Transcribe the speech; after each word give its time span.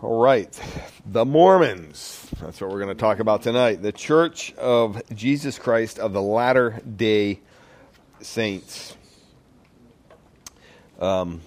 All 0.00 0.22
right, 0.22 0.48
the 1.04 1.24
Mormons. 1.24 2.30
That's 2.40 2.60
what 2.60 2.70
we're 2.70 2.78
going 2.78 2.94
to 2.96 3.00
talk 3.00 3.18
about 3.18 3.42
tonight. 3.42 3.82
The 3.82 3.90
Church 3.90 4.52
of 4.52 5.02
Jesus 5.12 5.58
Christ 5.58 5.98
of 5.98 6.12
the 6.12 6.22
Latter 6.22 6.80
day 6.82 7.40
Saints. 8.20 8.96
Um, 11.00 11.40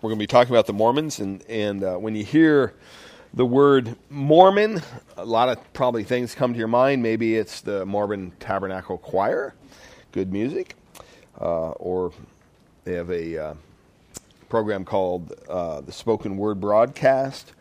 we're 0.00 0.08
going 0.08 0.18
to 0.18 0.22
be 0.22 0.26
talking 0.26 0.54
about 0.54 0.68
the 0.68 0.72
Mormons, 0.72 1.18
and, 1.18 1.44
and 1.50 1.84
uh, 1.84 1.96
when 1.96 2.16
you 2.16 2.24
hear 2.24 2.72
the 3.34 3.44
word 3.44 3.94
Mormon, 4.08 4.80
a 5.18 5.26
lot 5.26 5.50
of 5.50 5.72
probably 5.74 6.02
things 6.02 6.34
come 6.34 6.54
to 6.54 6.58
your 6.58 6.66
mind. 6.66 7.02
Maybe 7.02 7.36
it's 7.36 7.60
the 7.60 7.84
Mormon 7.84 8.32
Tabernacle 8.40 8.96
Choir, 8.96 9.54
good 10.12 10.32
music, 10.32 10.76
uh, 11.38 11.72
or 11.72 12.12
they 12.84 12.94
have 12.94 13.10
a. 13.10 13.36
Uh, 13.36 13.54
program 14.50 14.84
called 14.84 15.32
uh, 15.48 15.80
the 15.80 15.92
Spoken 15.92 16.36
Word 16.36 16.60
Broadcast, 16.60 17.52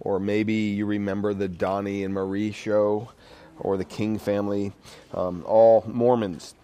or 0.00 0.18
maybe 0.18 0.54
you 0.54 0.86
remember 0.86 1.34
the 1.34 1.48
Donnie 1.48 2.04
and 2.04 2.14
Marie 2.14 2.52
show, 2.52 3.10
or 3.58 3.76
the 3.76 3.84
King 3.84 4.18
family, 4.18 4.72
um, 5.12 5.44
all 5.46 5.84
Mormons. 5.86 6.54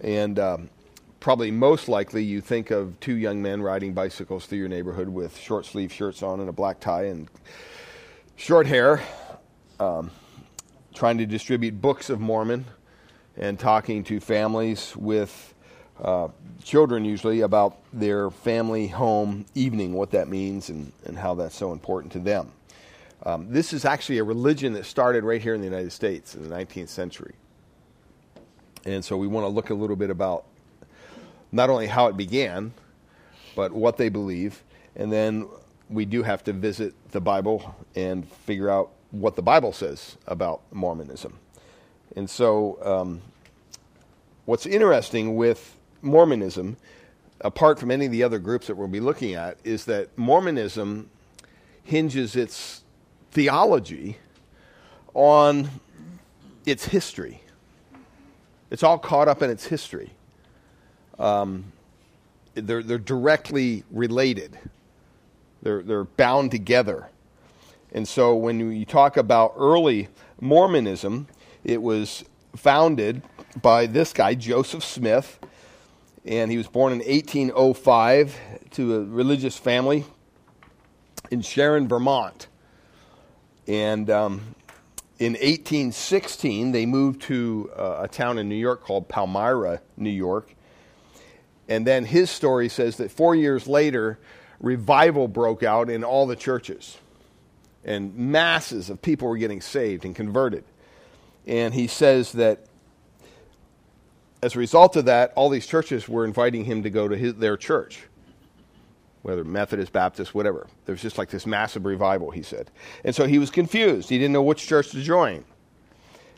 And 0.00 0.38
um, 0.38 0.70
probably 1.20 1.50
most 1.50 1.88
likely 1.88 2.24
you 2.24 2.40
think 2.40 2.70
of 2.70 2.98
two 3.00 3.16
young 3.16 3.42
men 3.42 3.60
riding 3.62 3.92
bicycles 3.92 4.46
through 4.46 4.58
your 4.58 4.68
neighborhood 4.68 5.08
with 5.08 5.36
short 5.36 5.66
sleeve 5.66 5.92
shirts 5.92 6.22
on 6.22 6.40
and 6.40 6.48
a 6.48 6.52
black 6.52 6.80
tie 6.80 7.04
and 7.04 7.28
short 8.36 8.66
hair, 8.66 9.02
um, 9.78 10.10
trying 10.94 11.18
to 11.18 11.26
distribute 11.26 11.80
books 11.80 12.08
of 12.08 12.18
Mormon 12.18 12.64
and 13.36 13.58
talking 13.58 14.02
to 14.04 14.20
families 14.20 14.96
with 14.96 15.54
uh, 16.02 16.28
children 16.62 17.04
usually 17.04 17.40
about 17.40 17.78
their 17.92 18.30
family 18.30 18.86
home 18.88 19.46
evening, 19.54 19.92
what 19.92 20.10
that 20.12 20.28
means, 20.28 20.68
and, 20.68 20.92
and 21.04 21.18
how 21.18 21.34
that's 21.34 21.56
so 21.56 21.72
important 21.72 22.12
to 22.12 22.18
them. 22.18 22.52
Um, 23.24 23.50
this 23.50 23.72
is 23.72 23.84
actually 23.84 24.18
a 24.18 24.24
religion 24.24 24.74
that 24.74 24.84
started 24.86 25.24
right 25.24 25.42
here 25.42 25.54
in 25.54 25.60
the 25.60 25.66
United 25.66 25.92
States 25.92 26.34
in 26.34 26.48
the 26.48 26.54
19th 26.54 26.88
century. 26.88 27.34
And 28.84 29.04
so 29.04 29.16
we 29.16 29.26
want 29.26 29.44
to 29.44 29.48
look 29.48 29.70
a 29.70 29.74
little 29.74 29.96
bit 29.96 30.10
about 30.10 30.44
not 31.50 31.68
only 31.68 31.86
how 31.86 32.06
it 32.06 32.16
began, 32.16 32.72
but 33.56 33.72
what 33.72 33.96
they 33.96 34.08
believe. 34.08 34.62
And 34.94 35.12
then 35.12 35.48
we 35.90 36.04
do 36.04 36.22
have 36.22 36.44
to 36.44 36.52
visit 36.52 36.94
the 37.10 37.20
Bible 37.20 37.74
and 37.96 38.28
figure 38.28 38.70
out 38.70 38.90
what 39.10 39.36
the 39.36 39.42
Bible 39.42 39.72
says 39.72 40.16
about 40.26 40.60
Mormonism. 40.72 41.38
And 42.14 42.28
so, 42.28 42.78
um, 42.82 43.20
what's 44.44 44.66
interesting 44.66 45.36
with 45.36 45.77
Mormonism, 46.02 46.76
apart 47.40 47.78
from 47.78 47.90
any 47.90 48.06
of 48.06 48.12
the 48.12 48.22
other 48.22 48.38
groups 48.38 48.66
that 48.66 48.76
we'll 48.76 48.88
be 48.88 49.00
looking 49.00 49.34
at, 49.34 49.58
is 49.64 49.84
that 49.86 50.16
Mormonism 50.16 51.10
hinges 51.84 52.36
its 52.36 52.82
theology 53.30 54.18
on 55.14 55.70
its 56.66 56.86
history. 56.86 57.42
It's 58.70 58.82
all 58.82 58.98
caught 58.98 59.28
up 59.28 59.42
in 59.42 59.50
its 59.50 59.66
history. 59.66 60.10
Um, 61.18 61.72
they're, 62.54 62.82
they're 62.82 62.98
directly 62.98 63.84
related, 63.90 64.58
they're, 65.62 65.82
they're 65.82 66.04
bound 66.04 66.50
together. 66.50 67.08
And 67.92 68.06
so 68.06 68.34
when 68.36 68.60
you 68.72 68.84
talk 68.84 69.16
about 69.16 69.54
early 69.56 70.08
Mormonism, 70.40 71.26
it 71.64 71.80
was 71.80 72.24
founded 72.54 73.22
by 73.62 73.86
this 73.86 74.12
guy, 74.12 74.34
Joseph 74.34 74.84
Smith, 74.84 75.38
and 76.28 76.50
he 76.50 76.58
was 76.58 76.68
born 76.68 76.92
in 76.92 76.98
1805 76.98 78.38
to 78.72 78.96
a 78.96 79.04
religious 79.04 79.56
family 79.56 80.04
in 81.30 81.40
Sharon, 81.40 81.88
Vermont. 81.88 82.48
And 83.66 84.10
um, 84.10 84.54
in 85.18 85.32
1816, 85.32 86.72
they 86.72 86.84
moved 86.84 87.22
to 87.22 87.70
uh, 87.74 88.00
a 88.02 88.08
town 88.08 88.36
in 88.36 88.46
New 88.46 88.56
York 88.56 88.82
called 88.82 89.08
Palmyra, 89.08 89.80
New 89.96 90.10
York. 90.10 90.54
And 91.66 91.86
then 91.86 92.04
his 92.04 92.28
story 92.28 92.68
says 92.68 92.98
that 92.98 93.10
four 93.10 93.34
years 93.34 93.66
later, 93.66 94.18
revival 94.60 95.28
broke 95.28 95.62
out 95.62 95.88
in 95.88 96.04
all 96.04 96.26
the 96.26 96.36
churches. 96.36 96.98
And 97.84 98.14
masses 98.14 98.90
of 98.90 99.00
people 99.00 99.28
were 99.28 99.38
getting 99.38 99.62
saved 99.62 100.04
and 100.04 100.14
converted. 100.14 100.64
And 101.46 101.72
he 101.72 101.86
says 101.86 102.32
that 102.32 102.67
as 104.42 104.54
a 104.54 104.58
result 104.58 104.96
of 104.96 105.06
that, 105.06 105.32
all 105.34 105.48
these 105.48 105.66
churches 105.66 106.08
were 106.08 106.24
inviting 106.24 106.64
him 106.64 106.82
to 106.82 106.90
go 106.90 107.08
to 107.08 107.16
his, 107.16 107.34
their 107.34 107.56
church, 107.56 108.00
whether 109.22 109.44
Methodist, 109.44 109.92
Baptist, 109.92 110.34
whatever. 110.34 110.66
There 110.84 110.92
was 110.92 111.02
just 111.02 111.18
like 111.18 111.30
this 111.30 111.46
massive 111.46 111.84
revival, 111.84 112.30
he 112.30 112.42
said. 112.42 112.70
And 113.04 113.14
so 113.14 113.26
he 113.26 113.38
was 113.38 113.50
confused. 113.50 114.08
He 114.08 114.18
didn't 114.18 114.32
know 114.32 114.42
which 114.42 114.66
church 114.66 114.90
to 114.90 115.02
join. 115.02 115.44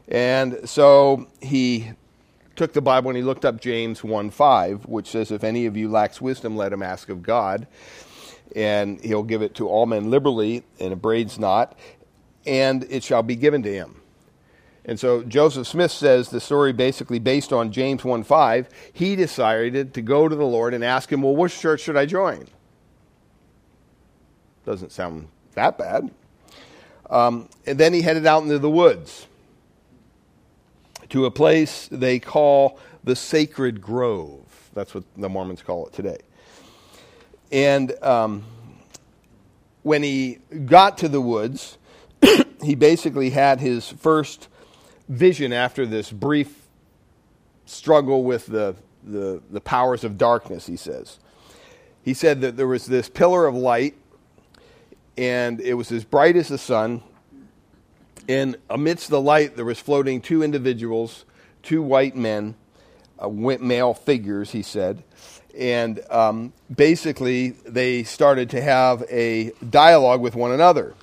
And 0.09 0.69
so 0.69 1.28
he 1.41 1.93
took 2.56 2.72
the 2.72 2.81
Bible 2.83 3.11
and 3.11 3.16
he 3.16 3.22
looked 3.22 3.44
up 3.44 3.61
James 3.61 4.03
1 4.03 4.31
5, 4.31 4.87
which 4.87 5.09
says, 5.09 5.31
If 5.31 5.44
any 5.44 5.67
of 5.67 5.77
you 5.77 5.88
lacks 5.88 6.21
wisdom, 6.21 6.56
let 6.56 6.72
him 6.72 6.82
ask 6.82 7.09
of 7.09 7.22
God. 7.22 7.67
And 8.56 9.00
he'll 9.05 9.22
give 9.22 9.43
it 9.43 9.55
to 9.56 9.69
all 9.69 9.87
men 9.87 10.11
liberally, 10.11 10.65
and 10.81 10.93
upbraids 10.93 11.38
not, 11.38 11.78
and 12.44 12.84
it 12.91 13.05
shall 13.05 13.22
be 13.22 13.37
given 13.37 13.62
to 13.62 13.72
him. 13.72 14.00
And 14.85 14.99
so 14.99 15.23
Joseph 15.23 15.67
Smith 15.67 15.91
says 15.91 16.31
the 16.31 16.41
story 16.41 16.73
basically 16.73 17.19
based 17.19 17.53
on 17.53 17.71
James 17.71 18.05
1 18.05 18.25
5. 18.25 18.69
He 18.93 19.15
decided 19.15 19.95
to 19.95 20.03
go 20.03 20.29
to 20.29 20.35
the 20.35 20.45
Lord 20.45 20.75
and 20.75 20.83
ask 20.83 21.13
him, 21.13 21.23
Well, 21.23 21.37
which 21.37 21.59
church 21.59 21.81
should 21.81 21.97
I 21.97 22.07
join? 22.07 22.47
Doesn't 24.65 24.93
sound 24.93 25.29
that 25.55 25.77
bad. 25.77 26.11
Um, 27.09 27.49
and 27.67 27.79
then 27.79 27.93
he 27.93 28.03
headed 28.03 28.27
out 28.27 28.43
into 28.43 28.59
the 28.59 28.71
woods 28.71 29.27
to 31.11 31.27
a 31.27 31.31
place 31.31 31.89
they 31.91 32.19
call 32.19 32.79
the 33.03 33.17
Sacred 33.17 33.81
Grove. 33.81 34.47
That's 34.75 34.95
what 34.95 35.05
the 35.17 35.29
Mormons 35.29 35.62
call 35.62 35.87
it 35.89 35.93
today. 35.93 36.19
And 37.51 37.93
um, 38.03 38.45
when 39.83 40.03
he 40.03 40.39
got 40.67 40.99
to 40.99 41.09
the 41.09 41.21
woods, 41.21 41.79
he 42.62 42.77
basically 42.77 43.31
had 43.31 43.61
his 43.61 43.89
first 43.89 44.49
vision 45.10 45.53
after 45.53 45.84
this 45.84 46.10
brief 46.10 46.69
struggle 47.66 48.22
with 48.22 48.47
the, 48.47 48.76
the, 49.03 49.43
the 49.50 49.60
powers 49.60 50.04
of 50.04 50.16
darkness, 50.16 50.66
he 50.66 50.76
says. 50.76 51.19
He 52.03 52.15
said 52.15 52.41
that 52.41 52.56
there 52.56 52.69
was 52.69 52.87
this 52.87 53.09
pillar 53.09 53.47
of 53.47 53.54
light, 53.54 53.97
and 55.19 55.60
it 55.60 55.75
was 55.75 55.93
as 55.93 56.04
bright 56.04 56.37
as 56.37 56.49
the 56.49 56.59
sun. 56.59 57.03
And 58.28 58.56
amidst 58.70 59.10
the 59.10 59.20
light, 59.20 59.56
there 59.56 59.65
was 59.65 59.81
floating 59.81 60.20
two 60.20 60.43
individuals, 60.43 61.25
two 61.62 61.82
white 61.82 62.16
men, 62.16 62.54
uh, 63.19 63.28
male 63.28 63.93
figures, 63.93 64.53
he 64.53 64.62
said. 64.62 65.03
And 65.59 66.00
um, 66.09 66.53
basically, 66.75 67.50
they 67.50 68.04
started 68.04 68.50
to 68.50 68.62
have 68.62 69.03
a 69.10 69.50
dialogue 69.69 70.20
with 70.20 70.37
one 70.37 70.53
another. 70.53 70.94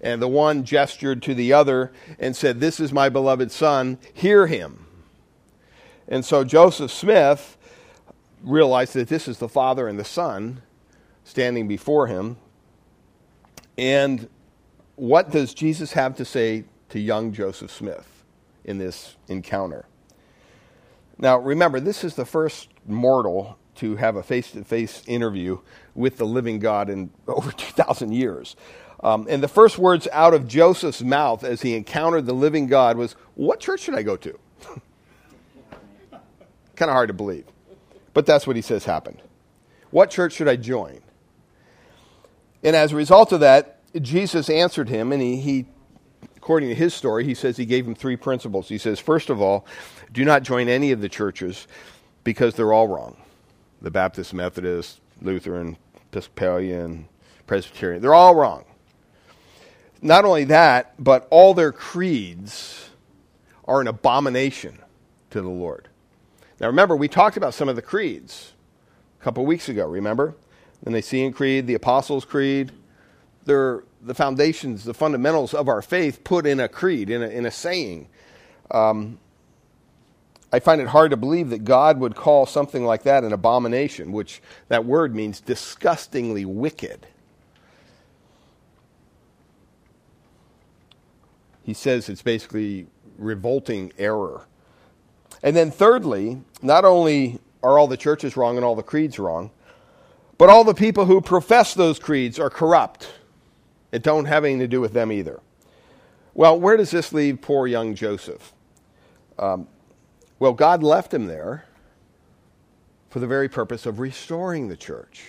And 0.00 0.22
the 0.22 0.28
one 0.28 0.64
gestured 0.64 1.22
to 1.22 1.34
the 1.34 1.52
other 1.52 1.92
and 2.18 2.34
said, 2.34 2.60
This 2.60 2.80
is 2.80 2.92
my 2.92 3.08
beloved 3.08 3.50
son, 3.50 3.98
hear 4.14 4.46
him. 4.46 4.86
And 6.08 6.24
so 6.24 6.42
Joseph 6.42 6.90
Smith 6.90 7.56
realized 8.42 8.94
that 8.94 9.08
this 9.08 9.28
is 9.28 9.38
the 9.38 9.48
father 9.48 9.86
and 9.86 9.98
the 9.98 10.04
son 10.04 10.62
standing 11.24 11.68
before 11.68 12.06
him. 12.06 12.36
And 13.78 14.28
what 14.96 15.30
does 15.30 15.54
Jesus 15.54 15.92
have 15.92 16.16
to 16.16 16.24
say 16.24 16.64
to 16.90 16.98
young 16.98 17.32
Joseph 17.32 17.70
Smith 17.70 18.24
in 18.64 18.78
this 18.78 19.16
encounter? 19.28 19.86
Now, 21.18 21.38
remember, 21.38 21.80
this 21.80 22.02
is 22.02 22.14
the 22.14 22.24
first 22.24 22.68
mortal 22.86 23.58
to 23.76 23.96
have 23.96 24.16
a 24.16 24.22
face 24.22 24.50
to 24.52 24.64
face 24.64 25.02
interview 25.06 25.58
with 25.94 26.16
the 26.16 26.26
living 26.26 26.58
God 26.58 26.90
in 26.90 27.10
over 27.28 27.52
2,000 27.52 28.12
years. 28.12 28.56
Um, 29.02 29.26
and 29.30 29.42
the 29.42 29.48
first 29.48 29.78
words 29.78 30.06
out 30.12 30.34
of 30.34 30.46
Joseph's 30.46 31.02
mouth 31.02 31.42
as 31.42 31.62
he 31.62 31.74
encountered 31.74 32.26
the 32.26 32.34
living 32.34 32.66
God 32.66 32.96
was, 32.96 33.12
What 33.34 33.60
church 33.60 33.80
should 33.80 33.94
I 33.94 34.02
go 34.02 34.16
to? 34.16 34.38
kind 36.76 36.90
of 36.90 36.94
hard 36.94 37.08
to 37.08 37.14
believe. 37.14 37.46
But 38.12 38.26
that's 38.26 38.46
what 38.46 38.56
he 38.56 38.62
says 38.62 38.84
happened. 38.84 39.22
What 39.90 40.10
church 40.10 40.34
should 40.34 40.48
I 40.48 40.56
join? 40.56 41.00
And 42.62 42.76
as 42.76 42.92
a 42.92 42.96
result 42.96 43.32
of 43.32 43.40
that, 43.40 43.78
Jesus 44.02 44.50
answered 44.50 44.88
him, 44.88 45.12
and 45.12 45.22
he, 45.22 45.36
he 45.36 45.66
according 46.36 46.68
to 46.68 46.74
his 46.74 46.94
story, 46.94 47.24
he 47.24 47.34
says 47.34 47.56
he 47.56 47.64
gave 47.64 47.86
him 47.86 47.94
three 47.94 48.16
principles. 48.16 48.68
He 48.68 48.78
says, 48.78 49.00
First 49.00 49.30
of 49.30 49.40
all, 49.40 49.66
do 50.12 50.24
not 50.24 50.42
join 50.42 50.68
any 50.68 50.92
of 50.92 51.00
the 51.00 51.08
churches 51.08 51.66
because 52.24 52.54
they're 52.54 52.72
all 52.72 52.88
wrong 52.88 53.16
the 53.82 53.90
Baptist, 53.90 54.34
Methodist, 54.34 55.00
Lutheran, 55.22 55.76
Episcopalian, 56.10 57.08
Presbyterian. 57.46 58.02
They're 58.02 58.14
all 58.14 58.34
wrong. 58.34 58.64
Not 60.02 60.24
only 60.24 60.44
that, 60.44 60.94
but 60.98 61.26
all 61.30 61.54
their 61.54 61.72
creeds 61.72 62.90
are 63.66 63.80
an 63.80 63.86
abomination 63.86 64.78
to 65.30 65.42
the 65.42 65.48
Lord. 65.48 65.88
Now 66.58 66.66
remember, 66.66 66.96
we 66.96 67.08
talked 67.08 67.36
about 67.36 67.54
some 67.54 67.68
of 67.68 67.76
the 67.76 67.82
creeds 67.82 68.52
a 69.20 69.24
couple 69.24 69.44
weeks 69.44 69.68
ago, 69.68 69.86
remember? 69.86 70.34
The 70.82 70.90
Nicene 70.90 71.32
Creed, 71.32 71.66
the 71.66 71.74
Apostles' 71.74 72.24
Creed. 72.24 72.72
they're 73.44 73.84
the 74.02 74.14
foundations, 74.14 74.84
the 74.84 74.94
fundamentals 74.94 75.52
of 75.52 75.68
our 75.68 75.82
faith 75.82 76.24
put 76.24 76.46
in 76.46 76.58
a 76.58 76.68
creed, 76.68 77.10
in 77.10 77.22
a, 77.22 77.28
in 77.28 77.44
a 77.44 77.50
saying. 77.50 78.08
Um, 78.70 79.18
I 80.52 80.58
find 80.58 80.80
it 80.80 80.88
hard 80.88 81.10
to 81.10 81.16
believe 81.16 81.50
that 81.50 81.64
God 81.64 82.00
would 82.00 82.16
call 82.16 82.46
something 82.46 82.84
like 82.84 83.02
that 83.04 83.24
an 83.24 83.32
abomination, 83.32 84.12
which 84.12 84.42
that 84.68 84.84
word 84.84 85.14
means 85.14 85.40
disgustingly 85.40 86.44
wicked. 86.44 87.06
He 91.62 91.74
says 91.74 92.08
it's 92.08 92.22
basically 92.22 92.86
revolting 93.18 93.92
error. 93.98 94.46
And 95.42 95.56
then, 95.56 95.70
thirdly, 95.70 96.42
not 96.62 96.84
only 96.84 97.38
are 97.62 97.78
all 97.78 97.86
the 97.86 97.96
churches 97.96 98.36
wrong 98.36 98.56
and 98.56 98.64
all 98.64 98.74
the 98.74 98.82
creeds 98.82 99.18
wrong, 99.18 99.50
but 100.38 100.48
all 100.48 100.64
the 100.64 100.74
people 100.74 101.04
who 101.04 101.20
profess 101.20 101.74
those 101.74 101.98
creeds 101.98 102.38
are 102.38 102.50
corrupt. 102.50 103.12
It 103.92 104.02
don't 104.02 104.24
have 104.24 104.44
anything 104.44 104.60
to 104.60 104.68
do 104.68 104.80
with 104.80 104.92
them 104.92 105.12
either. 105.12 105.40
Well, 106.34 106.58
where 106.58 106.76
does 106.76 106.90
this 106.90 107.12
leave 107.12 107.42
poor 107.42 107.66
young 107.66 107.94
Joseph? 107.94 108.52
Um, 109.38 109.68
well, 110.38 110.52
God 110.52 110.82
left 110.82 111.12
him 111.12 111.26
there 111.26 111.66
for 113.10 113.18
the 113.18 113.26
very 113.26 113.48
purpose 113.48 113.84
of 113.84 113.98
restoring 113.98 114.68
the 114.68 114.76
church. 114.76 115.24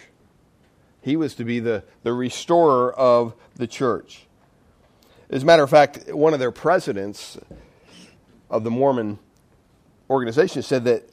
He 1.01 1.15
was 1.15 1.33
to 1.35 1.43
be 1.43 1.59
the, 1.59 1.83
the 2.03 2.13
restorer 2.13 2.93
of 2.93 3.33
the 3.55 3.67
church. 3.67 4.27
As 5.31 5.43
a 5.43 5.45
matter 5.45 5.63
of 5.63 5.69
fact, 5.69 6.13
one 6.13 6.33
of 6.33 6.41
their 6.41 6.51
presidents 6.51 7.37
of 8.49 8.65
the 8.65 8.69
Mormon 8.69 9.17
organization 10.09 10.61
said 10.61 10.83
that 10.83 11.09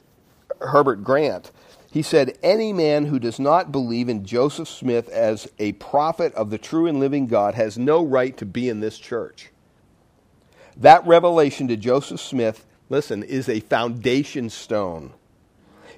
Heber 0.73 0.97
Grant, 0.97 1.51
he 1.89 2.01
said, 2.01 2.37
Any 2.43 2.73
man 2.73 3.05
who 3.05 3.17
does 3.17 3.39
not 3.39 3.71
believe 3.71 4.09
in 4.09 4.25
Joseph 4.25 4.67
Smith 4.67 5.07
as 5.07 5.49
a 5.57 5.71
prophet 5.73 6.33
of 6.33 6.49
the 6.49 6.57
true 6.57 6.85
and 6.85 6.99
living 6.99 7.27
God 7.27 7.55
has 7.55 7.77
no 7.77 8.03
right 8.03 8.35
to 8.37 8.45
be 8.45 8.67
in 8.67 8.81
this 8.81 8.99
church. 8.99 9.51
That 10.75 11.07
revelation 11.07 11.69
to 11.69 11.77
Joseph 11.77 12.19
Smith, 12.19 12.65
listen, 12.89 13.23
is 13.23 13.47
a 13.47 13.61
foundation 13.61 14.49
stone. 14.49 15.13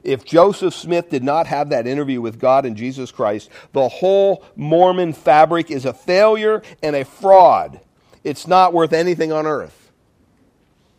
If 0.04 0.26
Joseph 0.26 0.76
Smith 0.76 1.10
did 1.10 1.24
not 1.24 1.48
have 1.48 1.70
that 1.70 1.88
interview 1.88 2.22
with 2.22 2.40
God 2.40 2.68
and 2.68 2.78
Jesus 2.78 3.12
Christ, 3.12 3.50
the 3.74 3.88
whole 3.88 4.46
Mormon 4.56 5.14
fabric 5.14 5.72
is 5.72 5.86
a 5.86 5.94
failure 5.94 6.62
and 6.84 6.96
a 6.96 7.04
fraud 7.04 7.82
it's 8.24 8.48
not 8.48 8.74
worth 8.74 8.94
anything 8.94 9.32
on 9.32 9.46
earth. 9.46 9.92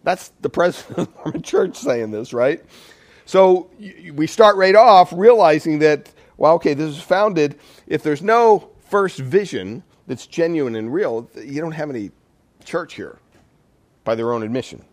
That's 0.05 0.33
the 0.41 0.51
president 0.51 0.99
of 0.99 1.07
the 1.07 1.21
Mormon 1.21 1.43
church 1.43 1.77
saying 1.77 2.11
this, 2.11 2.33
right? 2.33 2.63
So 3.25 3.71
we 4.13 4.27
start 4.27 4.57
right 4.57 4.75
off 4.75 5.13
realizing 5.13 5.79
that, 5.81 6.13
well, 6.37 6.55
okay, 6.55 6.75
this 6.75 6.91
is 6.91 7.01
founded. 7.01 7.59
If 7.87 8.03
there's 8.03 8.23
no 8.23 8.71
first 8.89 9.19
vision 9.19 9.85
that's 10.07 10.27
genuine 10.27 10.75
and 10.75 10.93
real, 10.93 11.31
you 11.37 11.61
don't 11.61 11.73
have 11.73 11.89
any 11.89 12.11
church 12.65 12.95
here 12.95 13.19
by 14.05 14.15
their 14.17 14.33
own 14.33 14.43
admission. 14.43 14.85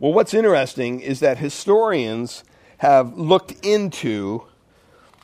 Well, 0.00 0.12
what's 0.12 0.34
interesting 0.34 1.00
is 1.00 1.20
that 1.20 1.38
historians 1.38 2.42
have 2.78 3.16
looked 3.16 3.64
into 3.64 4.44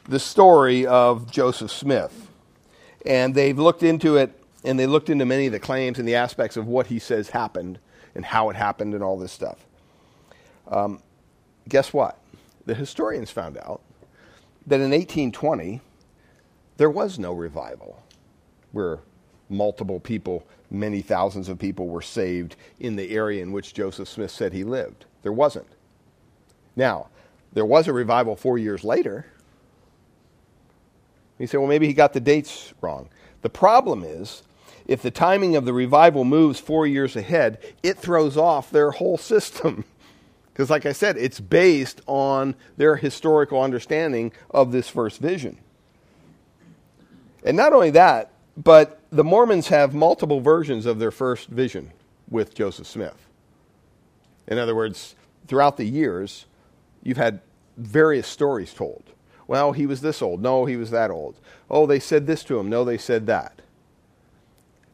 the 0.08 0.18
story 0.18 0.86
of 0.86 1.30
Joseph 1.30 1.70
Smith. 1.70 2.28
And 3.04 3.34
they've 3.34 3.58
looked 3.58 3.82
into 3.82 4.16
it 4.16 4.37
and 4.68 4.78
they 4.78 4.86
looked 4.86 5.08
into 5.08 5.24
many 5.24 5.46
of 5.46 5.52
the 5.52 5.58
claims 5.58 5.98
and 5.98 6.06
the 6.06 6.14
aspects 6.14 6.58
of 6.58 6.66
what 6.66 6.88
he 6.88 6.98
says 6.98 7.30
happened 7.30 7.78
and 8.14 8.22
how 8.22 8.50
it 8.50 8.56
happened 8.56 8.92
and 8.92 9.02
all 9.02 9.16
this 9.16 9.32
stuff. 9.32 9.64
Um, 10.70 11.00
guess 11.70 11.90
what? 11.94 12.18
The 12.66 12.74
historians 12.74 13.30
found 13.30 13.56
out 13.56 13.80
that 14.66 14.76
in 14.76 14.90
1820, 14.90 15.80
there 16.76 16.90
was 16.90 17.18
no 17.18 17.32
revival 17.32 18.02
where 18.72 18.98
multiple 19.48 20.00
people, 20.00 20.46
many 20.70 21.00
thousands 21.00 21.48
of 21.48 21.58
people, 21.58 21.88
were 21.88 22.02
saved 22.02 22.54
in 22.78 22.94
the 22.94 23.10
area 23.10 23.42
in 23.42 23.52
which 23.52 23.72
Joseph 23.72 24.06
Smith 24.06 24.30
said 24.30 24.52
he 24.52 24.64
lived. 24.64 25.06
There 25.22 25.32
wasn't. 25.32 25.66
Now, 26.76 27.08
there 27.54 27.64
was 27.64 27.88
a 27.88 27.94
revival 27.94 28.36
four 28.36 28.58
years 28.58 28.84
later. 28.84 29.24
He 31.38 31.46
said, 31.46 31.56
well, 31.56 31.68
maybe 31.68 31.86
he 31.86 31.94
got 31.94 32.12
the 32.12 32.20
dates 32.20 32.74
wrong. 32.82 33.08
The 33.40 33.48
problem 33.48 34.04
is 34.04 34.42
if 34.88 35.02
the 35.02 35.10
timing 35.10 35.54
of 35.54 35.66
the 35.66 35.74
revival 35.74 36.24
moves 36.24 36.58
four 36.58 36.86
years 36.86 37.14
ahead, 37.14 37.58
it 37.82 37.98
throws 37.98 38.36
off 38.36 38.70
their 38.70 38.90
whole 38.90 39.18
system. 39.18 39.84
Because, 40.52 40.70
like 40.70 40.86
I 40.86 40.92
said, 40.92 41.16
it's 41.16 41.38
based 41.38 42.00
on 42.08 42.56
their 42.76 42.96
historical 42.96 43.62
understanding 43.62 44.32
of 44.50 44.72
this 44.72 44.88
first 44.88 45.20
vision. 45.20 45.56
And 47.44 47.56
not 47.56 47.72
only 47.72 47.90
that, 47.90 48.32
but 48.56 49.00
the 49.12 49.22
Mormons 49.22 49.68
have 49.68 49.94
multiple 49.94 50.40
versions 50.40 50.84
of 50.84 50.98
their 50.98 51.12
first 51.12 51.46
vision 51.46 51.92
with 52.28 52.56
Joseph 52.56 52.88
Smith. 52.88 53.28
In 54.48 54.58
other 54.58 54.74
words, 54.74 55.14
throughout 55.46 55.76
the 55.76 55.84
years, 55.84 56.46
you've 57.04 57.18
had 57.18 57.38
various 57.76 58.26
stories 58.26 58.74
told. 58.74 59.04
Well, 59.46 59.70
he 59.70 59.86
was 59.86 60.00
this 60.00 60.20
old. 60.20 60.42
No, 60.42 60.64
he 60.64 60.76
was 60.76 60.90
that 60.90 61.12
old. 61.12 61.36
Oh, 61.70 61.86
they 61.86 62.00
said 62.00 62.26
this 62.26 62.42
to 62.42 62.58
him. 62.58 62.68
No, 62.68 62.84
they 62.84 62.98
said 62.98 63.26
that. 63.26 63.62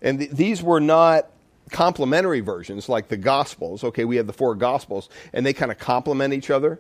And 0.04 0.20
th- 0.20 0.30
these 0.30 0.62
were 0.62 0.80
not 0.80 1.26
complementary 1.70 2.40
versions 2.40 2.88
like 2.88 3.08
the 3.08 3.16
Gospels. 3.16 3.82
Okay, 3.82 4.04
we 4.04 4.16
have 4.16 4.28
the 4.28 4.32
four 4.32 4.54
Gospels, 4.54 5.08
and 5.32 5.44
they 5.44 5.52
kind 5.52 5.72
of 5.72 5.78
complement 5.78 6.32
each 6.32 6.50
other. 6.50 6.78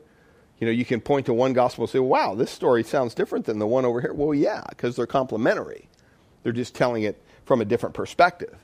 You 0.60 0.66
know, 0.68 0.72
you 0.72 0.84
can 0.84 1.00
point 1.00 1.26
to 1.26 1.34
one 1.34 1.52
gospel 1.52 1.84
and 1.84 1.90
say, 1.90 1.98
wow, 1.98 2.34
this 2.34 2.50
story 2.50 2.84
sounds 2.84 3.12
different 3.12 3.44
than 3.44 3.58
the 3.58 3.66
one 3.66 3.84
over 3.84 4.00
here. 4.00 4.12
Well, 4.12 4.32
yeah, 4.32 4.62
because 4.68 4.94
they're 4.94 5.06
complementary. 5.06 5.88
They're 6.42 6.52
just 6.52 6.74
telling 6.74 7.02
it 7.02 7.20
from 7.44 7.60
a 7.60 7.64
different 7.64 7.94
perspective. 7.94 8.56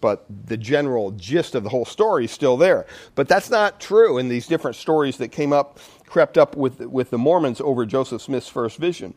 But 0.00 0.24
the 0.46 0.56
general 0.56 1.10
gist 1.12 1.54
of 1.54 1.64
the 1.64 1.68
whole 1.68 1.84
story 1.84 2.24
is 2.24 2.30
still 2.30 2.56
there. 2.56 2.86
But 3.14 3.28
that's 3.28 3.50
not 3.50 3.78
true 3.78 4.18
in 4.18 4.28
these 4.28 4.46
different 4.46 4.76
stories 4.76 5.18
that 5.18 5.28
came 5.28 5.52
up, 5.52 5.78
crept 6.06 6.38
up 6.38 6.56
with, 6.56 6.80
with 6.80 7.10
the 7.10 7.18
Mormons 7.18 7.60
over 7.60 7.84
Joseph 7.84 8.22
Smith's 8.22 8.48
first 8.48 8.78
vision. 8.78 9.14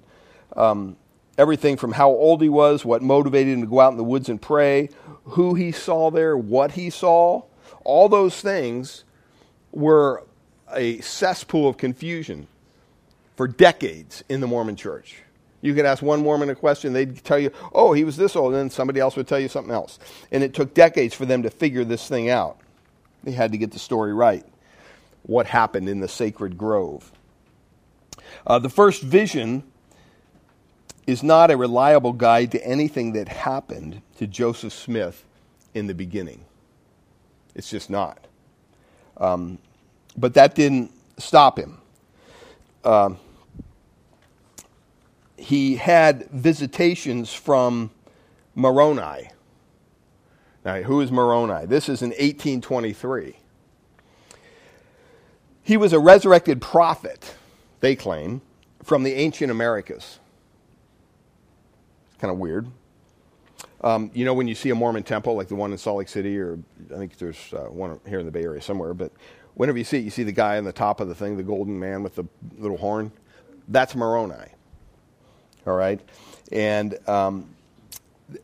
Um, 0.56 0.98
everything 1.38 1.78
from 1.78 1.92
how 1.92 2.10
old 2.10 2.42
he 2.42 2.50
was, 2.50 2.86
what 2.86 3.02
motivated 3.02 3.54
him 3.54 3.62
to 3.62 3.68
go 3.68 3.80
out 3.80 3.92
in 3.92 3.98
the 3.98 4.04
woods 4.04 4.30
and 4.30 4.42
pray, 4.42 4.90
who 5.24 5.54
he 5.54 5.72
saw 5.72 6.12
there, 6.12 6.38
what 6.38 6.72
he 6.72 6.90
saw, 6.90 7.44
all 7.84 8.10
those 8.10 8.40
things 8.40 9.04
were 9.72 10.24
a 10.74 11.00
cesspool 11.02 11.68
of 11.68 11.78
confusion 11.78 12.48
for 13.36 13.48
decades 13.48 14.24
in 14.30 14.40
the 14.40 14.48
Mormon 14.48 14.76
church. 14.76 15.18
You 15.62 15.74
could 15.74 15.86
ask 15.86 16.02
one 16.02 16.22
Mormon 16.22 16.50
a 16.50 16.56
question, 16.56 16.94
they'd 16.94 17.24
tell 17.24 17.40
you, 17.40 17.52
oh, 17.74 17.94
he 17.94 18.04
was 18.04 18.18
this 18.18 18.36
old, 18.36 18.54
and 18.54 18.62
then 18.62 18.70
somebody 18.70 19.00
else 19.00 19.16
would 19.16 19.28
tell 19.28 19.40
you 19.40 19.48
something 19.48 19.74
else. 19.74 20.00
And 20.32 20.44
it 20.44 20.54
took 20.54 20.74
decades 20.74 21.16
for 21.16 21.26
them 21.26 21.44
to 21.44 21.50
figure 21.50 21.84
this 21.84 22.08
thing 22.08 22.30
out. 22.30 22.58
They 23.24 23.32
had 23.32 23.52
to 23.52 23.58
get 23.58 23.72
the 23.72 23.80
story 23.80 24.14
right. 24.14 24.46
What 25.24 25.48
happened 25.48 25.90
in 25.90 26.02
the 26.02 26.08
sacred 26.08 26.58
grove? 26.58 27.12
Uh, 28.46 28.60
the 28.60 28.70
first 28.70 29.02
vision 29.02 29.64
is 31.08 31.22
not 31.22 31.52
a 31.52 31.58
reliable 31.58 32.14
guide 32.14 32.52
to 32.52 32.66
anything 32.66 33.14
that 33.14 33.28
happened 33.28 34.02
to 34.18 34.26
Joseph 34.26 34.74
Smith 34.74 35.24
in 35.74 35.88
the 35.88 35.94
beginning. 35.94 36.46
It's 37.54 37.70
just 37.70 37.90
not. 37.90 38.26
Um, 39.18 39.60
but 40.18 40.34
that 40.34 40.56
didn't 40.56 40.92
stop 41.18 41.60
him. 41.60 41.78
Uh, 42.84 43.12
he 45.38 45.76
had 45.76 46.30
visitations 46.32 47.34
from 47.34 47.92
Moroni. 48.56 49.30
Now, 50.64 50.82
who 50.82 51.02
is 51.02 51.12
Moroni? 51.12 51.68
This 51.68 51.88
is 51.88 52.02
in 52.02 52.10
1823. 52.10 53.36
He 55.62 55.78
was 55.78 55.94
a 55.94 56.00
resurrected 56.00 56.62
prophet, 56.62 57.36
they 57.80 57.96
claim, 57.96 58.42
from 58.84 59.04
the 59.04 59.14
ancient 59.14 59.52
Americas 59.52 60.20
kind 62.26 62.34
of 62.34 62.40
weird. 62.40 62.66
Um, 63.82 64.10
you 64.16 64.26
know, 64.26 64.34
when 64.34 64.48
you 64.48 64.56
see 64.56 64.72
a 64.72 64.76
Mormon 64.76 65.04
temple 65.04 65.36
like 65.36 65.48
the 65.48 65.54
one 65.54 65.72
in 65.72 65.78
Salt 65.78 66.00
Lake 66.00 66.10
City, 66.10 66.40
or 66.40 66.58
I 66.92 66.98
think 66.98 67.20
there's 67.20 67.54
uh, 67.54 67.66
one 67.70 68.00
here 68.08 68.18
in 68.18 68.26
the 68.26 68.32
Bay 68.32 68.42
Area 68.42 68.60
somewhere, 68.64 68.96
but 68.96 69.12
whenever 69.54 69.78
you 69.78 69.84
see 69.84 70.00
it, 70.00 70.04
you 70.04 70.10
see 70.10 70.24
the 70.24 70.32
guy 70.32 70.58
on 70.58 70.64
the 70.64 70.72
top 70.72 71.00
of 71.02 71.08
the 71.08 71.14
thing, 71.14 71.38
the 71.38 71.44
golden 71.44 71.80
man 71.80 72.02
with 72.02 72.16
the 72.16 72.24
little 72.58 72.78
horn. 72.78 73.12
That's 73.68 73.94
Moroni. 73.94 74.54
All 75.68 75.76
right? 75.76 76.02
And 76.52 76.98
um, 77.08 77.48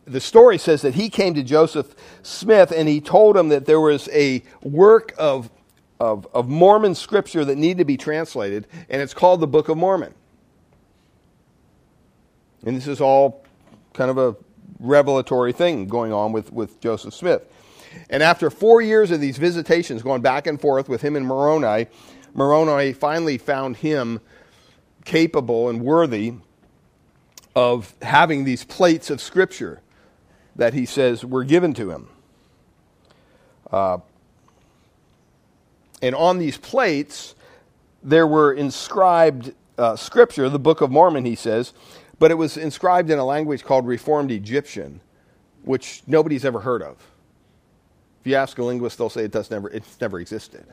the 0.05 0.21
story 0.21 0.59
says 0.59 0.83
that 0.83 0.93
he 0.93 1.09
came 1.09 1.33
to 1.33 1.41
Joseph 1.41 1.95
Smith 2.21 2.71
and 2.71 2.87
he 2.87 3.01
told 3.01 3.35
him 3.35 3.49
that 3.49 3.65
there 3.65 3.81
was 3.81 4.09
a 4.09 4.43
work 4.61 5.11
of, 5.17 5.49
of, 5.99 6.27
of 6.35 6.47
Mormon 6.47 6.93
scripture 6.93 7.43
that 7.45 7.57
needed 7.57 7.79
to 7.79 7.85
be 7.85 7.97
translated, 7.97 8.67
and 8.91 9.01
it's 9.01 9.15
called 9.15 9.39
the 9.39 9.47
Book 9.47 9.69
of 9.69 9.77
Mormon. 9.77 10.13
And 12.63 12.77
this 12.77 12.87
is 12.87 13.01
all 13.01 13.40
kind 13.93 14.09
of 14.09 14.17
a 14.17 14.35
revelatory 14.79 15.53
thing 15.53 15.87
going 15.87 16.11
on 16.11 16.31
with, 16.31 16.51
with 16.51 16.79
Joseph 16.79 17.13
Smith. 17.13 17.43
And 18.09 18.23
after 18.23 18.49
four 18.49 18.81
years 18.81 19.11
of 19.11 19.19
these 19.21 19.37
visitations 19.37 20.01
going 20.01 20.21
back 20.21 20.47
and 20.47 20.59
forth 20.59 20.87
with 20.89 21.01
him 21.01 21.15
and 21.15 21.25
Moroni, 21.25 21.87
Moroni 22.33 22.93
finally 22.93 23.37
found 23.37 23.77
him 23.77 24.21
capable 25.03 25.69
and 25.69 25.81
worthy 25.81 26.33
of 27.55 27.93
having 28.01 28.45
these 28.45 28.63
plates 28.63 29.09
of 29.09 29.19
Scripture 29.19 29.81
that 30.55 30.73
he 30.73 30.85
says 30.85 31.25
were 31.25 31.43
given 31.43 31.73
to 31.73 31.91
him. 31.91 32.09
Uh, 33.69 33.97
and 36.01 36.15
on 36.15 36.39
these 36.39 36.57
plates, 36.57 37.35
there 38.03 38.27
were 38.27 38.53
inscribed 38.53 39.53
uh, 39.77 39.95
Scripture, 39.95 40.49
the 40.49 40.59
Book 40.59 40.81
of 40.81 40.91
Mormon, 40.91 41.25
he 41.25 41.35
says, 41.35 41.73
but 42.21 42.29
it 42.29 42.35
was 42.35 42.55
inscribed 42.55 43.09
in 43.09 43.17
a 43.17 43.25
language 43.25 43.63
called 43.63 43.87
Reformed 43.87 44.29
Egyptian, 44.29 45.01
which 45.63 46.03
nobody's 46.05 46.45
ever 46.45 46.59
heard 46.59 46.83
of. 46.83 46.97
If 48.19 48.27
you 48.27 48.35
ask 48.35 48.59
a 48.59 48.63
linguist, 48.63 48.99
they'll 48.99 49.09
say 49.09 49.23
it 49.23 49.31
does 49.31 49.49
never, 49.49 49.67
it's 49.71 49.99
never 49.99 50.19
existed. 50.19 50.63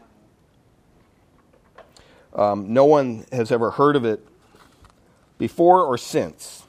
Um, 2.35 2.75
no 2.75 2.85
one 2.85 3.25
has 3.33 3.51
ever 3.51 3.71
heard 3.71 3.97
of 3.97 4.05
it 4.05 4.23
before 5.39 5.81
or 5.81 5.97
since. 5.97 6.65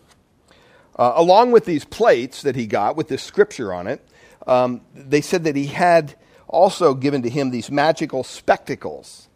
Uh, 0.98 1.12
along 1.14 1.52
with 1.52 1.66
these 1.66 1.84
plates 1.84 2.42
that 2.44 2.56
he 2.56 2.66
got 2.66 2.96
with 2.96 3.10
this 3.10 3.22
scripture 3.22 3.74
on 3.74 3.86
it, 3.86 4.08
um, 4.48 4.80
they 4.96 5.20
said 5.20 5.44
that 5.44 5.58
he 5.58 5.66
had 5.66 6.16
also 6.48 6.94
given 6.94 7.22
to 7.24 7.30
him 7.30 7.52
these 7.52 7.70
magical 7.70 8.24
spectacles 8.24 9.28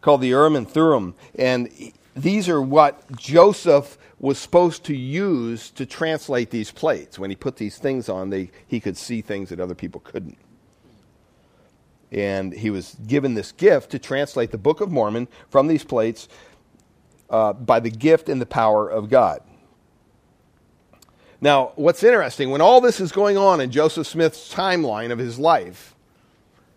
called 0.00 0.22
the 0.22 0.28
Urim 0.28 0.56
and 0.56 0.68
Thummim. 0.68 1.14
And 1.36 1.92
these 2.22 2.48
are 2.48 2.60
what 2.60 3.16
Joseph 3.16 3.98
was 4.18 4.38
supposed 4.38 4.84
to 4.84 4.96
use 4.96 5.70
to 5.70 5.86
translate 5.86 6.50
these 6.50 6.70
plates. 6.70 7.18
When 7.18 7.30
he 7.30 7.36
put 7.36 7.56
these 7.56 7.78
things 7.78 8.08
on, 8.08 8.30
they, 8.30 8.50
he 8.66 8.80
could 8.80 8.96
see 8.96 9.22
things 9.22 9.50
that 9.50 9.60
other 9.60 9.74
people 9.74 10.00
couldn't. 10.00 10.36
And 12.10 12.52
he 12.52 12.70
was 12.70 12.96
given 13.06 13.34
this 13.34 13.52
gift 13.52 13.90
to 13.90 13.98
translate 13.98 14.50
the 14.50 14.58
Book 14.58 14.80
of 14.80 14.90
Mormon 14.90 15.28
from 15.50 15.66
these 15.66 15.84
plates 15.84 16.28
uh, 17.30 17.52
by 17.52 17.80
the 17.80 17.90
gift 17.90 18.28
and 18.28 18.40
the 18.40 18.46
power 18.46 18.88
of 18.88 19.10
God. 19.10 19.40
Now, 21.40 21.72
what's 21.76 22.02
interesting, 22.02 22.50
when 22.50 22.60
all 22.60 22.80
this 22.80 22.98
is 22.98 23.12
going 23.12 23.36
on 23.36 23.60
in 23.60 23.70
Joseph 23.70 24.06
Smith's 24.06 24.52
timeline 24.52 25.12
of 25.12 25.18
his 25.18 25.38
life, 25.38 25.94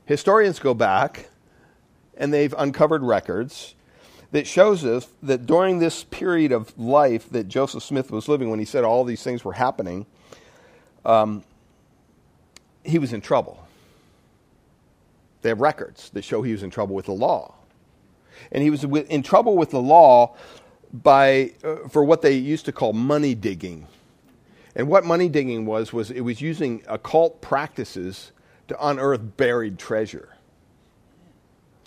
historians 0.06 0.60
go 0.60 0.76
back 0.76 1.30
and 2.16 2.32
they've 2.32 2.54
uncovered 2.58 3.02
records 3.02 3.74
that 4.32 4.48
shows 4.48 4.86
us 4.86 5.08
that 5.24 5.46
during 5.46 5.80
this 5.80 6.04
period 6.06 6.52
of 6.52 6.78
life 6.78 7.30
that 7.30 7.48
Joseph 7.48 7.84
Smith 7.84 8.12
was 8.12 8.28
living, 8.28 8.50
when 8.50 8.60
he 8.60 8.66
said 8.66 8.84
all 8.84 9.04
these 9.04 9.24
things 9.24 9.44
were 9.44 9.54
happening, 9.54 10.06
um, 11.06 11.44
he 12.84 12.98
was 12.98 13.14
in 13.14 13.22
trouble. 13.22 13.66
They 15.42 15.50
have 15.50 15.60
records 15.60 16.10
that 16.12 16.24
show 16.24 16.42
he 16.42 16.52
was 16.52 16.64
in 16.64 16.70
trouble 16.70 16.96
with 16.96 17.06
the 17.06 17.14
law. 17.14 17.56
And 18.52 18.64
he 18.64 18.70
was 18.70 18.84
in 18.84 19.24
trouble 19.24 19.58
with 19.58 19.72
the 19.72 19.82
law 19.82 20.36
by, 20.94 21.54
uh, 21.64 21.88
for 21.90 22.04
what 22.04 22.22
they 22.22 22.34
used 22.34 22.66
to 22.66 22.72
call 22.72 22.94
money 22.94 23.36
digging. 23.36 23.88
And 24.76 24.88
what 24.88 25.06
money 25.06 25.30
digging 25.30 25.66
was, 25.66 25.92
was 25.92 26.12
it 26.12 26.22
was 26.22 26.42
using 26.42 26.84
occult 26.88 27.42
practices 27.42 28.32
to 28.68 28.88
unearth 28.88 29.36
buried 29.38 29.78
treasure. 29.78 30.30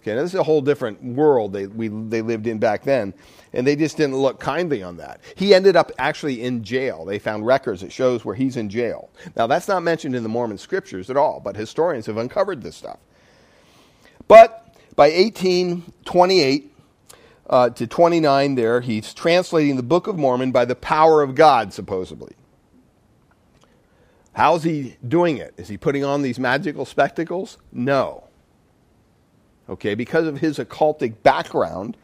Okay, 0.05 0.15
now 0.15 0.21
this 0.21 0.35
is 0.35 0.41
a 0.41 0.43
whole 0.43 0.61
different 0.61 1.03
world 1.03 1.55
they, 1.55 1.67
we, 1.67 1.89
they 1.89 2.21
lived 2.21 2.47
in 2.47 2.59
back 2.59 2.83
then, 2.83 3.15
and 3.55 3.67
they 3.67 3.75
just 3.75 3.97
didn't 3.97 4.17
look 4.19 4.39
kindly 4.39 4.83
on 4.83 4.99
that. 4.99 5.23
He 5.35 5.55
ended 5.55 5.77
up 5.77 5.91
actually 5.97 6.43
in 6.43 6.63
jail. 6.63 7.07
They 7.07 7.19
found 7.19 7.47
records 7.47 7.81
that 7.81 7.91
shows 7.91 8.23
where 8.23 8.35
he's 8.35 8.59
in 8.59 8.69
jail. 8.69 9.09
Now 9.35 9.47
that's 9.47 9.67
not 9.67 9.83
mentioned 9.83 10.15
in 10.15 10.23
the 10.23 10.29
Mormon 10.29 10.59
scriptures 10.59 11.09
at 11.09 11.17
all, 11.17 11.41
but 11.41 11.57
historians 11.57 12.05
have 12.05 12.19
uncovered 12.19 12.63
this 12.63 12.77
stuff. 12.77 12.99
But 14.29 14.77
by 14.95 15.09
1828 15.09 16.73
uh, 17.49 17.71
to 17.71 17.87
29, 17.87 18.55
there 18.57 18.83
he's 18.83 19.15
translating 19.15 19.77
the 19.77 19.83
Book 19.83 20.07
of 20.07 20.19
Mormon 20.19 20.53
by 20.53 20.67
the 20.67 20.77
power 20.77 21.23
of 21.23 21.35
God, 21.35 21.73
supposedly. 21.73 22.35
How's 24.35 24.65
he 24.65 24.97
doing 25.09 25.39
it? 25.39 25.55
Is 25.57 25.69
he 25.69 25.79
putting 25.79 26.05
on 26.05 26.21
these 26.21 26.39
magical 26.39 26.85
spectacles? 26.85 27.57
No. 27.73 28.24
Okay, 29.69 29.95
because 29.95 30.27
of 30.27 30.39
his 30.39 30.59
occultic 30.59 31.23
background, 31.23 31.97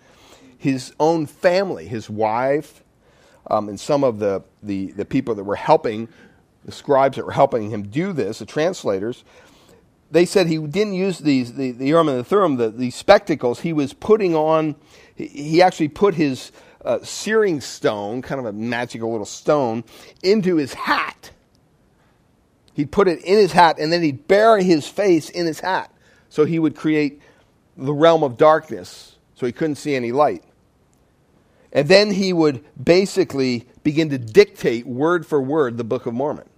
his 0.56 0.92
own 0.98 1.26
family, 1.26 1.86
his 1.86 2.08
wife, 2.08 2.82
um, 3.50 3.68
and 3.68 3.78
some 3.78 4.04
of 4.04 4.18
the, 4.18 4.42
the, 4.62 4.92
the 4.92 5.04
people 5.04 5.34
that 5.34 5.44
were 5.44 5.56
helping, 5.56 6.08
the 6.64 6.72
scribes 6.72 7.16
that 7.16 7.26
were 7.26 7.32
helping 7.32 7.70
him 7.70 7.88
do 7.88 8.12
this, 8.12 8.38
the 8.38 8.46
translators, 8.46 9.24
they 10.10 10.24
said 10.24 10.46
he 10.46 10.58
didn't 10.58 10.94
use 10.94 11.18
these, 11.18 11.54
the, 11.54 11.70
the 11.72 11.86
Urim 11.86 12.08
and 12.08 12.18
the 12.18 12.24
Thummim, 12.24 12.56
the, 12.56 12.70
these 12.70 12.94
spectacles. 12.94 13.60
He 13.60 13.72
was 13.72 13.92
putting 13.92 14.34
on, 14.34 14.74
he, 15.14 15.26
he 15.26 15.62
actually 15.62 15.88
put 15.88 16.14
his 16.14 16.52
uh, 16.84 16.98
searing 17.02 17.60
stone, 17.60 18.22
kind 18.22 18.40
of 18.40 18.46
a 18.46 18.52
magical 18.52 19.10
little 19.10 19.26
stone, 19.26 19.84
into 20.22 20.56
his 20.56 20.74
hat. 20.74 21.30
He'd 22.74 22.90
put 22.90 23.08
it 23.08 23.22
in 23.22 23.38
his 23.38 23.52
hat, 23.52 23.78
and 23.78 23.92
then 23.92 24.02
he'd 24.02 24.26
bury 24.26 24.64
his 24.64 24.88
face 24.88 25.28
in 25.28 25.46
his 25.46 25.60
hat. 25.60 25.92
So 26.28 26.44
he 26.44 26.58
would 26.58 26.74
create 26.74 27.20
the 27.76 27.92
realm 27.92 28.22
of 28.22 28.36
darkness, 28.36 29.16
so 29.34 29.46
he 29.46 29.52
couldn't 29.52 29.76
see 29.76 29.94
any 29.94 30.12
light. 30.12 30.44
And 31.72 31.88
then 31.88 32.10
he 32.10 32.32
would 32.32 32.64
basically 32.82 33.66
begin 33.84 34.10
to 34.10 34.18
dictate 34.18 34.86
word 34.86 35.26
for 35.26 35.40
word 35.40 35.76
the 35.76 35.84
Book 35.84 36.06
of 36.06 36.14
Mormon. 36.14 36.48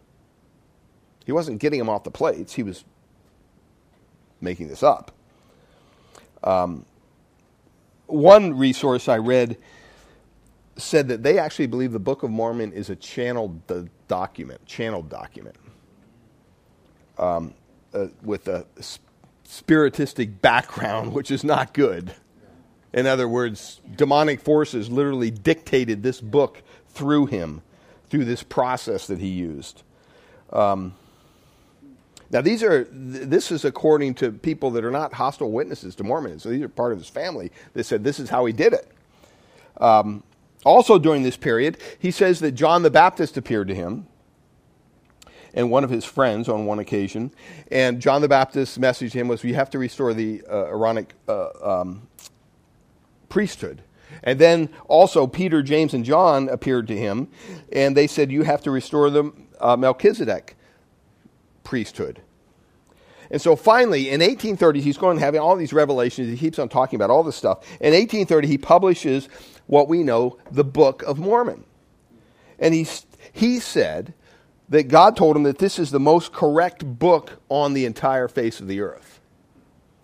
He 1.25 1.33
wasn't 1.33 1.61
getting 1.61 1.79
them 1.79 1.89
off 1.89 2.05
the 2.05 2.11
plates, 2.11 2.55
he 2.55 2.63
was 2.63 2.85
making 4.41 4.69
this 4.69 4.83
up. 4.83 5.13
Um, 6.43 6.85
one 8.07 8.59
resource 8.59 9.09
I 9.09 9.19
read 9.19 9.57
said 10.77 11.09
that 11.09 11.23
they 11.23 11.39
actually 11.39 11.67
believe 11.67 11.93
the 11.93 11.99
Book 12.01 12.23
of 12.23 12.31
Mormon 12.31 12.73
is 12.73 12.91
a 12.91 12.97
channeled 12.97 13.61
document, 14.09 14.65
channeled 14.67 15.09
document, 15.09 15.57
um, 17.19 17.55
uh, 17.95 18.07
with 18.23 18.49
a 18.49 18.67
spiritistic 19.53 20.41
background, 20.41 21.13
which 21.13 21.31
is 21.31 21.45
not 21.45 21.75
good. 21.75 22.15
In 22.95 23.07
other 23.07 23.29
words, 23.29 23.81
demonic 23.97 24.41
forces 24.41 24.91
literally 24.91 25.31
dictated 25.31 26.03
this 26.03 26.23
book 26.23 26.63
through 26.89 27.27
him, 27.27 27.61
through 28.09 28.25
this 28.25 28.43
process 28.43 29.07
that 29.09 29.19
he 29.19 29.29
used. 29.29 29.83
Um, 30.51 30.95
now, 32.31 32.41
these 32.41 32.63
are 32.63 32.87
this 32.91 33.53
is 33.53 33.67
according 33.67 34.15
to 34.15 34.33
people 34.33 34.71
that 34.71 34.87
are 34.87 34.91
not 34.91 35.13
hostile 35.13 35.53
witnesses 35.53 35.95
to 35.97 36.05
Mormonism. 36.05 36.39
So 36.41 36.49
these 36.49 36.63
are 36.63 36.69
part 36.69 36.93
of 36.93 36.99
his 36.99 37.09
family 37.11 37.53
that 37.75 37.85
said 37.85 38.05
this 38.05 38.19
is 38.19 38.31
how 38.31 38.47
he 38.47 38.55
did 38.55 38.73
it. 38.73 38.91
Um, 39.77 40.23
also, 40.65 40.99
during 40.99 41.25
this 41.25 41.37
period, 41.37 41.77
he 41.99 42.11
says 42.11 42.41
that 42.41 42.53
John 42.53 42.83
the 42.83 42.91
Baptist 42.91 43.37
appeared 43.37 43.69
to 43.69 43.75
him 43.75 44.07
and 45.55 45.71
one 45.71 45.85
of 45.85 45.91
his 45.91 46.05
friends 46.05 46.49
on 46.49 46.67
one 46.67 46.79
occasion. 46.79 47.33
And 47.71 48.01
John 48.01 48.23
the 48.23 48.29
Baptist's 48.29 48.79
message 48.79 49.13
to 49.13 49.19
him 49.19 49.29
was, 49.29 49.43
"You 49.45 49.55
have 49.55 49.71
to 49.71 49.79
restore 49.79 50.15
the 50.15 50.43
uh, 50.49 50.67
Aaronic 50.67 51.15
uh, 51.29 51.49
um, 51.63 52.09
priesthood." 53.29 53.83
And 54.23 54.39
then 54.39 54.69
also 54.89 55.27
Peter, 55.27 55.63
James, 55.63 55.95
and 55.95 56.05
John 56.05 56.49
appeared 56.49 56.87
to 56.89 56.97
him, 56.97 57.29
and 57.73 57.97
they 57.97 58.07
said, 58.07 58.31
"You 58.31 58.43
have 58.43 58.63
to 58.63 58.71
restore 58.71 59.11
the 59.11 59.33
uh, 59.61 59.77
Melchizedek 59.77 60.57
priesthood." 61.65 62.21
And 63.33 63.41
so 63.41 63.57
finally, 63.57 64.11
in 64.11 64.21
1830, 64.21 64.83
he's 64.83 64.99
going 64.99 65.17
to 65.17 65.25
having 65.25 65.41
all 65.41 65.57
these 65.57 65.73
revelations. 65.73 66.29
He 66.29 66.37
keeps 66.37 66.59
on 66.59 66.69
talking 66.69 66.99
about 66.99 67.09
all 67.09 67.23
this 67.23 67.35
stuff. 67.35 67.65
In 67.81 67.95
1830, 67.95 68.47
he 68.47 68.59
publishes 68.59 69.27
what 69.67 69.89
we 69.89 70.03
know, 70.03 70.37
the 70.51 70.65
Book 70.65 71.03
of 71.05 71.19
Mormon. 71.19 71.65
And 72.59 72.75
he, 72.75 72.87
he 73.33 73.59
said 73.59 74.13
that 74.73 74.89
God 74.89 75.19
told 75.19 75.37
him 75.37 75.43
that 75.43 75.59
this 75.59 75.79
is 75.79 75.91
the 75.91 76.01
most 76.01 76.33
correct 76.33 76.83
book 76.99 77.33
on 77.51 77.75
the 77.75 77.85
entire 77.85 78.27
face 78.27 78.59
of 78.59 78.69
the 78.69 78.81
earth. 78.81 79.21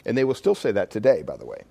And 0.05 0.17
they 0.17 0.25
will 0.25 0.35
still 0.35 0.55
say 0.55 0.73
that 0.73 0.91
today, 0.91 1.23
by 1.23 1.39
the 1.39 1.47
way. 1.47 1.63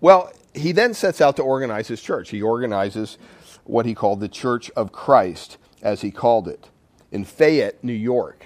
Well, 0.00 0.32
he 0.54 0.70
then 0.70 0.94
sets 0.94 1.20
out 1.20 1.34
to 1.36 1.42
organize 1.42 1.88
his 1.88 2.00
church. 2.00 2.30
He 2.30 2.42
organizes 2.42 3.18
what 3.64 3.86
he 3.86 3.94
called 3.94 4.20
the 4.20 4.28
Church 4.28 4.70
of 4.70 4.92
Christ, 4.92 5.58
as 5.82 6.02
he 6.02 6.12
called 6.12 6.46
it, 6.46 6.68
in 7.10 7.24
Fayette, 7.24 7.82
New 7.82 7.92
York. 7.92 8.44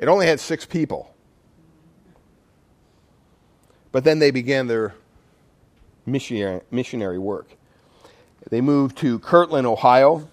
It 0.00 0.08
only 0.08 0.26
had 0.26 0.40
six 0.40 0.66
people. 0.66 1.14
But 3.92 4.02
then 4.02 4.18
they 4.18 4.32
began 4.32 4.66
their 4.66 4.96
missionary, 6.06 6.62
missionary 6.72 7.20
work. 7.20 7.50
They 8.50 8.60
moved 8.60 8.98
to 8.98 9.20
Kirtland, 9.20 9.68
Ohio, 9.68 10.28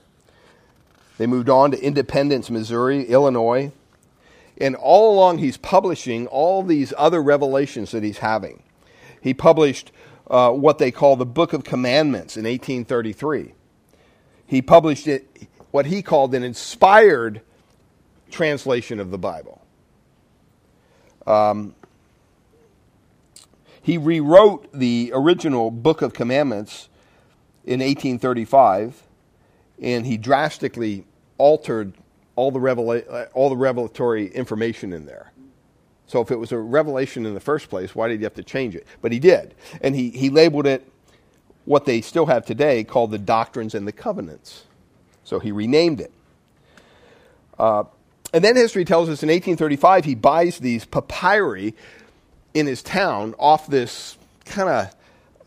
they 1.21 1.27
moved 1.27 1.49
on 1.49 1.69
to 1.69 1.79
Independence, 1.79 2.49
Missouri, 2.49 3.03
Illinois. 3.03 3.71
And 4.57 4.75
all 4.75 5.13
along, 5.13 5.37
he's 5.37 5.55
publishing 5.55 6.25
all 6.25 6.63
these 6.63 6.95
other 6.97 7.21
revelations 7.21 7.91
that 7.91 8.01
he's 8.01 8.17
having. 8.17 8.63
He 9.21 9.35
published 9.35 9.91
uh, 10.31 10.49
what 10.49 10.79
they 10.79 10.89
call 10.89 11.15
the 11.15 11.27
Book 11.27 11.53
of 11.53 11.63
Commandments 11.63 12.37
in 12.37 12.45
1833. 12.45 13.53
He 14.47 14.63
published 14.63 15.07
it, 15.07 15.47
what 15.69 15.85
he 15.85 16.01
called 16.01 16.33
an 16.33 16.41
inspired 16.41 17.41
translation 18.31 18.99
of 18.99 19.11
the 19.11 19.19
Bible. 19.19 19.61
Um, 21.27 21.75
he 23.79 23.99
rewrote 23.99 24.73
the 24.73 25.11
original 25.13 25.69
Book 25.69 26.01
of 26.01 26.13
Commandments 26.13 26.89
in 27.63 27.79
1835, 27.79 29.03
and 29.79 30.07
he 30.07 30.17
drastically 30.17 31.05
altered 31.41 31.93
all 32.35 32.51
the, 32.51 32.59
revela- 32.59 33.27
all 33.33 33.49
the 33.49 33.57
revelatory 33.57 34.27
information 34.27 34.93
in 34.93 35.07
there. 35.07 35.31
So 36.05 36.21
if 36.21 36.29
it 36.29 36.35
was 36.35 36.51
a 36.51 36.57
revelation 36.57 37.25
in 37.25 37.33
the 37.33 37.39
first 37.39 37.69
place, 37.69 37.95
why 37.95 38.07
did 38.07 38.19
he 38.19 38.23
have 38.23 38.35
to 38.35 38.43
change 38.43 38.75
it? 38.75 38.85
But 39.01 39.11
he 39.11 39.19
did. 39.19 39.55
And 39.81 39.95
he, 39.95 40.11
he 40.11 40.29
labeled 40.29 40.67
it 40.67 40.87
what 41.65 41.85
they 41.85 42.01
still 42.01 42.27
have 42.27 42.45
today 42.45 42.83
called 42.83 43.11
the 43.11 43.17
Doctrines 43.17 43.73
and 43.73 43.87
the 43.87 43.91
Covenants. 43.91 44.65
So 45.23 45.39
he 45.39 45.51
renamed 45.51 46.01
it. 46.01 46.11
Uh, 47.57 47.85
and 48.33 48.43
then 48.43 48.55
history 48.55 48.85
tells 48.85 49.09
us 49.09 49.23
in 49.23 49.29
1835 49.29 50.05
he 50.05 50.15
buys 50.15 50.59
these 50.59 50.85
papyri 50.85 51.73
in 52.53 52.67
his 52.67 52.83
town 52.83 53.33
off 53.39 53.67
this 53.67 54.17
kind 54.45 54.69
of 54.69 54.95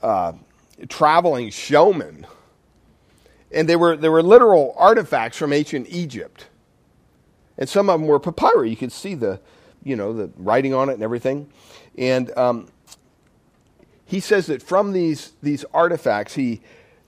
uh, 0.02 0.32
traveling 0.88 1.50
showman. 1.50 2.26
And 3.54 3.68
they 3.68 3.76
were, 3.76 3.96
they 3.96 4.08
were 4.08 4.22
literal 4.22 4.74
artifacts 4.76 5.38
from 5.38 5.52
ancient 5.52 5.88
Egypt. 5.88 6.48
And 7.56 7.68
some 7.68 7.88
of 7.88 8.00
them 8.00 8.08
were 8.08 8.18
papyri. 8.18 8.68
You 8.68 8.76
could 8.76 8.90
see 8.90 9.14
the, 9.14 9.40
you 9.84 9.94
know, 9.94 10.12
the 10.12 10.30
writing 10.36 10.74
on 10.74 10.88
it 10.88 10.94
and 10.94 11.02
everything. 11.02 11.48
And 11.96 12.36
um, 12.36 12.68
he 14.04 14.18
says 14.18 14.46
that 14.46 14.60
from 14.60 14.92
these, 14.92 15.32
these 15.40 15.64
artifacts, 15.72 16.34
he, 16.34 16.62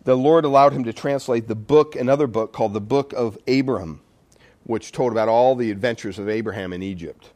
the 0.05 0.17
Lord 0.17 0.45
allowed 0.45 0.73
him 0.73 0.85
to 0.85 0.93
translate 0.93 1.49
the 1.49 1.57
book, 1.57 1.97
another 1.97 2.29
book 2.29 2.53
called 2.53 2.75
the 2.75 2.81
Book 2.81 3.13
of 3.15 3.37
Abraham, 3.49 4.01
which 4.63 4.93
told 4.93 5.11
about 5.11 5.29
all 5.29 5.57
the 5.57 5.73
adventures 5.73 6.17
of 6.17 6.29
Abraham 6.29 6.73
in 6.73 6.81
Egypt. 6.81 7.33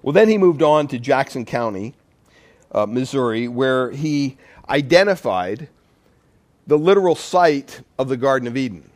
Well, 0.00 0.14
then 0.14 0.30
he 0.30 0.38
moved 0.38 0.62
on 0.62 0.88
to 0.88 0.98
Jackson 0.98 1.44
County, 1.44 1.94
uh, 2.72 2.86
Missouri, 2.86 3.46
where 3.46 3.90
he 3.90 4.38
identified 4.70 5.68
the 6.66 6.78
literal 6.78 7.14
site 7.14 7.80
of 7.98 8.08
the 8.08 8.16
Garden 8.16 8.48
of 8.48 8.56
Eden. 8.56 8.90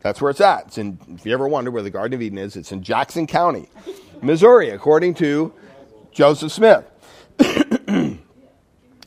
That's 0.00 0.20
where 0.20 0.30
it's 0.30 0.40
at. 0.40 0.66
It's 0.66 0.78
in, 0.78 0.98
if 1.14 1.24
you 1.24 1.32
ever 1.32 1.46
wonder 1.46 1.70
where 1.70 1.82
the 1.82 1.90
Garden 1.90 2.14
of 2.14 2.22
Eden 2.22 2.38
is, 2.38 2.56
it's 2.56 2.72
in 2.72 2.82
Jackson 2.82 3.26
County, 3.26 3.68
Missouri, 4.20 4.70
according 4.70 5.14
to 5.14 5.52
Joseph 6.10 6.50
Smith. 6.50 6.84
and 7.88 8.18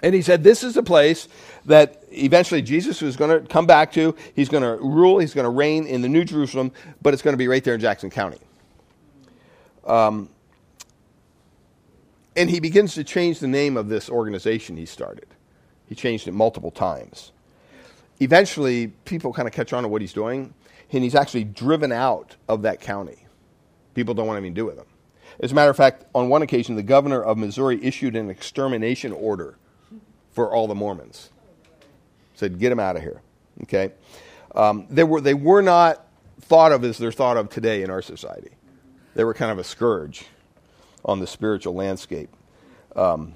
he 0.01 0.21
said, 0.21 0.43
This 0.43 0.63
is 0.63 0.75
the 0.75 0.83
place 0.83 1.27
that 1.65 2.03
eventually 2.11 2.61
Jesus 2.61 3.01
was 3.01 3.17
going 3.17 3.41
to 3.41 3.45
come 3.47 3.65
back 3.65 3.91
to. 3.93 4.15
He's 4.35 4.47
going 4.47 4.63
to 4.63 4.81
rule, 4.81 5.19
he's 5.19 5.33
going 5.33 5.45
to 5.45 5.49
reign 5.49 5.85
in 5.85 6.01
the 6.01 6.09
New 6.09 6.23
Jerusalem, 6.23 6.71
but 7.01 7.13
it's 7.13 7.21
going 7.21 7.33
to 7.33 7.37
be 7.37 7.49
right 7.49 7.63
there 7.63 7.73
in 7.73 7.81
Jackson 7.81 8.09
County. 8.09 8.39
Um, 9.85 10.29
and 12.37 12.49
he 12.49 12.59
begins 12.59 12.95
to 12.95 13.03
change 13.03 13.39
the 13.39 13.47
name 13.47 13.77
of 13.77 13.89
this 13.89 14.09
organization 14.09 14.77
he 14.77 14.85
started. 14.85 15.27
He 15.87 15.95
changed 15.95 16.27
it 16.27 16.33
multiple 16.33 16.71
times. 16.71 17.31
Eventually, 18.19 18.87
people 19.05 19.33
kind 19.33 19.47
of 19.47 19.53
catch 19.53 19.73
on 19.73 19.83
to 19.83 19.89
what 19.89 20.01
he's 20.01 20.13
doing, 20.13 20.53
and 20.91 21.03
he's 21.03 21.15
actually 21.15 21.43
driven 21.43 21.91
out 21.91 22.35
of 22.47 22.61
that 22.61 22.79
county. 22.79 23.25
People 23.93 24.13
don't 24.13 24.27
want 24.27 24.37
anything 24.37 24.55
to 24.55 24.61
do 24.61 24.65
with 24.65 24.77
him. 24.77 24.85
As 25.39 25.51
a 25.51 25.55
matter 25.55 25.69
of 25.69 25.77
fact, 25.77 26.05
on 26.15 26.29
one 26.29 26.41
occasion, 26.41 26.75
the 26.75 26.83
governor 26.83 27.21
of 27.21 27.37
Missouri 27.37 27.83
issued 27.83 28.15
an 28.15 28.29
extermination 28.29 29.11
order 29.11 29.57
for 30.31 30.53
all 30.53 30.67
the 30.67 30.75
Mormons. 30.75 31.29
Said, 32.35 32.59
get 32.59 32.69
them 32.69 32.79
out 32.79 32.95
of 32.95 33.01
here. 33.01 33.21
Okay? 33.63 33.91
Um, 34.53 34.87
they, 34.89 35.03
were, 35.03 35.21
they 35.21 35.33
were 35.33 35.61
not 35.61 36.05
thought 36.41 36.71
of 36.71 36.83
as 36.83 36.97
they're 36.97 37.11
thought 37.11 37.37
of 37.37 37.49
today 37.49 37.83
in 37.83 37.89
our 37.89 38.01
society. 38.01 38.51
They 39.13 39.23
were 39.23 39.33
kind 39.33 39.51
of 39.51 39.59
a 39.59 39.63
scourge 39.63 40.25
on 41.03 41.19
the 41.19 41.27
spiritual 41.27 41.73
landscape. 41.73 42.29
Um, 42.95 43.33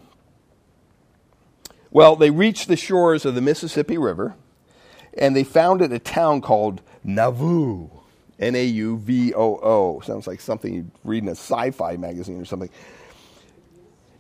well, 1.92 2.16
they 2.16 2.30
reached 2.30 2.68
the 2.68 2.76
shores 2.76 3.26
of 3.26 3.36
the 3.36 3.42
Mississippi 3.42 3.98
River 3.98 4.36
and 5.18 5.36
they 5.36 5.44
founded 5.44 5.92
a 5.92 6.00
town 6.00 6.42
called 6.42 6.82
Nauvoo. 7.04 7.90
N 8.40 8.56
A 8.56 8.64
U 8.64 8.98
V 8.98 9.34
O 9.34 9.58
O. 9.58 10.00
Sounds 10.00 10.26
like 10.26 10.40
something 10.40 10.74
you'd 10.74 10.92
read 11.04 11.24
in 11.24 11.30
a 11.30 11.34
sci 11.34 11.72
fi 11.72 11.98
magazine 11.98 12.40
or 12.40 12.46
something. 12.46 12.70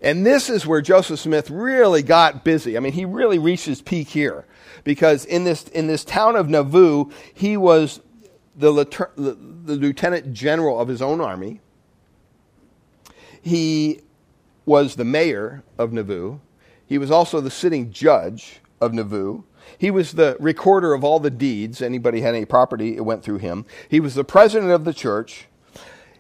And 0.02 0.26
this 0.26 0.50
is 0.50 0.65
where 0.65 0.82
Joseph 0.82 1.20
Smith 1.20 1.50
really 1.50 2.04
got 2.04 2.43
busy. 2.43 2.78
I 2.78 2.80
mean, 2.80 2.93
he 2.93 3.06
really 3.06 3.39
reached 3.39 3.65
his 3.65 3.82
peak 3.82 4.08
here 4.08 4.46
because 4.84 5.26
in 5.26 5.43
this, 5.43 5.63
in 5.63 5.88
this 5.88 6.06
town 6.06 6.36
of 6.38 6.50
Nauvoo, 6.50 7.12
he 7.34 7.58
was 7.58 8.00
the, 8.56 8.72
the, 8.72 9.38
the 9.65 9.76
lieutenant 9.76 10.34
general 10.34 10.80
of 10.80 10.88
his 10.88 11.02
own 11.02 11.20
army. 11.20 11.60
He 13.41 14.02
was 14.65 14.96
the 14.96 15.06
mayor 15.06 15.63
of 15.78 15.91
Nauvoo. 15.91 16.39
He 16.89 16.97
was 16.97 17.12
also 17.12 17.39
the 17.39 17.52
sitting 17.52 17.91
judge 17.91 18.62
of 18.82 18.93
Nauvoo. 18.93 19.43
He 19.78 19.91
was 19.91 20.13
the 20.13 20.36
recorder 20.39 20.95
of 20.95 21.04
all 21.04 21.19
the 21.19 21.30
deeds. 21.30 21.84
Anybody 21.84 22.21
had 22.21 22.34
any 22.34 22.45
property, 22.45 22.97
it 22.97 23.06
went 23.06 23.23
through 23.23 23.38
him. 23.38 23.65
He 23.88 23.99
was 23.99 24.15
the 24.15 24.23
president 24.23 24.71
of 24.71 24.86
the 24.86 24.93
church. 24.93 25.45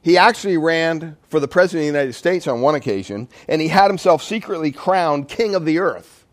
He 0.01 0.15
actually 0.15 0.57
ran 0.57 1.17
for 1.27 1.39
the 1.39 1.47
president 1.47 1.81
of 1.81 1.93
the 1.93 1.99
United 1.99 2.13
States 2.13 2.47
on 2.47 2.61
one 2.61 2.75
occasion, 2.75 3.27
and 3.47 3.59
he 3.61 3.67
had 3.67 3.87
himself 3.89 4.21
secretly 4.23 4.71
crowned 4.71 5.27
king 5.27 5.55
of 5.55 5.65
the 5.65 5.79
earth. 5.79 6.23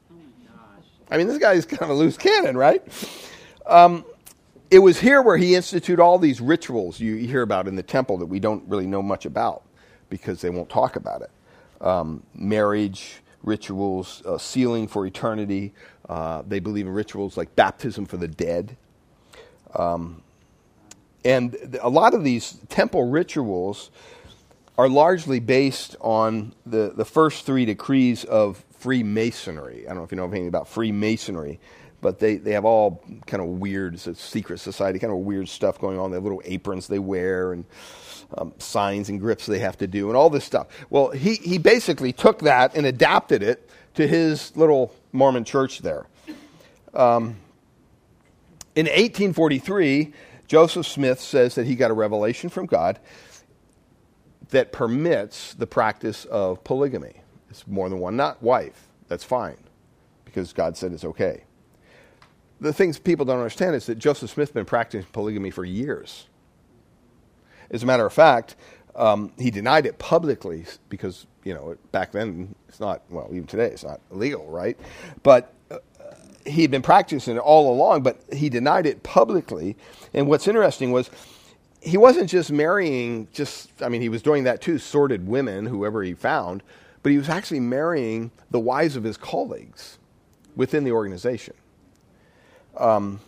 I 1.11 1.17
mean, 1.17 1.29
this 1.29 1.39
guy 1.39 1.55
is 1.55 1.65
kind 1.65 1.83
of 1.83 1.91
a 1.91 1.95
loose 1.95 2.19
cannon, 2.19 2.57
right? 2.57 2.83
Um, 3.65 4.05
it 4.71 4.81
was 4.81 5.01
here 5.01 5.23
where 5.23 5.39
he 5.39 5.55
instituted 5.55 6.03
all 6.03 6.19
these 6.19 6.41
rituals 6.43 7.01
you 7.01 7.17
hear 7.17 7.43
about 7.43 7.67
in 7.67 7.77
the 7.77 7.83
temple 7.83 8.19
that 8.19 8.27
we 8.27 8.39
don't 8.39 8.69
really 8.69 8.87
know 8.87 9.03
much 9.03 9.25
about 9.25 9.63
because 10.11 10.43
they 10.43 10.51
won't 10.51 10.69
talk 10.69 10.97
about 10.97 11.23
it. 11.23 11.31
Um, 11.81 12.23
marriage 12.35 13.23
rituals, 13.47 14.23
uh, 14.27 14.37
sealing 14.37 14.87
for 14.87 15.07
eternity. 15.07 15.73
Uh, 16.07 16.43
they 16.47 16.59
believe 16.59 16.87
in 16.87 16.93
rituals 16.93 17.39
like 17.39 17.57
baptism 17.57 18.05
for 18.05 18.19
the 18.19 18.29
dead. 18.29 18.77
Um, 19.75 20.23
and 21.25 21.79
a 21.81 21.89
lot 21.89 22.13
of 22.13 22.23
these 22.23 22.59
temple 22.69 23.09
rituals 23.09 23.91
are 24.79 24.89
largely 24.89 25.41
based 25.41 25.97
on 26.01 26.55
the, 26.67 26.93
the 26.95 27.05
first 27.05 27.47
three 27.47 27.65
degrees 27.65 28.25
of 28.25 28.63
Freemasonry. 28.79 29.85
I 29.87 29.89
don't 29.89 29.99
know 29.99 30.05
if 30.05 30.13
you 30.13 30.17
know 30.17 30.25
anything 30.25 30.49
about 30.49 30.69
Freemasonry, 30.69 31.59
but 32.03 32.19
they, 32.19 32.37
they 32.37 32.53
have 32.53 32.65
all 32.65 33.03
kind 33.27 33.43
of 33.43 33.49
weird, 33.49 33.95
it's 33.95 34.07
a 34.07 34.15
secret 34.15 34.59
society, 34.61 34.99
kind 34.99 35.13
of 35.13 35.21
weird 35.21 35.49
stuff 35.49 35.81
going 35.81 35.99
on. 35.99 36.11
They 36.11 36.17
have 36.17 36.25
little 36.25 36.43
aprons 36.45 36.87
they 36.87 36.99
wear 36.99 37.53
and 37.53 37.65
um, 38.37 38.53
signs 38.59 39.09
and 39.09 39.21
grips 39.21 39.47
they 39.47 39.59
have 39.59 39.79
to 39.79 39.87
do 39.87 40.09
and 40.09 40.17
all 40.17 40.31
this 40.31 40.45
stuff. 40.45 40.69
Well, 40.91 41.11
he, 41.11 41.35
he 41.37 41.59
basically 41.59 42.13
took 42.13 42.41
that 42.41 42.75
and 42.75 42.87
adapted 42.87 43.43
it 43.43 43.69
to 43.95 44.07
his 44.07 44.57
little 44.57 44.95
Mormon 45.13 45.45
church 45.45 45.81
there. 45.81 46.07
Um, 46.95 47.37
in 48.75 48.87
1843, 48.87 50.13
Joseph 50.49 50.87
Smith 50.87 51.21
says 51.21 51.55
that 51.55 51.67
he 51.67 51.75
got 51.75 51.91
a 51.91 51.95
revelation 51.95 52.51
from 52.51 52.67
God 52.67 52.99
that 54.51 54.73
permits 54.73 55.55
the 55.55 55.67
practice 55.67 56.25
of 56.27 56.63
polygamy. 56.63 57.21
It's 57.51 57.67
more 57.67 57.89
than 57.89 57.99
one, 57.99 58.17
not 58.17 58.43
wife. 58.43 58.89
That's 59.09 59.25
fine 59.25 59.57
because 60.25 60.53
God 60.53 60.77
said 60.77 60.93
it's 60.93 61.05
okay 61.05 61.43
the 62.61 62.73
things 62.73 62.99
people 62.99 63.25
don't 63.25 63.39
understand 63.39 63.75
is 63.75 63.87
that 63.87 63.99
Joseph 63.99 64.31
Smith 64.31 64.49
has 64.49 64.55
been 64.55 64.65
practicing 64.65 65.07
polygamy 65.13 65.51
for 65.51 65.65
years. 65.65 66.27
As 67.71 67.83
a 67.83 67.87
matter 67.87 68.07
of 68.07 68.13
fact, 68.13 68.57
um, 68.95 69.33
he 69.39 69.51
denied 69.51 69.87
it 69.87 69.99
publicly 69.99 70.65
because, 70.89 71.27
you 71.45 71.55
know, 71.55 71.77
back 71.93 72.13
then 72.13 72.55
it's 72.69 72.81
not, 72.81 73.03
well, 73.11 73.29
even 73.31 73.47
today 73.47 73.67
it's 73.67 73.85
not 73.85 74.01
illegal, 74.11 74.47
right? 74.47 74.79
But 75.23 75.53
uh, 75.71 75.79
he 76.47 76.63
had 76.63 76.71
been 76.71 76.83
practicing 76.83 77.37
it 77.37 77.41
all 77.41 77.73
along, 77.73 78.03
but 78.03 78.21
he 78.33 78.49
denied 78.49 78.87
it 78.87 79.03
publicly. 79.03 79.77
And 80.15 80.29
what's 80.29 80.49
interesting 80.49 80.93
was 80.93 81.11
he 81.81 81.97
wasn't 81.97 82.31
just 82.31 82.51
marrying, 82.51 83.29
just, 83.33 83.71
I 83.83 83.89
mean, 83.89 84.01
he 84.01 84.09
was 84.09 84.23
doing 84.23 84.45
that 84.45 84.61
too, 84.63 84.79
sordid 84.79 85.29
women, 85.29 85.67
whoever 85.67 86.03
he 86.03 86.15
found, 86.15 86.63
but 87.03 87.13
he 87.13 87.19
was 87.19 87.29
actually 87.29 87.61
marrying 87.61 88.31
the 88.51 88.59
wives 88.59 88.97
of 88.97 89.05
his 89.05 89.17
colleagues 89.17 89.99
within 90.57 90.85
the 90.85 90.93
organization. 90.93 91.55
Um, 92.77 93.21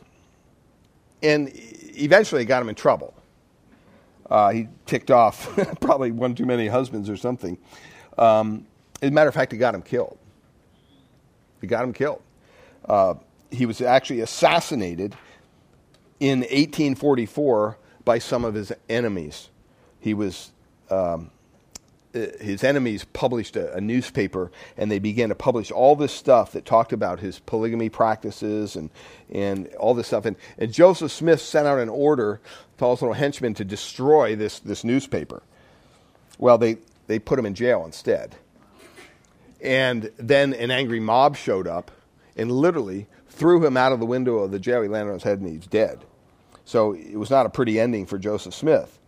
and 1.23 1.51
eventually 1.55 2.43
it 2.43 2.47
got 2.47 2.63
him 2.63 2.69
in 2.69 2.75
trouble. 2.75 3.15
Uh, 4.31 4.51
he 4.51 4.69
ticked 4.87 5.11
off 5.11 5.49
probably 5.81 6.11
one 6.11 6.35
too 6.35 6.47
many 6.47 6.67
husbands 6.67 7.09
or 7.09 7.17
something. 7.17 7.59
Um, 8.17 8.67
as 9.01 9.09
a 9.09 9.13
matter 9.13 9.29
of 9.29 9.35
fact, 9.35 9.53
he 9.53 9.59
got 9.59 9.75
him 9.75 9.83
killed. 9.83 10.19
He 11.61 11.67
got 11.67 11.85
him 11.85 11.93
killed. 11.93 12.23
Uh, 12.85 13.15
he 13.51 13.67
was 13.67 13.81
actually 13.81 14.21
assassinated 14.21 15.17
in 16.21 16.41
1844 16.41 17.79
by 18.05 18.19
some 18.19 18.45
of 18.45 18.55
his 18.55 18.73
enemies. 18.89 19.49
He 20.01 20.15
was 20.15 20.53
um, 20.91 21.31
Uh, 22.15 22.21
his 22.41 22.65
enemies 22.65 23.05
published 23.13 23.55
a, 23.55 23.75
a, 23.75 23.81
newspaper 23.83 24.51
and 24.79 24.91
they 24.91 24.99
began 24.99 25.29
to 25.29 25.35
publish 25.35 25.71
all 25.71 25.95
this 25.95 26.11
stuff 26.11 26.53
that 26.53 26.65
talked 26.65 26.95
about 26.95 27.21
his 27.21 27.39
polygamy 27.41 27.91
practices 27.91 28.77
and, 28.77 28.89
and 29.31 29.69
all 29.75 29.93
this 29.93 30.07
stuff. 30.07 30.25
And, 30.25 30.37
and 30.57 30.73
Joseph 30.73 31.13
Smith 31.13 31.41
sent 31.43 31.67
out 31.67 31.79
an 31.79 31.91
order 31.91 32.41
to 32.79 32.85
all 32.85 32.97
his 32.97 33.03
little 33.03 33.13
henchmen 33.13 33.53
to 33.55 33.65
destroy 33.65 34.35
this, 34.37 34.59
this 34.61 34.85
newspaper. 34.85 35.43
Well, 36.39 36.57
they, 36.57 36.79
they 37.09 37.19
put 37.19 37.39
him 37.39 37.45
in 37.45 37.55
jail 37.55 37.85
instead. 37.85 38.37
And 39.61 40.11
then 40.17 40.55
an 40.55 40.71
angry 40.71 41.01
mob 41.01 41.37
showed 41.37 41.67
up 41.67 41.91
and 42.37 42.51
literally 42.51 43.07
threw 43.29 43.65
him 43.65 43.77
out 43.77 43.93
of 43.93 44.01
the 44.01 44.07
window 44.07 44.39
of 44.39 44.51
the 44.51 44.59
jail. 44.59 44.81
He 44.81 44.89
landed 44.89 45.11
on 45.11 45.17
his 45.17 45.25
head 45.25 45.41
and 45.41 45.49
he's 45.49 45.67
dead. 45.67 46.05
So 46.65 46.93
it 46.93 47.17
was 47.17 47.31
not 47.31 47.47
a 47.47 47.51
pretty 47.51 47.79
ending 47.79 48.07
for 48.07 48.19
Joseph 48.19 48.55
Smith. 48.55 48.99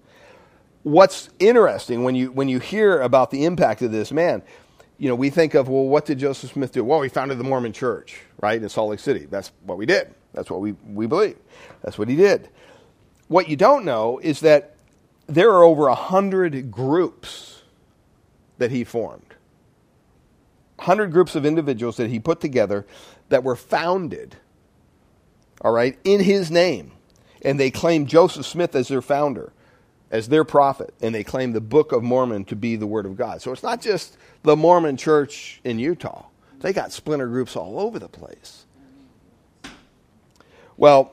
What's 0.83 1.29
interesting 1.39 2.05
when 2.05 2.15
you 2.15 2.33
when 2.33 2.49
you 2.49 2.59
hear 2.59 3.01
about 3.01 3.31
the 3.31 3.45
impact 3.45 3.83
of 3.83 3.93
this 3.93 4.13
man, 4.13 4.43
you 4.99 5.09
know, 5.09 5.15
we 5.15 5.31
think 5.31 5.55
of 5.55 5.69
well, 5.69 5.85
what 5.85 6.07
did 6.07 6.19
Joseph 6.19 6.53
Smith 6.53 6.73
do? 6.73 6.85
Well, 6.85 7.03
he 7.03 7.09
founded 7.09 7.39
the 7.39 7.45
Mormon 7.45 7.73
Church, 7.73 8.21
right 8.41 8.61
in 8.61 8.69
Salt 8.69 8.91
Lake 8.91 9.01
City. 9.01 9.27
That's 9.27 9.53
what 9.65 9.79
we 9.79 9.87
did. 9.87 10.15
That's 10.33 10.51
what 10.51 10.61
we 10.61 10.73
we 10.87 11.07
believe. 11.07 11.37
That's 11.83 11.99
what 11.99 12.09
he 12.09 12.17
did. 12.17 12.49
What 13.29 13.49
you 13.49 13.57
don't 13.57 13.85
know 13.85 14.19
is 14.19 14.41
that 14.41 14.75
there 15.27 15.51
are 15.51 15.63
over 15.63 15.89
a 15.89 15.95
hundred 15.95 16.71
groups 16.71 17.63
that 18.59 18.71
he 18.71 18.85
formed. 18.85 19.35
100 20.77 21.13
groups 21.13 21.35
of 21.35 21.45
individuals 21.45 21.99
that 21.99 22.09
he 22.09 22.19
put 22.19 22.41
together 22.41 22.87
that 23.29 23.45
were 23.45 23.57
founded, 23.57 24.37
all 25.61 25.73
right, 25.73 25.99
in 26.05 26.21
his 26.21 26.51
name. 26.51 26.93
And 27.43 27.61
they 27.61 27.71
claim 27.71 28.07
Joseph 28.07 28.47
Smith 28.47 28.75
as 28.75 28.89
their 28.89 29.03
founder, 29.03 29.53
as 30.11 30.29
their 30.29 30.45
prophet, 30.45 30.93
and 31.01 31.15
they 31.15 31.23
claim 31.23 31.53
the 31.53 31.61
Book 31.61 31.93
of 31.93 32.03
Mormon 32.03 32.45
to 32.47 32.57
be 32.57 32.77
the 32.77 32.87
Word 32.87 33.07
of 33.07 33.17
God. 33.17 33.41
So 33.41 33.53
it's 33.53 33.63
not 33.63 33.81
just 33.81 34.17
the 34.43 34.57
Mormon 34.57 34.97
church 34.97 35.61
in 35.65 35.79
Utah, 35.79 36.27
they 36.61 36.73
got 36.73 36.93
splinter 36.93 37.29
groups 37.29 37.57
all 37.57 37.79
over 37.79 37.99
the 37.99 38.09
place. 38.09 38.65
Well, 40.77 41.13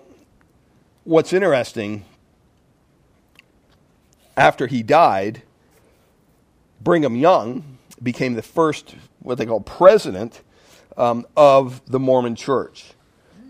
what's 1.03 1.33
interesting, 1.33 2.05
after 4.35 4.67
he 4.67 4.83
died, 4.83 5.43
Brigham 6.81 7.15
Young 7.15 7.77
became 8.01 8.33
the 8.35 8.41
first 8.41 8.95
what 9.19 9.37
they 9.37 9.45
call 9.45 9.59
president 9.61 10.41
um, 10.95 11.25
of 11.35 11.81
the 11.85 11.99
Mormon 11.99 12.35
Church. 12.35 12.93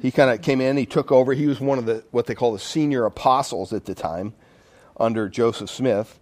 He 0.02 0.12
kind 0.12 0.30
of 0.30 0.42
came 0.42 0.62
in, 0.62 0.78
he 0.78 0.86
took 0.86 1.12
over. 1.12 1.34
He 1.34 1.48
was 1.48 1.60
one 1.60 1.78
of 1.78 1.86
the 1.86 2.04
what 2.12 2.26
they 2.26 2.36
call 2.36 2.54
the 2.54 2.60
senior 2.60 3.06
apostles 3.06 3.74
at 3.74 3.86
the 3.86 3.96
time 3.96 4.34
under 5.00 5.30
Joseph 5.30 5.70
Smith. 5.70 6.20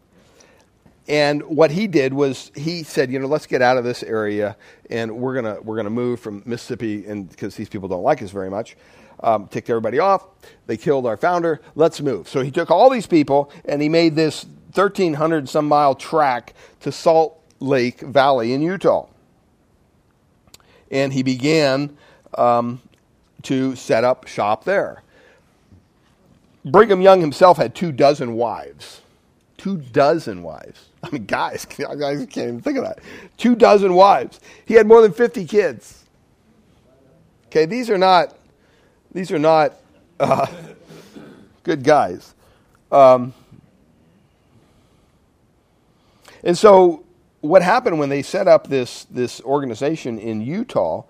And 1.08 1.44
what 1.44 1.72
he 1.72 1.88
did 1.88 2.14
was 2.14 2.52
he 2.56 2.84
said, 2.84 3.12
you 3.12 3.20
know, 3.20 3.28
let's 3.28 3.46
get 3.46 3.62
out 3.62 3.78
of 3.78 3.84
this 3.84 4.02
area, 4.02 4.58
and 4.90 5.18
we're 5.18 5.36
gonna 5.36 5.62
we're 5.62 5.76
gonna 5.76 5.92
move 5.92 6.20
from 6.20 6.42
Mississippi, 6.46 7.06
and 7.06 7.30
because 7.30 7.56
these 7.56 7.70
people 7.70 7.88
don't 7.88 8.02
like 8.02 8.24
us 8.24 8.32
very 8.32 8.50
much, 8.50 8.76
um, 9.20 9.48
ticked 9.48 9.70
everybody 9.70 10.00
off. 10.00 10.26
They 10.66 10.78
killed 10.78 11.06
our 11.06 11.16
founder. 11.16 11.62
Let's 11.76 12.02
move. 12.02 12.28
So 12.28 12.42
he 12.42 12.50
took 12.50 12.72
all 12.72 12.90
these 12.90 13.06
people, 13.06 13.52
and 13.66 13.84
he 13.84 13.90
made 13.90 14.16
this 14.16 14.46
1,300 14.74 15.48
some 15.48 15.68
mile 15.68 15.94
track 15.94 16.56
to 16.82 16.92
Salt 16.92 17.40
Lake 17.60 18.02
Valley 18.02 18.52
in 18.52 18.62
Utah 18.62 19.08
and 20.92 21.14
he 21.14 21.24
began 21.24 21.98
um, 22.38 22.82
to 23.44 23.76
set 23.76 24.04
up 24.04 24.28
shop 24.28 24.64
there. 24.64 25.04
Brigham 26.66 27.00
Young 27.00 27.22
himself 27.22 27.58
had 27.58 27.76
two 27.76 27.92
dozen 27.92 28.34
wives. 28.34 29.02
Two 29.58 29.78
dozen 29.78 30.44
wives. 30.44 30.90
I 31.04 31.10
mean, 31.12 31.26
guys, 31.26 31.66
guys 31.78 31.98
can't 32.00 32.38
even 32.38 32.62
think 32.62 32.78
of 32.78 32.84
that. 32.84 33.00
Two 33.38 33.56
dozen 33.56 33.94
wives. 33.94 34.40
He 34.66 34.74
had 34.74 34.88
more 34.88 35.02
than 35.02 35.14
50 35.14 35.46
kids. 35.46 36.06
Okay, 37.48 37.66
these 37.66 37.90
are 37.90 37.98
not, 37.98 38.36
these 39.14 39.32
are 39.32 39.40
not 39.40 39.74
uh, 40.20 40.48
good 41.64 41.84
guys. 41.84 42.34
Um, 42.92 43.34
and 46.44 46.58
so 46.58 47.04
what 47.42 47.62
happened 47.62 48.00
when 48.00 48.10
they 48.10 48.22
set 48.22 48.48
up 48.48 48.68
this, 48.68 49.06
this 49.06 49.40
organization 49.42 50.18
in 50.18 50.42
Utah, 50.42 51.04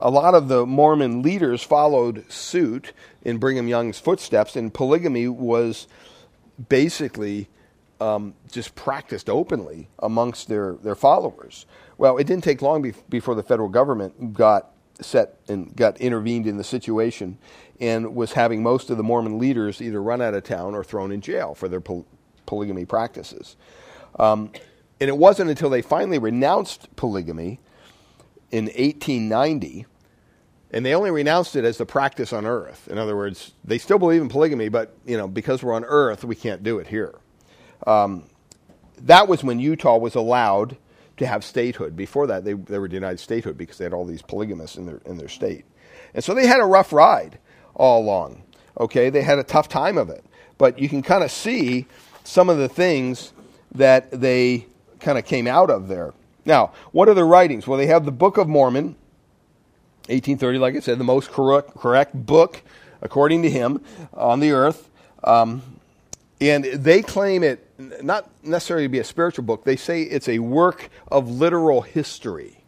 a 0.00 0.10
lot 0.10 0.34
of 0.34 0.48
the 0.48 0.64
Mormon 0.64 1.22
leaders 1.22 1.62
followed 1.62 2.30
suit 2.30 2.92
in 3.22 3.38
Brigham 3.38 3.68
Young's 3.68 3.98
footsteps, 3.98 4.56
and 4.56 4.72
polygamy 4.72 5.28
was 5.28 5.88
basically 6.68 7.48
um, 8.00 8.34
just 8.50 8.74
practiced 8.74 9.28
openly 9.28 9.88
amongst 9.98 10.48
their, 10.48 10.74
their 10.74 10.94
followers. 10.94 11.66
Well, 11.96 12.16
it 12.16 12.26
didn't 12.26 12.44
take 12.44 12.62
long 12.62 12.82
be- 12.82 12.94
before 13.08 13.34
the 13.34 13.42
federal 13.42 13.68
government 13.68 14.34
got 14.34 14.70
set 15.00 15.38
and 15.48 15.74
got 15.74 16.00
intervened 16.00 16.46
in 16.46 16.56
the 16.56 16.64
situation 16.64 17.38
and 17.80 18.14
was 18.14 18.32
having 18.32 18.62
most 18.62 18.90
of 18.90 18.96
the 18.96 19.02
Mormon 19.02 19.38
leaders 19.38 19.80
either 19.80 20.02
run 20.02 20.20
out 20.20 20.34
of 20.34 20.44
town 20.44 20.74
or 20.74 20.82
thrown 20.82 21.12
in 21.12 21.20
jail 21.20 21.54
for 21.54 21.68
their 21.68 21.80
pol- 21.80 22.06
polygamy 22.46 22.84
practices. 22.84 23.56
Um, 24.18 24.50
and 25.00 25.08
it 25.08 25.16
wasn't 25.16 25.50
until 25.50 25.70
they 25.70 25.82
finally 25.82 26.18
renounced 26.18 26.94
polygamy 26.96 27.60
in 28.50 28.66
1890, 28.66 29.86
and 30.70 30.84
they 30.84 30.94
only 30.94 31.10
renounced 31.10 31.56
it 31.56 31.64
as 31.64 31.78
the 31.78 31.86
practice 31.86 32.32
on 32.32 32.46
earth. 32.46 32.88
In 32.88 32.98
other 32.98 33.16
words, 33.16 33.52
they 33.64 33.78
still 33.78 33.98
believe 33.98 34.20
in 34.20 34.28
polygamy, 34.28 34.68
but 34.68 34.94
you 35.06 35.16
know, 35.16 35.28
because 35.28 35.62
we're 35.62 35.74
on 35.74 35.84
earth, 35.84 36.24
we 36.24 36.34
can't 36.34 36.62
do 36.62 36.78
it 36.78 36.86
here. 36.86 37.14
Um, 37.86 38.24
that 39.02 39.28
was 39.28 39.44
when 39.44 39.60
Utah 39.60 39.96
was 39.96 40.14
allowed 40.14 40.76
to 41.18 41.26
have 41.26 41.44
statehood. 41.44 41.96
Before 41.96 42.26
that, 42.26 42.44
they, 42.44 42.54
they 42.54 42.78
were 42.78 42.88
denied 42.88 43.20
statehood 43.20 43.56
because 43.56 43.78
they 43.78 43.84
had 43.84 43.92
all 43.92 44.04
these 44.04 44.22
polygamists 44.22 44.76
in 44.76 44.86
their, 44.86 45.00
in 45.04 45.16
their 45.16 45.28
state. 45.28 45.64
And 46.14 46.24
so 46.24 46.34
they 46.34 46.46
had 46.46 46.60
a 46.60 46.64
rough 46.64 46.92
ride 46.92 47.38
all 47.74 48.02
along. 48.02 48.42
Okay, 48.78 49.10
they 49.10 49.22
had 49.22 49.38
a 49.38 49.44
tough 49.44 49.68
time 49.68 49.98
of 49.98 50.10
it. 50.10 50.24
But 50.56 50.78
you 50.78 50.88
can 50.88 51.02
kind 51.02 51.22
of 51.22 51.30
see 51.30 51.86
some 52.24 52.48
of 52.48 52.58
the 52.58 52.68
things 52.68 53.32
that 53.72 54.10
they 54.10 54.66
kind 55.00 55.18
of 55.18 55.24
came 55.24 55.46
out 55.46 55.70
of 55.70 55.88
there. 55.88 56.14
Now, 56.48 56.72
what 56.92 57.10
are 57.10 57.14
the 57.14 57.24
writings? 57.24 57.66
Well, 57.66 57.76
they 57.76 57.88
have 57.88 58.06
the 58.06 58.10
Book 58.10 58.38
of 58.38 58.48
Mormon, 58.48 58.96
1830, 60.06 60.58
like 60.58 60.76
I 60.76 60.80
said, 60.80 60.96
the 60.96 61.04
most 61.04 61.30
correct, 61.30 61.74
correct 61.76 62.14
book, 62.14 62.62
according 63.02 63.42
to 63.42 63.50
him, 63.50 63.84
on 64.14 64.40
the 64.40 64.52
earth. 64.52 64.88
Um, 65.22 65.60
and 66.40 66.64
they 66.64 67.02
claim 67.02 67.42
it 67.42 67.68
not 68.02 68.30
necessarily 68.42 68.86
to 68.86 68.88
be 68.88 68.98
a 68.98 69.04
spiritual 69.04 69.44
book, 69.44 69.64
they 69.64 69.76
say 69.76 70.02
it's 70.04 70.26
a 70.26 70.38
work 70.38 70.88
of 71.08 71.28
literal 71.28 71.82
history. 71.82 72.64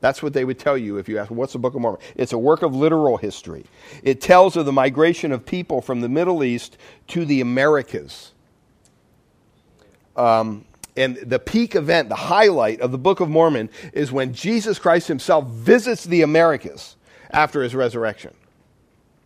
That's 0.00 0.22
what 0.22 0.34
they 0.34 0.44
would 0.44 0.58
tell 0.58 0.76
you 0.76 0.98
if 0.98 1.08
you 1.08 1.16
ask, 1.16 1.30
what's 1.30 1.54
the 1.54 1.60
Book 1.60 1.74
of 1.74 1.80
Mormon? 1.80 2.00
It's 2.14 2.34
a 2.34 2.38
work 2.38 2.60
of 2.60 2.74
literal 2.74 3.16
history. 3.16 3.64
It 4.02 4.20
tells 4.20 4.54
of 4.54 4.66
the 4.66 4.72
migration 4.72 5.32
of 5.32 5.46
people 5.46 5.80
from 5.80 6.02
the 6.02 6.10
Middle 6.10 6.44
East 6.44 6.76
to 7.08 7.24
the 7.24 7.40
Americas. 7.40 8.32
Um, 10.14 10.66
and 10.96 11.16
the 11.16 11.38
peak 11.38 11.74
event, 11.74 12.08
the 12.08 12.14
highlight 12.14 12.80
of 12.80 12.92
the 12.92 12.98
Book 12.98 13.20
of 13.20 13.28
Mormon 13.28 13.70
is 13.92 14.12
when 14.12 14.34
Jesus 14.34 14.78
Christ 14.78 15.08
himself 15.08 15.46
visits 15.46 16.04
the 16.04 16.22
Americas 16.22 16.96
after 17.30 17.62
his 17.62 17.74
resurrection. 17.74 18.34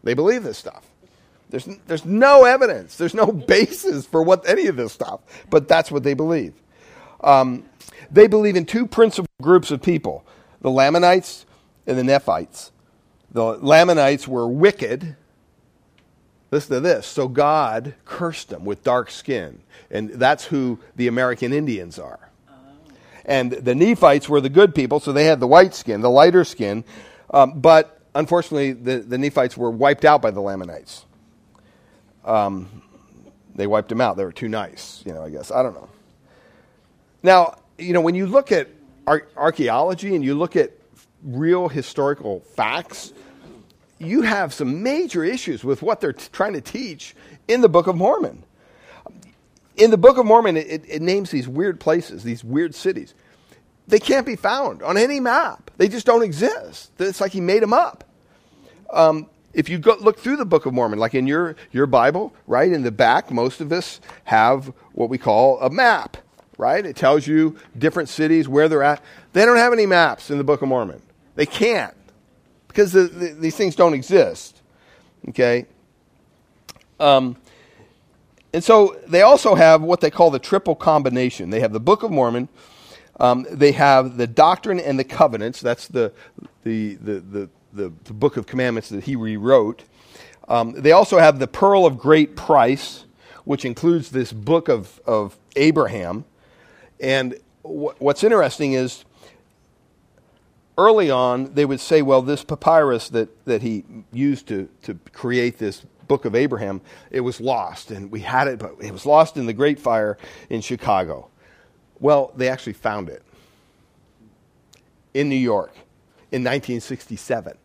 They 0.04 0.14
believe 0.14 0.44
this 0.44 0.58
stuff. 0.58 0.86
There's, 1.50 1.66
there's 1.86 2.04
no 2.04 2.44
evidence, 2.44 2.96
there's 2.96 3.14
no 3.14 3.26
basis 3.48 4.06
for 4.06 4.22
what 4.22 4.48
any 4.48 4.66
of 4.66 4.76
this 4.76 4.92
stuff, 4.92 5.20
but 5.50 5.68
that's 5.68 5.90
what 5.90 6.02
they 6.02 6.14
believe. 6.14 6.54
Um, 7.20 7.64
they 8.10 8.26
believe 8.26 8.56
in 8.56 8.66
two 8.66 8.86
principal 8.86 9.26
groups 9.42 9.70
of 9.70 9.82
people 9.82 10.24
the 10.60 10.70
Lamanites 10.70 11.46
and 11.86 11.98
the 11.98 12.04
Nephites. 12.04 12.72
The 13.30 13.58
Lamanites 13.58 14.26
were 14.26 14.48
wicked. 14.48 15.16
Listen 16.50 16.74
to 16.74 16.80
this. 16.80 17.06
So 17.06 17.28
God 17.28 17.94
cursed 18.04 18.48
them 18.48 18.64
with 18.64 18.84
dark 18.84 19.10
skin 19.10 19.60
and 19.90 20.10
that's 20.10 20.44
who 20.44 20.78
the 20.96 21.08
American 21.08 21.52
Indians 21.52 21.98
are. 21.98 22.20
And 23.24 23.50
the 23.50 23.74
Nephites 23.74 24.28
were 24.28 24.40
the 24.40 24.48
good 24.48 24.74
people, 24.74 25.00
so 25.00 25.12
they 25.12 25.24
had 25.24 25.40
the 25.40 25.48
white 25.48 25.74
skin, 25.74 26.00
the 26.00 26.10
lighter 26.10 26.44
skin. 26.44 26.84
Um, 27.30 27.60
but 27.60 28.00
unfortunately, 28.14 28.72
the, 28.72 28.98
the 28.98 29.18
Nephites 29.18 29.56
were 29.56 29.70
wiped 29.70 30.04
out 30.04 30.22
by 30.22 30.30
the 30.30 30.40
Lamanites. 30.40 31.04
Um, 32.24 32.82
they 33.56 33.66
wiped 33.66 33.88
them 33.88 34.00
out. 34.00 34.16
They 34.16 34.24
were 34.24 34.32
too 34.32 34.48
nice, 34.48 35.02
you 35.04 35.12
know, 35.12 35.24
I 35.24 35.30
guess. 35.30 35.50
I 35.50 35.62
don't 35.62 35.74
know. 35.74 35.88
Now, 37.22 37.58
you 37.78 37.92
know, 37.92 38.00
when 38.00 38.14
you 38.14 38.26
look 38.26 38.52
at 38.52 38.68
ar- 39.08 39.26
archaeology 39.36 40.14
and 40.14 40.24
you 40.24 40.36
look 40.36 40.54
at 40.54 40.70
real 41.24 41.68
historical 41.68 42.40
facts, 42.54 43.12
you 43.98 44.22
have 44.22 44.52
some 44.52 44.82
major 44.82 45.24
issues 45.24 45.64
with 45.64 45.82
what 45.82 46.00
they're 46.00 46.12
t- 46.12 46.28
trying 46.32 46.52
to 46.52 46.60
teach 46.60 47.14
in 47.48 47.60
the 47.60 47.68
Book 47.68 47.86
of 47.86 47.96
Mormon 47.96 48.44
in 49.76 49.90
the 49.90 49.98
Book 49.98 50.18
of 50.18 50.26
Mormon, 50.26 50.56
it, 50.56 50.84
it, 50.88 51.02
names 51.02 51.30
these 51.30 51.46
weird 51.46 51.78
places, 51.78 52.22
these 52.22 52.42
weird 52.42 52.74
cities. 52.74 53.14
They 53.88 53.98
can't 53.98 54.26
be 54.26 54.36
found 54.36 54.82
on 54.82 54.96
any 54.96 55.20
map. 55.20 55.70
They 55.76 55.88
just 55.88 56.06
don't 56.06 56.22
exist. 56.22 56.90
It's 56.98 57.20
like 57.20 57.32
he 57.32 57.40
made 57.40 57.62
them 57.62 57.72
up. 57.72 58.04
Um, 58.90 59.28
if 59.52 59.68
you 59.68 59.78
go, 59.78 59.96
look 60.00 60.18
through 60.18 60.36
the 60.36 60.44
Book 60.44 60.66
of 60.66 60.74
Mormon, 60.74 60.98
like 60.98 61.14
in 61.14 61.26
your, 61.26 61.56
your 61.72 61.86
Bible, 61.86 62.34
right, 62.46 62.70
in 62.70 62.82
the 62.82 62.90
back, 62.90 63.30
most 63.30 63.60
of 63.60 63.72
us 63.72 64.00
have 64.24 64.72
what 64.92 65.08
we 65.08 65.18
call 65.18 65.60
a 65.60 65.70
map, 65.70 66.16
right? 66.58 66.84
It 66.84 66.96
tells 66.96 67.26
you 67.26 67.56
different 67.76 68.08
cities, 68.08 68.48
where 68.48 68.68
they're 68.68 68.82
at. 68.82 69.02
They 69.32 69.44
don't 69.44 69.56
have 69.56 69.72
any 69.72 69.86
maps 69.86 70.30
in 70.30 70.38
the 70.38 70.44
Book 70.44 70.62
of 70.62 70.68
Mormon. 70.68 71.00
They 71.36 71.46
can't 71.46 71.94
because 72.76 72.92
the, 72.92 73.04
the, 73.04 73.28
these 73.32 73.56
things 73.56 73.74
don't 73.74 73.94
exist. 73.94 74.60
Okay? 75.30 75.64
Um, 77.00 77.38
and 78.52 78.62
so 78.62 79.00
they 79.06 79.22
also 79.22 79.54
have 79.54 79.80
what 79.80 80.02
they 80.02 80.10
call 80.10 80.30
the 80.30 80.38
triple 80.38 80.74
combination. 80.74 81.48
They 81.48 81.60
have 81.60 81.72
the 81.72 81.80
Book 81.80 82.02
of 82.02 82.10
Mormon, 82.10 82.50
um, 83.18 83.46
they 83.50 83.72
have 83.72 84.18
the 84.18 84.26
Doctrine 84.26 84.78
and 84.78 84.98
the 84.98 85.04
Covenants. 85.04 85.58
That's 85.62 85.88
the, 85.88 86.12
the, 86.64 86.96
the, 86.96 87.20
the 87.20 87.48
the, 87.72 87.92
the 88.04 88.14
book 88.14 88.36
of 88.36 88.46
commandments 88.46 88.88
that 88.88 89.04
he 89.04 89.16
rewrote. 89.16 89.84
Um, 90.48 90.72
they 90.72 90.92
also 90.92 91.18
have 91.18 91.38
the 91.38 91.46
Pearl 91.46 91.84
of 91.84 91.98
Great 91.98 92.36
Price, 92.36 93.04
which 93.44 93.64
includes 93.64 94.10
this 94.10 94.32
book 94.32 94.68
of, 94.68 95.00
of 95.06 95.36
Abraham. 95.56 96.24
And 97.00 97.38
w- 97.62 97.92
what's 97.98 98.24
interesting 98.24 98.72
is 98.72 99.04
early 100.78 101.10
on, 101.10 101.54
they 101.54 101.64
would 101.64 101.80
say, 101.80 102.02
well, 102.02 102.22
this 102.22 102.44
papyrus 102.44 103.08
that, 103.10 103.44
that 103.46 103.62
he 103.62 103.84
used 104.12 104.46
to, 104.48 104.68
to 104.82 104.94
create 105.12 105.58
this 105.58 105.84
book 106.08 106.24
of 106.24 106.34
Abraham, 106.34 106.80
it 107.10 107.20
was 107.20 107.40
lost. 107.40 107.90
And 107.90 108.10
we 108.10 108.20
had 108.20 108.48
it, 108.48 108.58
but 108.58 108.74
it 108.80 108.92
was 108.92 109.06
lost 109.06 109.36
in 109.36 109.46
the 109.46 109.52
Great 109.52 109.78
Fire 109.78 110.18
in 110.50 110.60
Chicago. 110.60 111.28
Well, 111.98 112.32
they 112.36 112.48
actually 112.48 112.74
found 112.74 113.08
it 113.08 113.22
in 115.14 115.28
New 115.28 115.36
York 115.36 115.74
in 116.30 116.42
1967. 116.42 117.56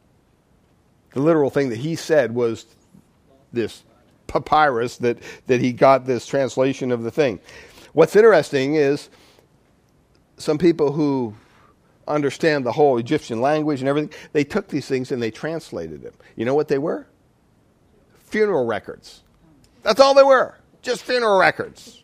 The 1.13 1.19
literal 1.19 1.49
thing 1.49 1.69
that 1.69 1.79
he 1.79 1.95
said 1.95 2.33
was 2.33 2.65
this 3.51 3.83
papyrus 4.27 4.97
that, 4.97 5.17
that 5.47 5.59
he 5.59 5.73
got 5.73 6.05
this 6.05 6.25
translation 6.25 6.91
of 6.91 7.03
the 7.03 7.11
thing. 7.11 7.39
What's 7.91 8.15
interesting 8.15 8.75
is 8.75 9.09
some 10.37 10.57
people 10.57 10.93
who 10.93 11.35
understand 12.11 12.65
the 12.65 12.71
whole 12.71 12.97
Egyptian 12.97 13.41
language 13.41 13.79
and 13.79 13.89
everything, 13.89 14.13
they 14.33 14.43
took 14.43 14.67
these 14.67 14.87
things 14.87 15.11
and 15.11 15.21
they 15.21 15.31
translated 15.31 16.01
them. 16.01 16.13
You 16.35 16.45
know 16.45 16.55
what 16.55 16.67
they 16.67 16.77
were? 16.77 17.07
Funeral 18.25 18.65
records. 18.65 19.21
That's 19.83 19.99
all 19.99 20.13
they 20.13 20.23
were, 20.23 20.57
just 20.81 21.03
funeral 21.03 21.39
records. 21.39 22.03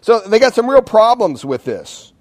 So 0.00 0.20
they 0.20 0.38
got 0.38 0.54
some 0.54 0.68
real 0.68 0.82
problems 0.82 1.44
with 1.44 1.64
this. 1.64 2.12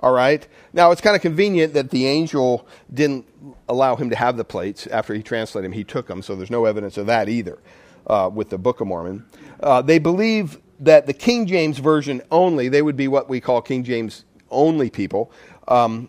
All 0.00 0.12
right? 0.12 0.46
Now, 0.72 0.90
it's 0.90 1.00
kind 1.00 1.16
of 1.16 1.22
convenient 1.22 1.74
that 1.74 1.90
the 1.90 2.06
angel 2.06 2.66
didn't 2.92 3.26
allow 3.68 3.96
him 3.96 4.10
to 4.10 4.16
have 4.16 4.36
the 4.36 4.44
plates 4.44 4.86
after 4.88 5.14
he 5.14 5.22
translated 5.22 5.70
them. 5.70 5.72
He 5.72 5.84
took 5.84 6.06
them, 6.06 6.22
so 6.22 6.34
there's 6.34 6.50
no 6.50 6.64
evidence 6.64 6.96
of 6.96 7.06
that 7.06 7.28
either 7.28 7.58
uh, 8.06 8.30
with 8.32 8.50
the 8.50 8.58
Book 8.58 8.80
of 8.80 8.88
Mormon. 8.88 9.24
Uh, 9.60 9.80
they 9.80 9.98
believe 9.98 10.58
that 10.80 11.06
the 11.06 11.12
King 11.12 11.46
James 11.46 11.78
Version 11.78 12.20
only, 12.30 12.68
they 12.68 12.82
would 12.82 12.96
be 12.96 13.06
what 13.06 13.28
we 13.28 13.40
call 13.40 13.62
King 13.62 13.84
James 13.84 14.24
only 14.50 14.90
people, 14.90 15.30
um, 15.68 16.08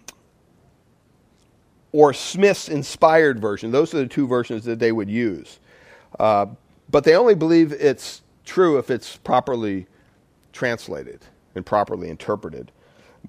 or 1.94 2.12
Smith's 2.12 2.68
inspired 2.68 3.40
version. 3.40 3.72
Those 3.72 3.94
are 3.94 4.00
the 4.00 4.08
two 4.08 4.28
versions 4.28 4.66
that 4.66 4.80
they 4.80 4.92
would 4.92 5.10
use. 5.10 5.60
Uh, 6.20 6.48
but 6.90 7.06
they 7.06 7.16
only 7.16 7.36
believe 7.36 7.72
it's 7.72 8.22
true 8.44 8.78
if 8.78 8.92
it's 8.92 9.16
properly 9.18 9.88
translated 10.52 11.22
and 11.56 11.66
properly 11.66 12.10
interpreted 12.10 12.72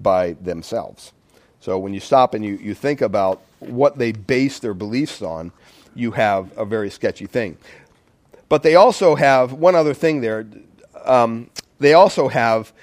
by 0.01 0.33
themselves. 0.33 1.13
So 1.61 1.77
when 1.79 1.93
you 1.93 1.99
stop 1.99 2.33
and 2.33 2.43
you, 2.43 2.57
you 2.57 2.73
think 2.73 3.01
about 3.01 3.41
what 3.59 3.97
they 3.97 4.11
base 4.11 4.59
their 4.59 4.73
beliefs 4.73 5.21
on, 5.21 5.51
you 5.95 6.11
have 6.11 6.55
a 6.57 6.65
very 6.65 6.89
sketchy 6.89 7.27
thing. 7.27 7.57
But 8.49 8.63
they 8.63 8.75
also 8.75 9.15
have 9.15 9.53
one 9.53 9.75
other 9.75 9.93
thing 9.93 10.21
there. 10.21 10.45
Um, 11.05 11.49
they 11.79 11.93
also 11.93 12.27
have 12.27 12.73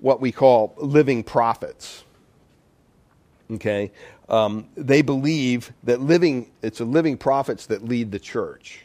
what 0.00 0.20
we 0.20 0.30
call 0.30 0.74
living 0.76 1.24
prophets. 1.24 2.04
Okay? 3.50 3.90
Um, 4.28 4.68
they 4.76 5.02
believe 5.02 5.72
that 5.84 6.00
living, 6.00 6.50
it's 6.62 6.80
a 6.80 6.84
living 6.84 7.16
prophets 7.16 7.66
that 7.66 7.84
lead 7.84 8.12
the 8.12 8.18
church 8.18 8.80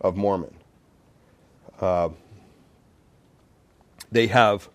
of 0.00 0.16
Mormon. 0.16 0.54
Uh, 1.80 2.10
they 4.12 4.26
have 4.28 4.68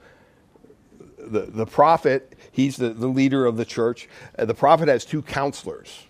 the, 1.18 1.42
the 1.42 1.66
prophet, 1.66 2.36
he's 2.52 2.78
the, 2.78 2.90
the 2.90 3.08
leader 3.08 3.46
of 3.46 3.58
the 3.58 3.66
church. 3.66 4.08
Uh, 4.38 4.46
the 4.46 4.54
prophet 4.54 4.88
has 4.88 5.06
two 5.06 5.22
counselors, 5.22 6.06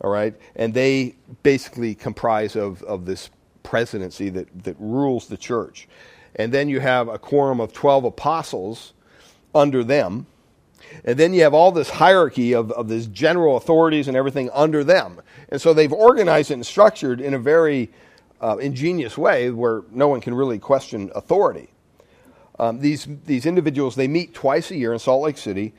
all 0.00 0.10
right? 0.10 0.34
And 0.54 0.74
they 0.74 1.16
basically 1.42 1.94
comprise 1.94 2.56
of, 2.56 2.82
of 2.82 3.06
this 3.06 3.30
presidency 3.62 4.28
that, 4.30 4.64
that 4.64 4.76
rules 4.78 5.26
the 5.26 5.36
church. 5.36 5.88
And 6.36 6.52
then 6.52 6.68
you 6.68 6.80
have 6.80 7.08
a 7.08 7.18
quorum 7.18 7.60
of 7.60 7.72
12 7.72 8.04
apostles 8.04 8.92
under 9.54 9.82
them. 9.82 10.26
And 11.04 11.18
then 11.18 11.34
you 11.34 11.42
have 11.42 11.54
all 11.54 11.72
this 11.72 11.90
hierarchy 11.90 12.54
of, 12.54 12.72
of 12.72 12.88
these 12.88 13.06
general 13.06 13.56
authorities 13.56 14.08
and 14.08 14.16
everything 14.16 14.50
under 14.52 14.84
them. 14.84 15.20
And 15.48 15.60
so 15.60 15.74
they've 15.74 15.92
organized 15.92 16.50
and 16.50 16.64
structured 16.64 17.20
in 17.20 17.34
a 17.34 17.38
very 17.38 17.90
uh, 18.40 18.56
ingenious 18.58 19.16
way 19.16 19.50
where 19.50 19.82
no 19.90 20.08
one 20.08 20.20
can 20.20 20.34
really 20.34 20.58
question 20.58 21.10
authority. 21.14 21.68
Um, 22.58 22.80
these, 22.80 23.06
these 23.24 23.46
individuals, 23.46 23.94
they 23.94 24.08
meet 24.08 24.34
twice 24.34 24.70
a 24.70 24.76
year 24.76 24.92
in 24.92 24.98
Salt 24.98 25.22
Lake 25.22 25.38
City 25.38 25.74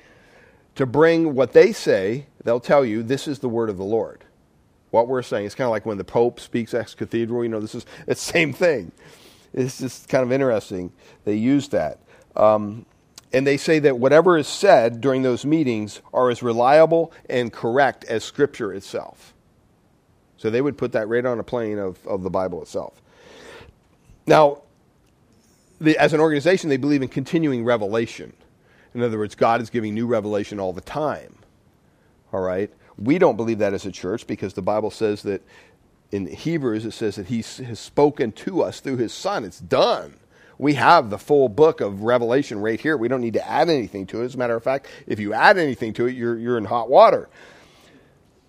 to 0.76 0.86
bring 0.86 1.34
what 1.34 1.54
they 1.54 1.72
say, 1.72 2.28
they'll 2.44 2.60
tell 2.60 2.86
you, 2.86 3.02
this 3.02 3.28
is 3.28 3.40
the 3.40 3.50
word 3.50 3.70
of 3.70 3.78
the 3.78 3.84
Lord. 3.84 4.24
What 4.92 5.08
we're 5.08 5.24
saying, 5.24 5.48
it's 5.48 5.56
kind 5.56 5.66
of 5.66 5.72
like 5.72 5.86
when 5.86 5.98
the 5.98 6.04
Pope 6.04 6.40
speaks 6.40 6.74
ex 6.74 6.94
cathedra, 6.94 7.42
you 7.42 7.50
know, 7.50 7.60
this 7.60 7.76
is 7.76 7.86
the 8.06 8.16
same 8.16 8.54
thing. 8.54 8.92
It's 9.54 9.80
just 9.80 10.08
kind 10.08 10.24
of 10.24 10.32
interesting. 10.32 10.92
They 11.26 11.36
use 11.36 11.70
that. 11.70 12.00
Um, 12.36 12.86
and 13.34 13.46
they 13.46 13.58
say 13.58 13.80
that 13.80 14.00
whatever 14.00 14.38
is 14.38 14.48
said 14.48 15.02
during 15.02 15.22
those 15.22 15.46
meetings 15.46 16.02
are 16.14 16.30
as 16.30 16.42
reliable 16.42 17.12
and 17.30 17.52
correct 17.52 18.06
as 18.06 18.24
Scripture 18.24 18.74
itself. 18.74 19.34
So 20.38 20.50
they 20.50 20.62
would 20.62 20.78
put 20.78 20.94
that 20.94 21.08
right 21.08 21.26
on 21.26 21.40
a 21.40 21.44
plane 21.44 21.78
of, 21.78 22.06
of 22.06 22.24
the 22.24 22.30
Bible 22.30 22.62
itself. 22.62 23.02
Now, 24.26 24.62
the, 25.82 25.98
as 25.98 26.14
an 26.14 26.20
organization, 26.20 26.70
they 26.70 26.78
believe 26.78 27.02
in 27.02 27.08
continuing 27.10 27.66
revelation. 27.66 28.34
In 28.94 29.02
other 29.02 29.18
words, 29.18 29.36
God 29.36 29.62
is 29.62 29.70
giving 29.70 29.94
new 29.94 30.08
revelation 30.08 30.60
all 30.60 30.74
the 30.74 30.82
time. 30.82 31.36
All 32.32 32.42
right? 32.42 32.72
We 32.98 33.20
don't 33.20 33.36
believe 33.36 33.60
that 33.60 33.74
as 33.74 33.86
a 33.86 33.92
church 33.92 34.26
because 34.26 34.54
the 34.54 34.62
Bible 34.62 34.92
says 34.92 35.24
that 35.24 35.42
in 36.12 36.28
Hebrews 36.28 36.86
it 36.86 36.92
says 36.92 37.16
that 37.18 37.28
He 37.28 37.38
has 37.38 37.80
spoken 37.80 38.32
to 38.34 38.64
us 38.64 38.80
through 38.80 38.98
His 38.98 39.14
Son. 39.14 39.44
It's 39.44 39.60
done. 39.60 40.16
We 40.58 40.74
have 40.74 41.10
the 41.10 41.18
full 41.18 41.50
book 41.50 41.82
of 41.82 42.02
Revelation 42.02 42.60
right 42.60 42.80
here. 42.80 42.98
We 42.98 43.08
don't 43.08 43.22
need 43.22 43.34
to 43.34 43.48
add 43.48 43.70
anything 43.70 44.08
to 44.08 44.22
it. 44.22 44.26
As 44.26 44.36
a 44.36 44.38
matter 44.38 44.56
of 44.56 44.64
fact, 44.64 44.88
if 45.06 45.20
you 45.20 45.34
add 45.34 45.58
anything 45.58 45.94
to 45.94 46.08
it, 46.08 46.16
you're, 46.16 46.38
you're 46.38 46.58
in 46.58 46.66
hot 46.66 46.90
water. 46.90 47.30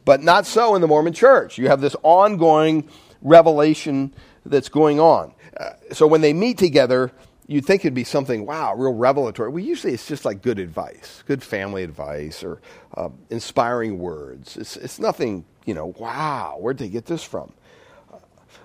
But 0.04 0.22
not 0.22 0.46
so 0.46 0.74
in 0.74 0.80
the 0.80 0.86
Mormon 0.86 1.12
church. 1.12 1.58
You 1.58 1.68
have 1.68 1.80
this 1.82 1.94
ongoing 2.02 2.88
revelation 3.20 4.14
that's 4.46 4.70
going 4.70 5.00
on. 5.00 5.34
Uh, 5.58 5.70
so 5.92 6.06
when 6.06 6.22
they 6.22 6.32
meet 6.32 6.56
together, 6.56 7.12
you'd 7.46 7.66
think 7.66 7.82
it'd 7.82 7.94
be 7.94 8.04
something, 8.04 8.46
wow, 8.46 8.74
real 8.74 8.94
revelatory. 8.94 9.50
Well, 9.50 9.62
usually 9.62 9.92
it's 9.92 10.06
just 10.06 10.24
like 10.24 10.40
good 10.40 10.58
advice, 10.58 11.22
good 11.26 11.42
family 11.42 11.82
advice, 11.82 12.42
or 12.42 12.60
uh, 12.96 13.10
inspiring 13.28 13.98
words. 13.98 14.56
It's, 14.56 14.76
it's 14.76 14.98
nothing, 14.98 15.44
you 15.66 15.74
know, 15.74 15.94
wow, 15.98 16.56
where'd 16.58 16.78
they 16.78 16.88
get 16.88 17.06
this 17.06 17.22
from? 17.22 17.52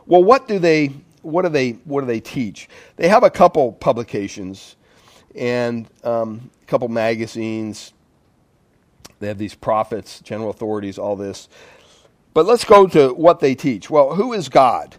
well, 0.06 0.24
what 0.24 0.48
do 0.48 0.60
they, 0.60 0.92
what 1.24 1.42
do 1.42 1.50
they, 1.50 1.72
what 1.86 2.02
do 2.02 2.08
they 2.08 2.20
teach? 2.20 2.70
They 2.98 3.08
have 3.08 3.24
a 3.24 3.30
couple 3.30 3.72
publications 3.74 4.76
and 5.36 5.88
um, 6.04 6.52
a 6.62 6.66
couple 6.66 6.88
magazines. 6.90 7.94
They 9.20 9.28
have 9.28 9.38
these 9.38 9.56
prophets, 9.56 10.20
general 10.20 10.50
authorities, 10.50 10.98
all 10.98 11.16
this. 11.16 11.50
But 12.34 12.46
let's 12.46 12.66
go 12.66 12.88
to 12.88 13.14
what 13.14 13.40
they 13.40 13.56
teach. 13.56 13.90
Well, 13.90 14.16
who 14.16 14.34
is 14.34 14.50
God? 14.50 14.96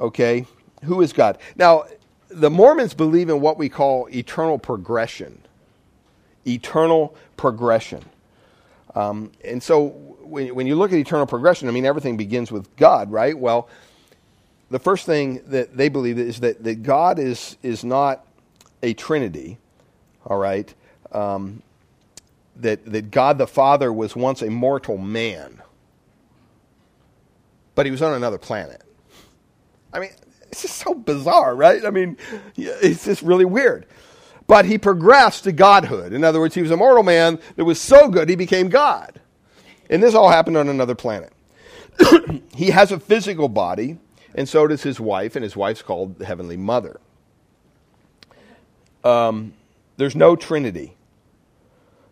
Okay, 0.00 0.46
who 0.84 1.00
is 1.02 1.12
God? 1.12 1.38
Now, 1.56 1.84
the 2.28 2.50
Mormons 2.50 2.94
believe 2.94 3.28
in 3.30 3.40
what 3.40 3.58
we 3.58 3.68
call 3.68 4.08
eternal 4.12 4.58
progression. 4.58 5.40
Eternal 6.46 7.16
progression. 7.36 8.04
Um, 8.94 9.32
and 9.44 9.62
so 9.62 9.88
when, 10.22 10.54
when 10.54 10.66
you 10.66 10.76
look 10.76 10.92
at 10.92 10.98
eternal 10.98 11.26
progression, 11.26 11.68
I 11.68 11.72
mean, 11.72 11.84
everything 11.84 12.16
begins 12.16 12.52
with 12.52 12.74
God, 12.76 13.10
right? 13.10 13.36
Well, 13.38 13.68
the 14.70 14.78
first 14.78 15.06
thing 15.06 15.42
that 15.46 15.76
they 15.76 15.88
believe 15.88 16.18
is 16.18 16.40
that, 16.40 16.62
that 16.64 16.82
God 16.82 17.18
is, 17.18 17.56
is 17.62 17.84
not 17.84 18.26
a 18.82 18.94
trinity, 18.94 19.58
all 20.26 20.38
right? 20.38 20.72
Um, 21.12 21.62
that, 22.56 22.84
that 22.86 23.10
God 23.10 23.38
the 23.38 23.46
Father 23.46 23.92
was 23.92 24.14
once 24.14 24.42
a 24.42 24.50
mortal 24.50 24.98
man, 24.98 25.62
but 27.74 27.86
he 27.86 27.92
was 27.92 28.02
on 28.02 28.14
another 28.14 28.38
planet. 28.38 28.82
I 29.92 30.00
mean, 30.00 30.10
it's 30.50 30.62
just 30.62 30.76
so 30.76 30.94
bizarre, 30.94 31.54
right? 31.54 31.84
I 31.84 31.90
mean, 31.90 32.16
it's 32.56 33.04
just 33.04 33.22
really 33.22 33.44
weird. 33.44 33.86
But 34.46 34.64
he 34.64 34.78
progressed 34.78 35.44
to 35.44 35.52
godhood. 35.52 36.12
In 36.12 36.24
other 36.24 36.40
words, 36.40 36.54
he 36.54 36.62
was 36.62 36.70
a 36.70 36.76
mortal 36.76 37.02
man 37.02 37.38
that 37.56 37.64
was 37.64 37.80
so 37.80 38.08
good 38.08 38.28
he 38.28 38.36
became 38.36 38.68
God. 38.68 39.20
And 39.90 40.02
this 40.02 40.14
all 40.14 40.30
happened 40.30 40.56
on 40.56 40.68
another 40.68 40.94
planet. 40.94 41.32
he 42.54 42.70
has 42.70 42.92
a 42.92 42.98
physical 42.98 43.48
body, 43.48 43.98
and 44.38 44.48
so 44.48 44.68
does 44.68 44.84
his 44.84 45.00
wife, 45.00 45.34
and 45.34 45.42
his 45.42 45.56
wife's 45.56 45.82
called 45.82 46.20
the 46.20 46.24
Heavenly 46.24 46.56
Mother. 46.56 47.00
Um, 49.02 49.52
there's 49.96 50.14
no 50.14 50.36
Trinity. 50.36 50.96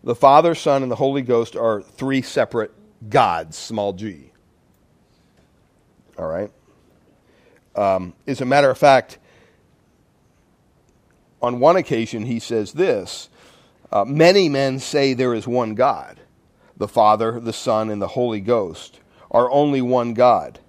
The 0.03 0.13
Father, 0.13 0.53
Son, 0.53 0.83
and 0.83 0.91
the 0.91 0.97
Holy 0.97 1.21
Ghost 1.21 1.55
are 1.55 1.81
three 1.81 2.21
separate 2.21 2.73
gods, 3.09 3.55
small 3.57 3.93
g. 3.93 4.31
All 6.19 6.27
right? 6.27 6.51
Um, 7.77 8.13
as 8.27 8.41
a 8.41 8.45
matter 8.45 8.69
of 8.69 8.77
fact, 8.77 9.19
on 11.41 11.61
one 11.61 11.77
occasion 11.77 12.25
he 12.25 12.39
says 12.39 12.73
this 12.73 13.29
uh, 13.89 14.03
Many 14.03 14.49
men 14.49 14.79
say 14.79 15.13
there 15.13 15.33
is 15.33 15.47
one 15.47 15.75
God, 15.75 16.19
the 16.75 16.89
Father, 16.89 17.39
the 17.39 17.53
Son, 17.53 17.89
and 17.89 18.01
the 18.01 18.09
Holy 18.09 18.41
Ghost, 18.41 18.99
are 19.31 19.49
only 19.49 19.81
one 19.81 20.13
God. 20.13 20.59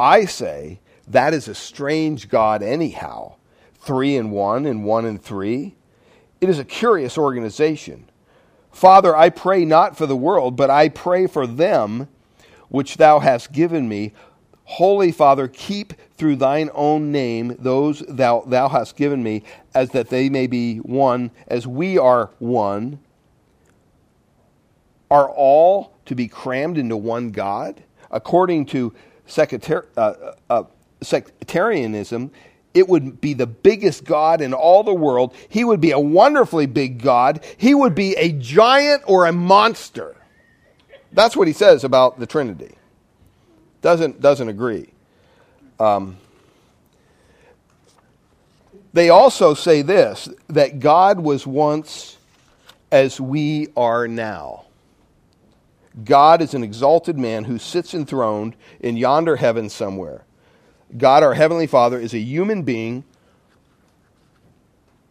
I 0.00 0.24
say 0.24 0.80
that 1.06 1.34
is 1.34 1.46
a 1.46 1.54
strange 1.54 2.28
God, 2.28 2.62
anyhow. 2.62 3.34
Three 3.74 4.16
and 4.16 4.32
one, 4.32 4.64
and 4.64 4.84
one 4.84 5.04
and 5.04 5.22
three. 5.22 5.76
It 6.40 6.48
is 6.48 6.58
a 6.58 6.64
curious 6.64 7.18
organization. 7.18 8.10
Father, 8.72 9.14
I 9.14 9.28
pray 9.28 9.64
not 9.64 9.96
for 9.96 10.06
the 10.06 10.16
world, 10.16 10.56
but 10.56 10.70
I 10.70 10.88
pray 10.88 11.26
for 11.26 11.46
them 11.46 12.08
which 12.68 12.96
thou 12.96 13.18
hast 13.18 13.52
given 13.52 13.88
me. 13.88 14.12
Holy 14.64 15.10
Father, 15.12 15.48
keep 15.48 15.92
through 16.14 16.36
thine 16.36 16.70
own 16.74 17.10
name 17.10 17.56
those 17.58 18.00
thou, 18.08 18.42
thou 18.46 18.68
hast 18.68 18.96
given 18.96 19.22
me, 19.22 19.42
as 19.74 19.90
that 19.90 20.08
they 20.08 20.28
may 20.28 20.46
be 20.46 20.78
one, 20.78 21.30
as 21.48 21.66
we 21.66 21.98
are 21.98 22.30
one. 22.38 23.00
Are 25.10 25.28
all 25.28 25.92
to 26.06 26.14
be 26.14 26.28
crammed 26.28 26.78
into 26.78 26.96
one 26.96 27.32
God? 27.32 27.82
According 28.12 28.66
to 28.66 28.94
uh, 29.38 29.80
uh, 29.96 30.32
uh 30.48 30.64
sectarianism, 31.02 32.30
it 32.74 32.88
would 32.88 33.20
be 33.20 33.34
the 33.34 33.46
biggest 33.46 34.04
God 34.04 34.40
in 34.40 34.54
all 34.54 34.82
the 34.84 34.94
world. 34.94 35.34
He 35.48 35.64
would 35.64 35.80
be 35.80 35.90
a 35.90 35.98
wonderfully 35.98 36.66
big 36.66 37.02
God. 37.02 37.44
He 37.56 37.74
would 37.74 37.94
be 37.94 38.14
a 38.16 38.32
giant 38.32 39.02
or 39.06 39.26
a 39.26 39.32
monster. 39.32 40.16
That's 41.12 41.36
what 41.36 41.48
he 41.48 41.52
says 41.52 41.82
about 41.82 42.20
the 42.20 42.26
Trinity. 42.26 42.74
Doesn't, 43.82 44.20
doesn't 44.20 44.48
agree. 44.48 44.90
Um, 45.80 46.18
they 48.92 49.08
also 49.08 49.54
say 49.54 49.82
this 49.82 50.28
that 50.48 50.80
God 50.80 51.20
was 51.20 51.46
once 51.46 52.18
as 52.92 53.20
we 53.20 53.68
are 53.76 54.06
now. 54.06 54.64
God 56.04 56.40
is 56.40 56.54
an 56.54 56.62
exalted 56.62 57.18
man 57.18 57.44
who 57.44 57.58
sits 57.58 57.94
enthroned 57.94 58.54
in 58.78 58.96
yonder 58.96 59.36
heaven 59.36 59.68
somewhere. 59.68 60.24
God, 60.96 61.22
our 61.22 61.34
Heavenly 61.34 61.66
Father, 61.66 61.98
is 61.98 62.14
a 62.14 62.18
human 62.18 62.62
being 62.62 63.04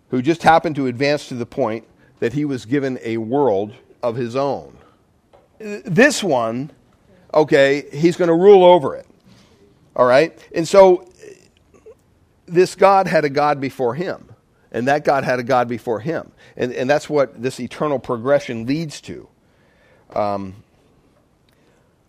who 0.09 0.21
just 0.21 0.43
happened 0.43 0.75
to 0.75 0.87
advance 0.87 1.27
to 1.29 1.35
the 1.35 1.45
point 1.45 1.85
that 2.19 2.33
he 2.33 2.45
was 2.45 2.65
given 2.65 2.99
a 3.03 3.17
world 3.17 3.73
of 4.01 4.15
his 4.15 4.35
own. 4.35 4.77
This 5.59 6.23
one, 6.23 6.71
okay, 7.33 7.85
he's 7.91 8.17
going 8.17 8.29
to 8.29 8.35
rule 8.35 8.63
over 8.63 8.95
it. 8.95 9.05
All 9.95 10.05
right? 10.05 10.37
And 10.55 10.67
so 10.67 11.09
this 12.45 12.75
God 12.75 13.07
had 13.07 13.25
a 13.25 13.29
God 13.29 13.61
before 13.61 13.95
him, 13.95 14.29
and 14.71 14.87
that 14.87 15.03
God 15.03 15.23
had 15.23 15.39
a 15.39 15.43
God 15.43 15.67
before 15.67 15.99
him. 15.99 16.31
And, 16.55 16.73
and 16.73 16.89
that's 16.89 17.09
what 17.09 17.41
this 17.41 17.59
eternal 17.59 17.99
progression 17.99 18.65
leads 18.65 19.01
to. 19.01 19.27
Um, 20.13 20.63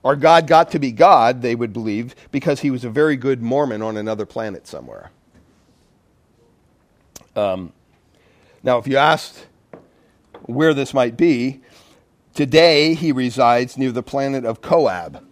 our 0.04 0.16
God 0.16 0.46
got 0.46 0.70
to 0.72 0.78
be 0.78 0.92
God, 0.92 1.42
they 1.42 1.54
would 1.54 1.72
believe, 1.72 2.14
because 2.30 2.60
he 2.60 2.70
was 2.70 2.84
a 2.84 2.90
very 2.90 3.16
good 3.16 3.42
Mormon 3.42 3.82
on 3.82 3.96
another 3.96 4.24
planet 4.24 4.66
somewhere. 4.66 5.10
Um, 7.36 7.72
now, 8.62 8.78
if 8.78 8.86
you 8.86 8.96
asked 8.96 9.46
where 10.42 10.74
this 10.74 10.94
might 10.94 11.16
be, 11.16 11.60
today 12.34 12.94
he 12.94 13.12
resides 13.12 13.76
near 13.76 13.92
the 13.92 14.02
planet 14.02 14.44
of 14.44 14.62
Kolob 14.62 15.22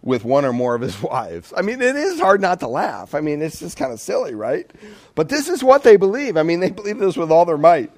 with 0.00 0.24
one 0.24 0.44
or 0.44 0.52
more 0.52 0.74
of 0.74 0.82
his 0.82 1.00
wives. 1.02 1.52
I 1.56 1.62
mean, 1.62 1.80
it 1.82 1.96
is 1.96 2.20
hard 2.20 2.40
not 2.40 2.60
to 2.60 2.68
laugh. 2.68 3.14
I 3.14 3.20
mean, 3.20 3.42
it's 3.42 3.58
just 3.58 3.76
kind 3.76 3.92
of 3.92 3.98
silly, 3.98 4.34
right? 4.34 4.70
But 5.14 5.28
this 5.28 5.48
is 5.48 5.64
what 5.64 5.82
they 5.82 5.96
believe. 5.96 6.36
I 6.36 6.42
mean, 6.44 6.60
they 6.60 6.70
believe 6.70 6.98
this 6.98 7.16
with 7.16 7.32
all 7.32 7.44
their 7.44 7.58
might. 7.58 7.90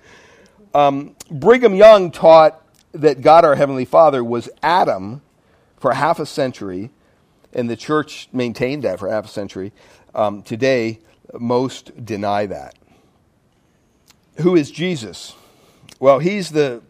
Um, 0.75 1.15
Brigham 1.31 1.75
Young 1.75 2.11
taught 2.11 2.63
that 3.01 3.21
God 3.21 3.45
our 3.45 3.55
Heavenly 3.55 3.85
Father 3.85 4.25
was 4.25 4.49
Adam 4.63 5.23
for 5.77 5.95
half 5.95 6.19
a 6.19 6.27
century, 6.27 6.91
and 7.53 7.71
the 7.71 7.77
church 7.77 8.29
maintained 8.33 8.83
that 8.85 8.99
for 8.99 9.09
half 9.11 9.27
a 9.27 9.29
century. 9.29 9.73
Um, 10.15 10.43
today, 10.43 11.01
most 11.39 12.05
deny 12.05 12.47
that. 12.47 12.75
Who 14.39 14.57
is 14.57 14.71
Jesus? 14.71 15.35
Well, 15.99 16.19
he's 16.19 16.51
the 16.51 16.83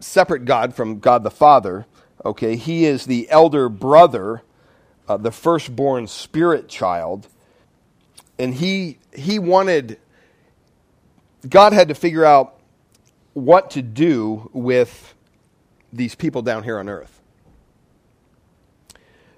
separate 0.00 0.44
God 0.44 0.74
from 0.74 1.00
God 1.00 1.22
the 1.22 1.30
Father. 1.30 1.86
Okay, 2.24 2.56
he 2.56 2.84
is 2.84 3.06
the 3.06 3.30
elder 3.30 3.68
brother, 3.68 4.42
uh, 5.08 5.16
the 5.16 5.30
firstborn 5.30 6.06
spirit 6.06 6.68
child, 6.68 7.28
and 8.38 8.54
he 8.54 8.98
he 9.12 9.38
wanted. 9.38 9.98
God 11.48 11.72
had 11.72 11.88
to 11.88 11.94
figure 11.94 12.24
out 12.24 12.58
what 13.32 13.70
to 13.70 13.82
do 13.82 14.50
with 14.52 15.14
these 15.92 16.14
people 16.14 16.42
down 16.42 16.62
here 16.62 16.78
on 16.78 16.88
earth. 16.88 17.20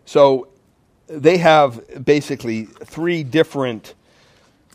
So 0.04 0.48
they 1.06 1.38
have 1.38 2.04
basically 2.04 2.64
three 2.64 3.22
different 3.22 3.94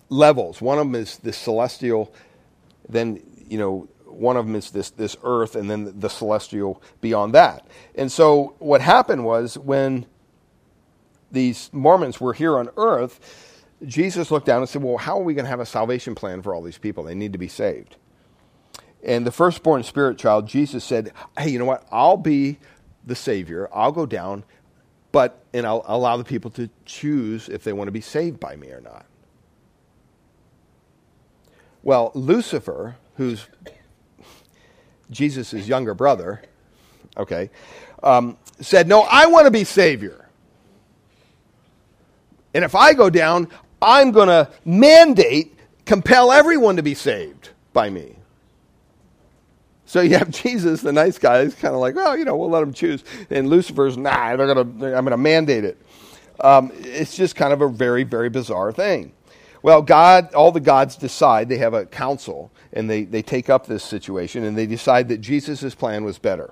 levels. 0.10 0.62
One 0.62 0.78
of 0.78 0.88
them 0.88 0.96
is 0.96 1.18
the 1.18 1.34
celestial, 1.34 2.14
then, 2.88 3.22
you 3.48 3.58
know, 3.58 3.88
one 4.06 4.38
of 4.38 4.46
them 4.46 4.56
is 4.56 4.72
this, 4.72 4.92
this 4.92 5.18
earth, 5.24 5.56
and 5.56 5.70
then 5.70 6.00
the 6.00 6.10
celestial 6.10 6.82
beyond 7.02 7.34
that. 7.34 7.68
And 7.96 8.12
so 8.12 8.56
what 8.60 8.82
happened 8.82 9.26
was 9.26 9.58
when 9.58 10.06
these 11.32 11.70
Mormons 11.74 12.22
were 12.22 12.34
here 12.34 12.58
on 12.58 12.70
earth, 12.78 13.66
Jesus 13.86 14.32
looked 14.32 14.46
down 14.46 14.62
and 14.62 14.70
said, 14.70 14.82
Well, 14.82 14.98
how 14.98 15.20
are 15.20 15.24
we 15.24 15.34
going 15.34 15.46
to 15.46 15.50
have 15.50 15.60
a 15.60 15.66
salvation 15.66 16.16
plan 16.16 16.42
for 16.42 16.56
all 16.56 16.62
these 16.62 16.78
people? 16.78 17.04
They 17.04 17.16
need 17.16 17.34
to 17.34 17.38
be 17.38 17.50
saved. 17.50 17.98
And 19.06 19.26
the 19.26 19.32
firstborn 19.32 19.84
spirit 19.84 20.18
child, 20.18 20.48
Jesus 20.48 20.84
said, 20.84 21.14
Hey, 21.38 21.52
you 21.52 21.60
know 21.60 21.66
what? 21.66 21.88
I'll 21.92 22.18
be 22.18 22.58
the 23.06 23.16
Savior. 23.16 23.70
I'll 23.72 23.92
go 23.92 24.08
down, 24.08 24.44
but, 25.12 25.44
and 25.54 25.66
I'll 25.66 25.86
allow 25.86 26.18
the 26.18 26.24
people 26.24 26.50
to 26.52 26.70
choose 26.86 27.48
if 27.48 27.64
they 27.64 27.72
want 27.72 27.88
to 27.88 27.92
be 27.92 28.02
saved 28.02 28.40
by 28.40 28.56
me 28.56 28.72
or 28.72 28.82
not. 28.82 29.06
Well, 31.84 32.12
Lucifer, 32.16 32.96
who's 33.18 33.46
Jesus' 35.12 35.54
younger 35.68 35.94
brother, 35.94 36.42
okay, 37.16 37.52
um, 38.02 38.40
said, 38.60 38.88
No, 38.88 39.02
I 39.02 39.28
want 39.28 39.46
to 39.46 39.52
be 39.52 39.64
Savior. 39.66 40.28
And 42.56 42.64
if 42.64 42.74
I 42.74 42.94
go 42.94 43.12
down, 43.12 43.50
I'm 43.82 44.12
going 44.12 44.30
to 44.30 44.50
mandate, 44.64 45.54
compel 45.86 46.32
everyone 46.32 46.78
to 46.78 46.84
be 46.84 46.96
saved 46.96 47.50
by 47.72 47.92
me. 47.92 48.16
So 49.86 50.02
you 50.02 50.18
have 50.18 50.30
Jesus, 50.44 50.82
the 50.82 50.92
nice 50.92 51.18
guy, 51.18 51.44
he's 51.44 51.56
kind 51.56 51.74
of 51.74 51.82
like, 51.82 51.96
well, 51.96 52.18
you 52.18 52.26
know, 52.26 52.36
we'll 52.36 52.50
let 52.50 52.64
him 52.64 52.74
choose. 52.74 53.04
And 53.30 53.50
Lucifer's, 53.50 53.98
nah, 53.98 54.36
they're 54.36 54.54
gonna, 54.54 54.62
I'm 54.62 55.06
going 55.06 55.12
to 55.12 55.18
mandate 55.18 55.64
it. 55.64 55.82
Um, 56.40 56.72
it's 56.76 57.16
just 57.16 57.36
kind 57.36 57.54
of 57.54 57.62
a 57.62 57.70
very, 57.70 58.04
very 58.04 58.30
bizarre 58.30 58.72
thing. 58.72 59.14
Well, 59.62 59.82
God, 59.82 60.34
all 60.34 60.52
the 60.52 60.60
gods 60.60 60.96
decide, 60.96 61.50
they 61.50 61.58
have 61.58 61.74
a 61.74 61.86
council, 61.86 62.52
and 62.72 62.90
they, 62.90 63.04
they 63.04 63.22
take 63.22 63.50
up 63.50 63.66
this 63.66 63.84
situation, 63.84 64.44
and 64.44 64.58
they 64.58 64.68
decide 64.68 65.10
that 65.10 65.22
Jesus' 65.22 65.74
plan 65.74 66.04
was 66.04 66.20
better. 66.20 66.52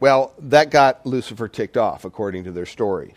Well, 0.00 0.34
that 0.38 0.70
got 0.70 1.04
Lucifer 1.06 1.48
ticked 1.48 1.76
off, 1.76 2.04
according 2.04 2.44
to 2.44 2.52
their 2.52 2.66
story. 2.66 3.14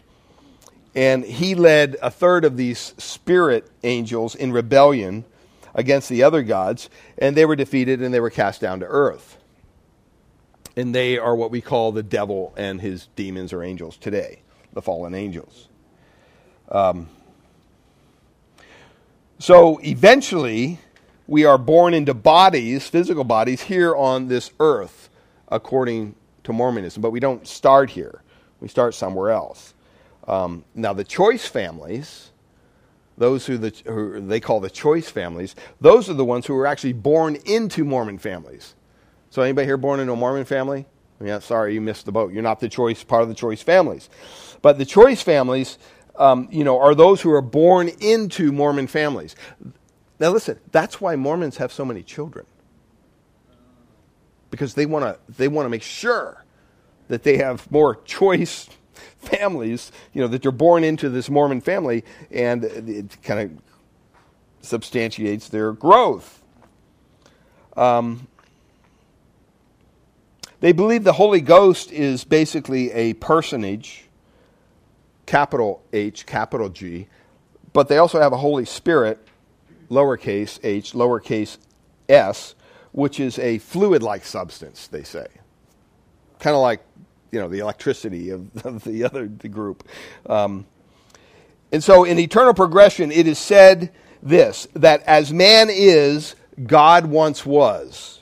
And 0.95 1.23
he 1.23 1.55
led 1.55 1.97
a 2.01 2.09
third 2.09 2.45
of 2.45 2.57
these 2.57 2.93
spirit 2.97 3.69
angels 3.83 4.35
in 4.35 4.51
rebellion 4.51 5.25
against 5.73 6.09
the 6.09 6.23
other 6.23 6.43
gods, 6.43 6.89
and 7.17 7.35
they 7.35 7.45
were 7.45 7.55
defeated 7.55 8.01
and 8.01 8.13
they 8.13 8.19
were 8.19 8.29
cast 8.29 8.61
down 8.61 8.79
to 8.79 8.85
earth. 8.85 9.37
And 10.75 10.95
they 10.95 11.17
are 11.17 11.35
what 11.35 11.51
we 11.51 11.61
call 11.61 11.91
the 11.91 12.03
devil 12.03 12.53
and 12.55 12.79
his 12.79 13.07
demons 13.15 13.51
or 13.51 13.63
angels 13.63 13.97
today, 13.97 14.41
the 14.73 14.81
fallen 14.81 15.13
angels. 15.13 15.67
Um, 16.69 17.09
so 19.39 19.79
eventually, 19.83 20.79
we 21.27 21.45
are 21.45 21.57
born 21.57 21.93
into 21.93 22.13
bodies, 22.13 22.87
physical 22.87 23.23
bodies, 23.23 23.61
here 23.61 23.95
on 23.95 24.27
this 24.27 24.51
earth, 24.59 25.09
according 25.49 26.15
to 26.43 26.53
Mormonism. 26.53 27.01
But 27.01 27.11
we 27.11 27.19
don't 27.19 27.47
start 27.47 27.89
here, 27.89 28.21
we 28.59 28.67
start 28.67 28.95
somewhere 28.95 29.31
else. 29.31 29.73
Um, 30.27 30.63
now, 30.75 30.93
the 30.93 31.03
choice 31.03 31.45
families 31.47 32.30
those 33.17 33.45
who, 33.45 33.57
the, 33.57 33.73
who 33.85 34.19
they 34.19 34.39
call 34.39 34.59
the 34.59 34.69
choice 34.69 35.09
families, 35.09 35.55
those 35.79 36.09
are 36.09 36.13
the 36.13 36.25
ones 36.25 36.45
who 36.45 36.53
were 36.53 36.67
actually 36.67 36.93
born 36.93 37.35
into 37.45 37.83
Mormon 37.83 38.17
families. 38.17 38.75
So 39.29 39.41
anybody 39.41 39.65
here 39.65 39.77
born 39.77 39.99
into 39.99 40.13
a 40.13 40.15
Mormon 40.15 40.45
family? 40.45 40.85
Yeah, 41.23 41.39
sorry, 41.39 41.73
you 41.73 41.81
missed 41.81 42.05
the 42.05 42.11
boat. 42.11 42.33
You're 42.33 42.41
not 42.41 42.59
the 42.59 42.69
choice 42.69 43.03
part 43.03 43.21
of 43.23 43.29
the 43.29 43.35
choice 43.35 43.61
families. 43.61 44.09
But 44.61 44.77
the 44.77 44.85
choice 44.85 45.21
families, 45.21 45.77
um, 46.15 46.47
you 46.51 46.63
know, 46.63 46.79
are 46.79 46.95
those 46.95 47.21
who 47.21 47.31
are 47.31 47.41
born 47.41 47.89
into 47.99 48.51
Mormon 48.51 48.87
families. 48.87 49.35
Now 50.19 50.29
listen, 50.31 50.59
that's 50.71 50.99
why 50.99 51.15
Mormons 51.15 51.57
have 51.57 51.71
so 51.71 51.85
many 51.85 52.03
children. 52.03 52.45
Because 54.49 54.73
they 54.73 54.85
want 54.85 55.05
to 55.05 55.17
they 55.31 55.47
want 55.47 55.65
to 55.65 55.69
make 55.69 55.83
sure 55.83 56.43
that 57.07 57.23
they 57.23 57.37
have 57.37 57.69
more 57.71 57.95
choice 58.03 58.67
families, 59.17 59.91
you 60.13 60.21
know, 60.21 60.27
that 60.27 60.41
they're 60.41 60.51
born 60.51 60.83
into 60.83 61.09
this 61.09 61.29
Mormon 61.29 61.61
family, 61.61 62.03
and 62.31 62.63
it 62.63 63.21
kind 63.23 63.39
of 63.39 63.51
substantiates 64.61 65.49
their 65.49 65.73
growth. 65.73 66.43
Um, 67.75 68.27
They 70.61 70.73
believe 70.73 71.03
the 71.03 71.13
Holy 71.13 71.41
Ghost 71.41 71.91
is 71.91 72.23
basically 72.23 72.91
a 72.91 73.13
personage, 73.13 74.05
capital 75.25 75.81
H, 75.91 76.27
capital 76.27 76.69
G, 76.69 77.07
but 77.73 77.87
they 77.87 77.97
also 77.97 78.21
have 78.21 78.31
a 78.31 78.37
Holy 78.37 78.65
Spirit, 78.65 79.27
lowercase 79.89 80.59
h, 80.63 80.93
lowercase 80.93 81.57
s, 82.07 82.53
which 82.91 83.19
is 83.19 83.39
a 83.39 83.57
fluid 83.57 84.03
like 84.03 84.23
substance, 84.23 84.85
they 84.85 85.01
say. 85.01 85.25
Kind 86.37 86.55
of 86.55 86.61
like, 86.61 86.81
you 87.31 87.39
know, 87.39 87.47
the 87.47 87.59
electricity 87.59 88.29
of, 88.29 88.49
of 88.65 88.83
the 88.83 89.03
other 89.03 89.27
the 89.27 89.49
group. 89.49 89.87
Um, 90.27 90.65
and 91.71 91.83
so 91.83 92.03
in 92.03 92.19
eternal 92.19 92.53
progression, 92.53 93.11
it 93.11 93.27
is 93.27 93.39
said 93.39 93.91
this 94.21 94.67
that 94.73 95.01
as 95.03 95.31
man 95.31 95.69
is, 95.71 96.35
God 96.65 97.05
once 97.05 97.45
was. 97.45 98.19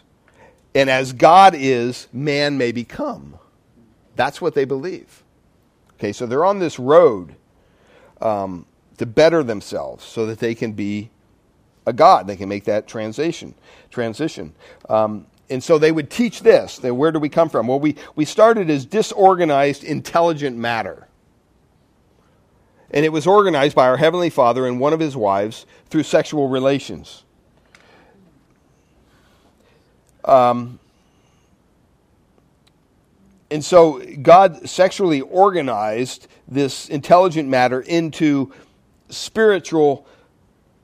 And 0.76 0.90
as 0.90 1.14
God 1.14 1.56
is, 1.56 2.08
man 2.14 2.58
may 2.58 2.72
become. 2.72 3.40
That's 4.16 4.40
what 4.40 4.54
they 4.54 4.66
believe. 4.66 5.24
Okay, 5.96 6.14
so 6.14 6.26
they're 6.26 6.46
on 6.46 6.60
this 6.60 6.78
road 6.78 7.36
um, 8.22 8.66
to 8.98 9.06
better 9.06 9.44
themselves 9.44 10.06
so 10.06 10.28
that 10.28 10.40
they 10.40 10.54
can 10.54 10.74
be 10.74 11.10
a 11.86 11.94
God. 11.94 12.28
They 12.28 12.36
can 12.36 12.48
make 12.48 12.66
that 12.66 12.88
transition. 12.88 13.56
Transition. 13.90 14.54
Um, 14.88 15.26
and 15.50 15.64
so 15.64 15.78
they 15.78 15.92
would 15.92 16.10
teach 16.10 16.42
this. 16.42 16.78
That 16.80 16.94
where 16.94 17.12
do 17.12 17.20
we 17.20 17.30
come 17.30 17.50
from? 17.50 17.68
Well, 17.68 17.80
we, 17.80 17.96
we 18.16 18.26
started 18.26 18.70
as 18.70 18.86
disorganized, 18.86 19.84
intelligent 19.84 20.58
matter. 20.58 21.08
And 22.92 23.06
it 23.06 23.10
was 23.10 23.28
organized 23.28 23.76
by 23.76 23.88
our 23.88 23.98
Heavenly 23.98 24.30
Father 24.30 24.66
and 24.66 24.80
one 24.80 24.94
of 24.94 25.00
his 25.00 25.16
wives 25.16 25.66
through 25.90 26.04
sexual 26.04 26.50
relations. 26.50 27.24
Um, 30.26 30.80
and 33.52 33.64
so 33.66 34.04
God 34.22 34.70
sexually 34.70 35.22
organized 35.22 36.28
this 36.48 36.90
intelligent 36.90 37.50
matter 37.50 37.82
into 37.82 38.54
spiritual 39.10 40.06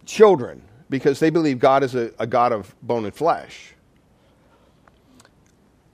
children 0.06 0.62
because 0.90 1.20
they 1.20 1.30
believe 1.30 1.60
God 1.60 1.84
is 1.84 1.96
a, 1.96 2.12
a, 2.18 2.26
God 2.26 2.52
of 2.52 2.76
bone 2.82 3.06
and 3.06 3.14
flesh. 3.14 3.75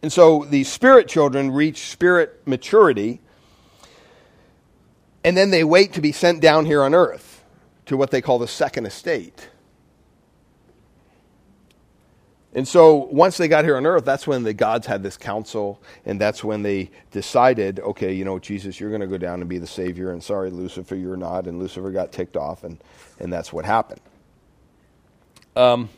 And 0.02 0.12
so 0.12 0.46
the 0.46 0.64
spirit 0.64 1.08
children 1.08 1.52
reach 1.52 1.90
spirit 1.90 2.42
maturity, 2.46 3.22
and 5.24 5.38
then 5.38 5.52
they 5.52 5.64
wait 5.64 5.94
to 5.94 6.02
be 6.02 6.12
sent 6.12 6.42
down 6.42 6.66
here 6.66 6.82
on 6.82 6.96
earth 6.96 7.44
to 7.86 7.96
what 7.98 8.12
they 8.12 8.22
call 8.22 8.40
the 8.40 8.48
second 8.48 8.86
estate. 8.86 9.50
And 12.54 12.68
so 12.68 12.96
once 13.12 13.38
they 13.38 13.48
got 13.48 13.64
here 13.64 13.78
on 13.78 13.86
earth, 13.86 14.04
that's 14.04 14.28
when 14.28 14.44
the 14.44 14.54
gods 14.54 14.86
had 14.86 15.04
this 15.04 15.16
council, 15.16 15.82
and 16.06 16.20
that's 16.20 16.44
when 16.44 16.64
they 16.64 16.90
decided, 17.12 17.80
okay, 17.80 18.12
you 18.12 18.26
know, 18.26 18.40
Jesus, 18.40 18.80
you're 18.80 18.90
going 18.90 19.02
to 19.02 19.08
go 19.08 19.18
down 19.18 19.40
and 19.40 19.50
be 19.50 19.58
the 19.58 19.68
Savior, 19.68 20.12
and 20.12 20.22
sorry, 20.22 20.50
Lucifer, 20.50 20.96
you're 20.96 21.16
not. 21.16 21.48
And 21.48 21.60
Lucifer 21.60 21.92
got 21.92 22.12
ticked 22.12 22.36
off, 22.36 22.66
and, 22.66 22.78
and 23.20 23.32
that's 23.32 23.54
what 23.54 23.64
happened. 23.64 24.02
Um, 25.56 25.90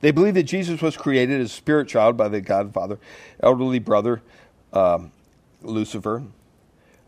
they 0.00 0.10
believe 0.10 0.34
that 0.34 0.44
Jesus 0.44 0.82
was 0.82 0.96
created 0.96 1.40
as 1.40 1.50
a 1.50 1.54
spirit 1.54 1.88
child 1.88 2.16
by 2.16 2.28
the 2.28 2.40
God 2.40 2.72
Father, 2.72 2.98
elderly 3.42 3.78
brother, 3.78 4.22
um, 4.72 5.10
Lucifer. 5.62 6.22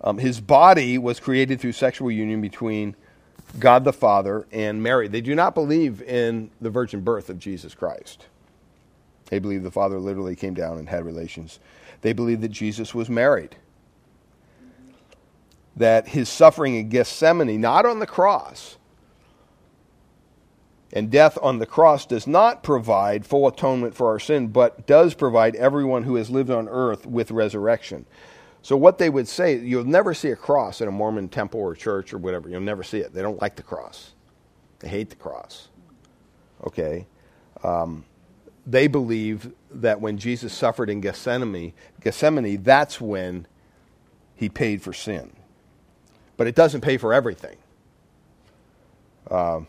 Um, 0.00 0.18
his 0.18 0.40
body 0.40 0.96
was 0.96 1.20
created 1.20 1.60
through 1.60 1.72
sexual 1.72 2.10
union 2.10 2.40
between 2.40 2.94
God 3.58 3.84
the 3.84 3.92
Father 3.92 4.46
and 4.52 4.82
Mary. 4.82 5.08
They 5.08 5.20
do 5.20 5.34
not 5.34 5.54
believe 5.54 6.02
in 6.02 6.50
the 6.60 6.70
virgin 6.70 7.00
birth 7.00 7.30
of 7.30 7.38
Jesus 7.38 7.74
Christ. 7.74 8.26
They 9.26 9.38
believe 9.38 9.62
the 9.62 9.70
Father 9.70 9.98
literally 9.98 10.36
came 10.36 10.54
down 10.54 10.78
and 10.78 10.88
had 10.88 11.04
relations. 11.04 11.58
They 12.00 12.12
believe 12.12 12.40
that 12.42 12.48
Jesus 12.48 12.94
was 12.94 13.08
married. 13.08 13.56
That 15.76 16.08
his 16.08 16.28
suffering 16.28 16.76
in 16.76 16.88
Gethsemane, 16.88 17.60
not 17.60 17.86
on 17.86 17.98
the 17.98 18.06
cross, 18.06 18.76
and 20.92 21.10
death 21.10 21.38
on 21.42 21.58
the 21.58 21.66
cross 21.66 22.06
does 22.06 22.26
not 22.26 22.62
provide 22.62 23.26
full 23.26 23.46
atonement 23.46 23.94
for 23.94 24.08
our 24.08 24.18
sin, 24.18 24.48
but 24.48 24.86
does 24.86 25.14
provide 25.14 25.54
everyone 25.56 26.04
who 26.04 26.14
has 26.14 26.30
lived 26.30 26.50
on 26.50 26.68
earth 26.68 27.06
with 27.06 27.30
resurrection. 27.30 28.06
So, 28.62 28.76
what 28.76 28.98
they 28.98 29.10
would 29.10 29.28
say, 29.28 29.58
you'll 29.58 29.84
never 29.84 30.14
see 30.14 30.30
a 30.30 30.36
cross 30.36 30.80
in 30.80 30.88
a 30.88 30.90
Mormon 30.90 31.28
temple 31.28 31.60
or 31.60 31.74
church 31.74 32.12
or 32.12 32.18
whatever. 32.18 32.48
You'll 32.48 32.60
never 32.60 32.82
see 32.82 32.98
it. 32.98 33.12
They 33.12 33.22
don't 33.22 33.40
like 33.40 33.56
the 33.56 33.62
cross, 33.62 34.12
they 34.80 34.88
hate 34.88 35.10
the 35.10 35.16
cross. 35.16 35.68
Okay? 36.64 37.06
Um, 37.62 38.04
they 38.66 38.86
believe 38.86 39.52
that 39.70 40.00
when 40.00 40.18
Jesus 40.18 40.52
suffered 40.52 40.90
in 40.90 41.00
Gethsemane, 41.00 41.72
Gethsemane, 42.00 42.62
that's 42.62 43.00
when 43.00 43.46
he 44.34 44.48
paid 44.48 44.82
for 44.82 44.92
sin. 44.92 45.32
But 46.36 46.46
it 46.46 46.54
doesn't 46.54 46.82
pay 46.82 46.98
for 46.98 47.14
everything. 47.14 47.56
Uh, 49.30 49.60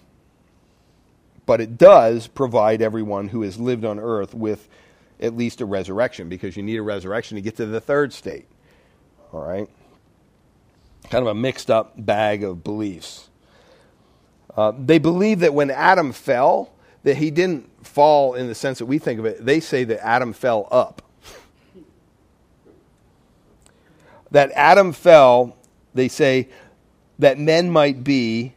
but 1.49 1.59
it 1.59 1.79
does 1.79 2.27
provide 2.27 2.79
everyone 2.79 3.29
who 3.29 3.41
has 3.41 3.59
lived 3.59 3.83
on 3.83 3.97
earth 3.97 4.35
with 4.35 4.69
at 5.19 5.35
least 5.35 5.61
a 5.61 5.65
resurrection, 5.65 6.29
because 6.29 6.55
you 6.55 6.61
need 6.61 6.75
a 6.75 6.81
resurrection 6.83 7.37
to 7.37 7.41
get 7.41 7.57
to 7.57 7.65
the 7.65 7.81
third 7.81 8.13
state. 8.13 8.45
All 9.33 9.41
right? 9.41 9.67
Kind 11.09 11.23
of 11.23 11.27
a 11.27 11.33
mixed 11.33 11.71
up 11.71 11.93
bag 11.97 12.43
of 12.43 12.63
beliefs. 12.63 13.29
Uh, 14.55 14.73
they 14.77 14.99
believe 14.99 15.39
that 15.39 15.55
when 15.55 15.71
Adam 15.71 16.11
fell, 16.11 16.71
that 17.01 17.17
he 17.17 17.31
didn't 17.31 17.67
fall 17.83 18.35
in 18.35 18.45
the 18.45 18.53
sense 18.53 18.77
that 18.77 18.85
we 18.85 18.99
think 18.99 19.19
of 19.19 19.25
it. 19.25 19.43
They 19.43 19.59
say 19.59 19.83
that 19.85 20.05
Adam 20.05 20.33
fell 20.33 20.67
up. 20.69 21.01
that 24.29 24.51
Adam 24.51 24.91
fell, 24.91 25.57
they 25.95 26.09
say, 26.09 26.47
that 27.17 27.39
men 27.39 27.71
might 27.71 28.03
be, 28.03 28.53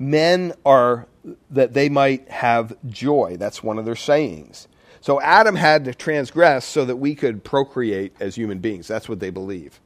men 0.00 0.52
are, 0.66 1.06
that 1.50 1.72
they 1.72 1.88
might 1.88 2.28
have 2.28 2.76
joy. 2.86 3.36
That's 3.38 3.62
one 3.62 3.78
of 3.78 3.84
their 3.84 3.96
sayings. 3.96 4.68
So 5.00 5.20
Adam 5.20 5.54
had 5.54 5.84
to 5.84 5.94
transgress 5.94 6.64
so 6.64 6.84
that 6.84 6.96
we 6.96 7.14
could 7.14 7.44
procreate 7.44 8.14
as 8.20 8.34
human 8.34 8.58
beings. 8.58 8.88
That's 8.88 9.08
what 9.08 9.20
they 9.20 9.30
believe. 9.30 9.80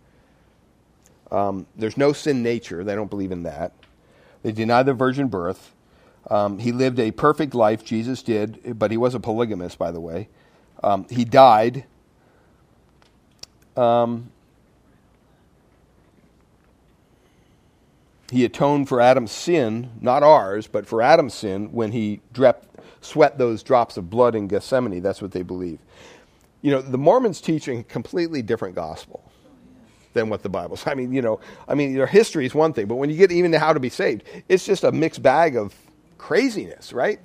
Um, 1.31 1.67
there's 1.77 1.97
no 1.97 2.13
sin 2.13 2.43
nature. 2.43 2.85
They 2.85 2.95
don't 2.95 3.11
believe 3.11 3.33
in 3.33 3.43
that. 3.43 3.73
They 4.43 4.53
deny 4.53 4.83
the 4.83 4.95
virgin 4.95 5.29
birth. 5.29 5.75
Um, 6.31 6.59
he 6.59 6.73
lived 6.73 6.99
a 7.01 7.11
perfect 7.11 7.55
life, 7.55 7.85
Jesus 7.85 8.23
did, 8.23 8.79
but 8.79 8.91
he 8.91 8.97
was 8.97 9.15
a 9.15 9.21
polygamist, 9.21 9.79
by 9.79 9.91
the 9.91 10.01
way. 10.01 10.29
Um, 10.83 11.07
he 11.11 11.25
died. 11.25 11.85
Um, 13.77 14.31
he 18.31 18.45
atoned 18.45 18.89
for 18.89 19.01
Adam's 19.01 19.33
sin, 19.33 19.91
not 20.01 20.23
ours, 20.23 20.67
but 20.67 20.87
for 20.87 21.01
Adam's 21.01 21.35
sin 21.35 21.73
when 21.73 21.93
he 21.93 22.21
drept, 22.33 22.67
sweat 23.01 23.39
those 23.39 23.63
drops 23.63 23.97
of 23.97 24.11
blood 24.11 24.35
in 24.35 24.49
Gethsemane. 24.49 25.03
That's 25.03 25.23
what 25.23 25.33
they 25.33 25.43
believe. 25.43 25.79
You 26.61 26.73
know, 26.73 26.83
the 26.83 26.99
Mormons 26.99 27.41
teaching 27.41 27.81
a 27.81 27.85
completely 27.85 28.43
different 28.43 28.75
gospel 28.75 29.23
than 30.13 30.29
what 30.29 30.43
the 30.43 30.49
Bible 30.49 30.77
says. 30.77 30.89
I 30.89 30.95
mean, 30.95 31.13
you 31.13 31.23
know, 31.23 31.41
I 31.67 31.75
mean, 31.75 31.95
their 31.95 32.07
history 32.07 32.45
is 32.45 32.55
one 32.55 32.73
thing, 32.73 32.87
but 32.87 32.97
when 32.97 33.09
you 33.09 33.17
get 33.17 33.33
even 33.33 33.53
to 33.53 33.59
how 33.59 33.73
to 33.73 33.81
be 33.81 33.89
saved, 33.89 34.25
it's 34.49 34.67
just 34.67 34.85
a 34.85 34.93
mixed 34.93 35.23
bag 35.23 35.57
of 35.57 35.75
craziness, 36.19 36.93
right? 36.93 37.21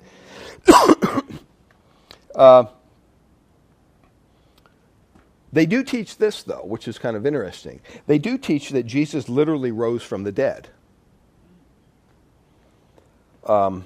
uh, 2.34 2.64
they 5.52 5.66
do 5.66 5.82
teach 5.82 6.16
this, 6.16 6.42
though, 6.42 6.64
which 6.64 6.88
is 6.88 6.98
kind 6.98 7.16
of 7.16 7.26
interesting. 7.26 7.80
They 8.06 8.18
do 8.18 8.38
teach 8.38 8.70
that 8.70 8.84
Jesus 8.84 9.28
literally 9.28 9.70
rose 9.70 10.02
from 10.02 10.24
the 10.24 10.32
dead. 10.32 10.68
Um, 13.44 13.84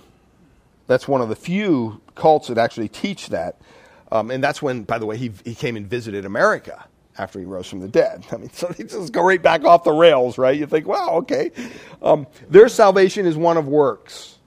that's 0.87 1.07
one 1.07 1.21
of 1.21 1.29
the 1.29 1.37
few 1.37 2.01
cults 2.15 2.49
that 2.49 2.59
actually 2.59 2.89
teach 2.89 3.29
that. 3.29 3.61
Um, 4.11 4.31
and 4.31 4.43
that's 4.43 4.63
when, 4.63 4.85
by 4.85 4.99
the 4.99 5.07
way, 5.07 5.17
he, 5.17 5.31
he 5.45 5.55
came 5.55 5.77
and 5.77 5.87
visited 5.87 6.25
America 6.25 6.87
after 7.19 7.39
he 7.39 7.45
rose 7.45 7.69
from 7.69 7.81
the 7.81 7.89
dead. 7.89 8.25
I 8.33 8.37
mean, 8.37 8.51
so 8.53 8.69
they 8.69 8.85
just 8.85 9.13
go 9.13 9.23
right 9.23 9.43
back 9.43 9.65
off 9.65 9.85
the 9.85 9.93
rails, 9.93 10.39
right? 10.39 10.57
You 10.57 10.67
think, 10.67 10.87
wow, 10.87 11.11
okay. 11.19 11.51
Um, 12.03 12.27
their 12.49 12.69
salvation 12.69 13.27
is 13.27 13.37
one 13.37 13.57
of 13.57 13.69
works. 13.69 14.39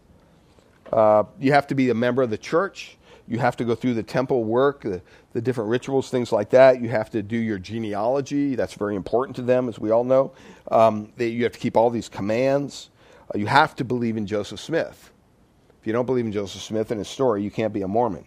Uh, 0.92 1.24
you 1.40 1.54
have 1.54 1.68
to 1.68 1.76
be 1.76 1.90
a 1.90 1.94
member 1.94 2.22
of 2.22 2.30
the 2.30 2.38
church. 2.38 2.98
You 3.28 3.40
have 3.40 3.56
to 3.58 3.64
go 3.64 3.76
through 3.76 3.94
the 3.94 4.04
temple 4.04 4.44
work, 4.44 4.82
the, 4.82 5.02
the 5.32 5.42
different 5.42 5.70
rituals, 5.70 6.10
things 6.10 6.32
like 6.32 6.50
that. 6.50 6.82
You 6.82 6.90
have 6.90 7.10
to 7.12 7.22
do 7.22 7.38
your 7.38 7.60
genealogy. 7.60 8.56
That's 8.56 8.74
very 8.74 8.96
important 8.96 9.36
to 9.38 9.42
them, 9.42 9.70
as 9.70 9.80
we 9.80 9.92
all 9.92 10.04
know. 10.04 10.34
Um, 10.70 11.14
they, 11.16 11.28
you 11.28 11.44
have 11.44 11.54
to 11.54 11.60
keep 11.60 11.78
all 11.78 11.90
these 11.90 12.10
commands. 12.10 12.90
Uh, 13.34 13.38
you 13.38 13.46
have 13.48 13.76
to 13.76 13.84
believe 13.84 14.18
in 14.18 14.26
Joseph 14.26 14.60
Smith. 14.60 15.12
If 15.80 15.88
you 15.88 15.94
don't 15.94 16.06
believe 16.06 16.26
in 16.26 16.32
Joseph 16.32 16.62
Smith 16.62 16.92
and 16.92 17.00
his 17.00 17.08
story, 17.08 17.44
you 17.44 17.52
can't 17.52 17.74
be 17.74 17.82
a 17.82 17.88
Mormon. 17.88 18.26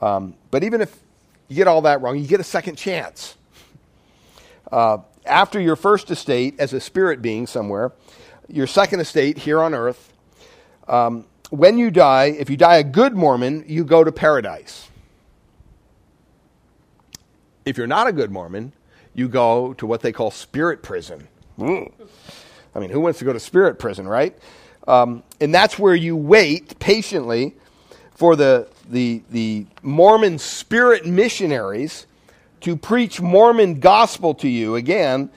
Um, 0.00 0.34
but 0.50 0.64
even 0.64 0.80
if 0.80 0.98
you 1.48 1.56
get 1.56 1.68
all 1.68 1.82
that 1.82 2.00
wrong, 2.02 2.18
you 2.18 2.26
get 2.26 2.40
a 2.40 2.44
second 2.44 2.76
chance. 2.76 3.36
Uh, 4.70 4.98
after 5.24 5.60
your 5.60 5.76
first 5.76 6.10
estate 6.10 6.56
as 6.58 6.72
a 6.72 6.80
spirit 6.80 7.22
being 7.22 7.46
somewhere, 7.46 7.92
your 8.48 8.66
second 8.66 9.00
estate 9.00 9.38
here 9.38 9.62
on 9.62 9.74
earth, 9.74 10.12
um, 10.88 11.24
when 11.50 11.78
you 11.78 11.90
die, 11.90 12.26
if 12.26 12.50
you 12.50 12.56
die 12.56 12.76
a 12.76 12.84
good 12.84 13.14
Mormon, 13.14 13.64
you 13.68 13.84
go 13.84 14.02
to 14.02 14.10
paradise. 14.10 14.88
If 17.64 17.76
you're 17.76 17.86
not 17.86 18.06
a 18.06 18.12
good 18.12 18.30
Mormon, 18.30 18.72
you 19.14 19.28
go 19.28 19.74
to 19.74 19.86
what 19.86 20.00
they 20.00 20.12
call 20.12 20.30
spirit 20.30 20.82
prison. 20.82 21.28
I 22.74 22.78
mean, 22.78 22.90
who 22.90 23.00
wants 23.00 23.18
to 23.18 23.24
go 23.24 23.32
to 23.32 23.40
spirit 23.40 23.78
prison, 23.78 24.08
right? 24.08 24.36
Um, 24.88 25.22
and 25.40 25.54
that's 25.54 25.78
where 25.78 25.94
you 25.94 26.16
wait 26.16 26.78
patiently 26.78 27.54
for 28.14 28.36
the, 28.36 28.68
the, 28.88 29.22
the 29.30 29.66
Mormon 29.82 30.38
spirit 30.38 31.06
missionaries 31.06 32.06
to 32.60 32.76
preach 32.76 33.20
Mormon 33.20 33.80
gospel 33.80 34.34
to 34.36 34.48
you 34.48 34.76
again 34.76 35.30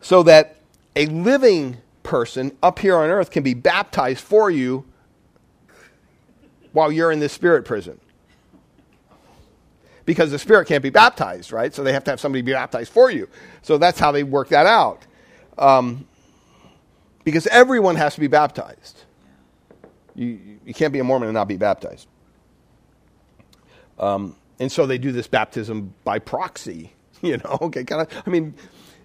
so 0.00 0.22
that 0.22 0.56
a 0.96 1.06
living 1.06 1.78
person 2.02 2.56
up 2.62 2.78
here 2.78 2.96
on 2.96 3.10
earth 3.10 3.30
can 3.30 3.42
be 3.42 3.54
baptized 3.54 4.20
for 4.20 4.50
you 4.50 4.84
while 6.72 6.90
you're 6.90 7.12
in 7.12 7.20
this 7.20 7.32
spirit 7.32 7.64
prison. 7.64 8.00
Because 10.04 10.30
the 10.30 10.38
spirit 10.38 10.66
can't 10.66 10.82
be 10.82 10.90
baptized, 10.90 11.52
right? 11.52 11.74
So 11.74 11.82
they 11.82 11.92
have 11.92 12.04
to 12.04 12.10
have 12.10 12.20
somebody 12.20 12.42
be 12.42 12.52
baptized 12.52 12.90
for 12.92 13.10
you. 13.10 13.28
So 13.62 13.76
that's 13.76 13.98
how 13.98 14.10
they 14.10 14.22
work 14.22 14.48
that 14.48 14.64
out. 14.64 15.04
Um, 15.58 16.06
because 17.28 17.46
everyone 17.48 17.96
has 17.96 18.14
to 18.14 18.20
be 18.20 18.26
baptized. 18.26 19.04
You, 20.14 20.58
you 20.64 20.74
can't 20.74 20.92
be 20.92 20.98
a 20.98 21.04
Mormon 21.04 21.28
and 21.28 21.34
not 21.34 21.48
be 21.48 21.56
baptized. 21.56 22.08
Um, 23.98 24.36
and 24.58 24.70
so 24.70 24.86
they 24.86 24.98
do 24.98 25.12
this 25.12 25.26
baptism 25.26 25.94
by 26.04 26.18
proxy, 26.18 26.92
you 27.22 27.36
know. 27.38 27.58
Okay, 27.62 27.84
kind 27.84 28.02
of. 28.02 28.22
I 28.26 28.30
mean, 28.30 28.54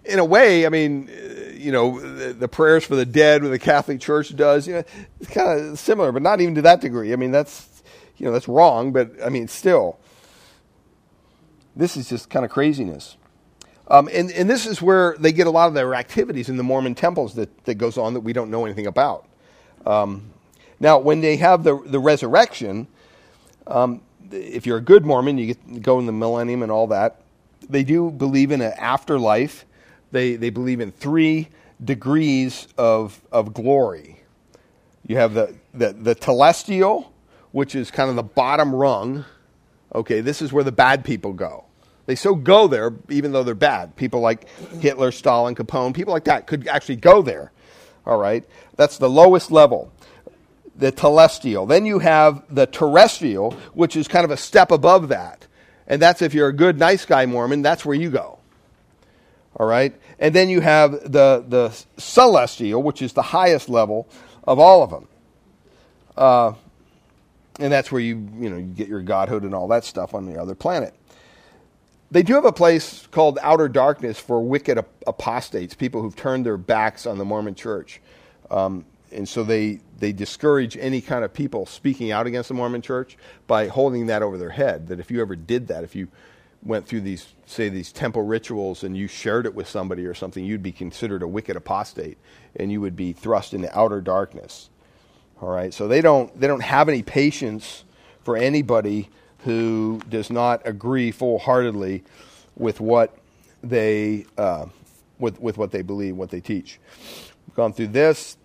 in 0.06 0.20
a 0.20 0.26
way, 0.26 0.66
I 0.66 0.70
mean, 0.70 1.10
you 1.56 1.72
know, 1.72 2.00
the, 2.00 2.34
the 2.34 2.48
prayers 2.48 2.84
for 2.84 2.96
the 2.96 3.06
dead, 3.06 3.44
what 3.44 3.50
the 3.50 3.60
Catholic 3.60 4.02
Church 4.02 4.36
does, 4.36 4.68
you 4.68 4.74
know, 4.74 4.84
it's 5.20 5.30
kind 5.30 5.60
of 5.60 5.80
similar, 5.80 6.12
but 6.12 6.22
not 6.22 6.42
even 6.42 6.56
to 6.56 6.62
that 6.64 6.82
degree. 6.82 7.14
I 7.14 7.16
mean, 7.16 7.32
that's, 7.32 7.84
you 8.18 8.26
know, 8.26 8.32
that's 8.32 8.48
wrong, 8.48 8.92
but 8.92 9.12
I 9.24 9.30
mean, 9.30 9.48
still, 9.48 9.98
this 11.76 11.96
is 11.96 12.10
just 12.10 12.30
kind 12.30 12.44
of 12.44 12.52
craziness. 12.52 13.18
Um, 13.88 14.10
and, 14.12 14.32
and 14.32 14.50
this 14.50 14.66
is 14.66 14.82
where 14.82 15.16
they 15.20 15.32
get 15.32 15.48
a 15.48 15.52
lot 15.52 15.68
of 15.68 15.74
their 15.74 15.94
activities 15.94 16.50
in 16.50 16.58
the 16.58 16.64
Mormon 16.64 16.96
temples 16.96 17.36
that, 17.36 17.66
that 17.66 17.76
goes 17.76 17.98
on 17.98 18.14
that 18.14 18.22
we 18.22 18.34
don't 18.34 18.50
know 18.50 18.66
anything 18.66 18.88
about. 18.88 19.28
Um, 19.86 20.32
now, 20.80 21.00
when 21.00 21.22
they 21.22 21.36
have 21.38 21.64
the, 21.64 21.82
the 21.86 22.00
resurrection, 22.00 22.88
um, 23.68 24.02
if 24.32 24.66
you're 24.66 24.78
a 24.78 24.82
good 24.82 25.06
Mormon, 25.06 25.38
you 25.38 25.48
get, 25.48 25.82
go 25.82 26.00
in 26.00 26.06
the 26.06 26.12
millennium 26.12 26.64
and 26.64 26.72
all 26.72 26.88
that. 26.88 27.22
They 27.70 27.84
do 27.84 28.10
believe 28.10 28.52
in 28.52 28.62
an 28.62 28.74
afterlife 28.78 29.66
they, 30.14 30.36
they 30.36 30.52
believe 30.52 30.80
in 30.80 30.92
three 30.92 31.50
degrees 31.84 32.68
of, 32.78 33.20
of 33.32 33.54
glory. 33.54 34.22
You 35.06 35.18
have 35.18 35.34
the, 35.34 35.56
the, 35.74 35.92
the 35.92 36.16
telestial, 36.16 37.08
which 37.52 37.76
is 37.76 37.92
kind 37.92 38.10
of 38.10 38.16
the 38.16 38.24
bottom 38.24 38.74
rung. 38.74 39.26
Okay, 39.94 40.22
this 40.22 40.42
is 40.42 40.54
where 40.54 40.64
the 40.64 40.72
bad 40.72 41.04
people 41.04 41.34
go. 41.34 41.66
They 42.06 42.16
so 42.16 42.36
go 42.36 42.68
there, 42.68 42.94
even 43.10 43.32
though 43.32 43.44
they're 43.44 43.56
bad. 43.56 43.96
People 43.96 44.20
like 44.20 44.50
Hitler, 44.80 45.12
Stalin, 45.12 45.56
Capone, 45.56 45.94
people 45.94 46.14
like 46.14 46.26
that 46.26 46.48
could 46.48 46.68
actually 46.68 46.98
go 46.98 47.22
there. 47.22 47.52
All 48.06 48.18
right, 48.18 48.44
that's 48.76 48.98
the 48.98 49.10
lowest 49.10 49.52
level, 49.52 49.92
the 50.76 50.92
telestial. 50.92 51.68
Then 51.68 51.86
you 51.86 52.00
have 52.00 52.44
the 52.54 52.66
terrestrial, 52.66 53.52
which 53.74 53.96
is 53.96 54.10
kind 54.10 54.26
of 54.26 54.32
a 54.32 54.38
step 54.38 54.72
above 54.72 55.08
that. 55.08 55.48
And 55.88 56.02
that's 56.02 56.22
if 56.22 56.34
you're 56.34 56.50
a 56.50 56.54
good, 56.54 56.78
nice 56.78 57.06
guy 57.06 57.26
Mormon, 57.26 57.62
that's 57.62 57.86
where 57.86 57.96
you 57.96 58.10
go. 58.10 58.40
All 59.56 59.68
right? 59.68 59.96
And 60.20 60.34
then 60.34 60.50
you 60.50 60.60
have 60.62 60.92
the, 60.92 61.46
the 61.48 61.86
celestial, 61.98 62.82
which 62.84 63.02
is 63.02 63.14
the 63.14 63.22
highest 63.22 63.70
level 63.70 64.10
of 64.46 64.60
all 64.60 64.84
of 64.84 64.90
them. 64.90 65.08
Uh, 66.18 66.54
and 67.60 67.72
that's 67.72 67.92
where 67.92 68.02
you, 68.02 68.28
you, 68.40 68.50
know, 68.50 68.58
you 68.58 68.64
get 68.64 68.88
your 68.88 69.02
godhood 69.02 69.44
and 69.44 69.54
all 69.54 69.68
that 69.70 69.84
stuff 69.84 70.14
on 70.14 70.26
the 70.26 70.40
other 70.40 70.56
planet. 70.56 70.94
They 72.14 72.22
do 72.22 72.36
have 72.36 72.46
a 72.46 72.52
place 72.52 73.08
called 73.08 73.40
outer 73.42 73.68
darkness 73.68 74.20
for 74.20 74.40
wicked 74.40 74.78
apostates, 75.08 75.74
people 75.74 76.04
who've 76.04 76.16
turned 76.16 76.46
their 76.46 76.58
backs 76.58 77.08
on 77.08 77.18
the 77.18 77.26
Mormon 77.26 77.56
church. 77.56 78.02
Um, 78.52 78.86
and 79.12 79.28
so 79.28 79.44
they, 79.44 79.80
they 79.98 80.12
discourage 80.12 80.78
any 80.78 81.02
kind 81.02 81.26
of 81.26 81.34
people 81.34 81.66
speaking 81.66 82.12
out 82.12 82.28
against 82.28 82.50
the 82.50 82.54
Mormon 82.54 82.84
church 82.84 83.18
by 83.48 83.68
holding 83.68 84.06
that 84.08 84.22
over 84.22 84.38
their 84.38 84.52
head. 84.52 84.90
That 84.90 85.00
if 85.00 85.10
you 85.10 85.22
ever 85.22 85.36
did 85.36 85.70
that, 85.70 85.84
if 85.84 85.96
you 85.96 86.08
went 86.62 86.88
through 86.88 87.02
these, 87.02 87.34
say, 87.48 87.68
these 87.70 87.92
temple 87.92 88.22
rituals 88.22 88.84
and 88.84 88.96
you 88.96 89.08
shared 89.08 89.48
it 89.48 89.56
with 89.56 89.68
somebody 89.68 90.06
or 90.06 90.14
something, 90.14 90.46
you'd 90.46 90.62
be 90.62 90.72
considered 90.72 91.24
a 91.24 91.28
wicked 91.28 91.56
apostate 91.56 92.20
and 92.56 92.72
you 92.72 92.80
would 92.80 92.96
be 92.96 93.14
thrust 93.14 93.56
into 93.56 93.76
outer 93.76 94.02
darkness. 94.02 94.70
All 95.42 95.50
right, 95.50 95.74
so 95.74 95.88
they 95.88 96.02
don't, 96.02 96.40
they 96.40 96.46
don't 96.46 96.62
have 96.62 96.90
any 96.90 97.02
patience 97.02 97.86
for 98.22 98.38
anybody 98.38 99.10
who 99.44 100.02
does 100.10 100.30
not 100.30 100.62
agree 100.66 101.12
full 101.12 101.40
heartedly 101.40 102.04
with 102.56 102.80
what 102.80 103.18
they, 103.64 104.26
uh, 104.38 104.66
with, 105.20 105.40
with 105.40 105.58
what 105.58 105.72
they 105.72 105.82
believe, 105.82 106.16
what 106.16 106.30
they 106.30 106.42
teach. 106.42 106.80
We've 107.48 107.56
gone 107.56 107.74
through 107.74 107.88
this, 107.88 108.38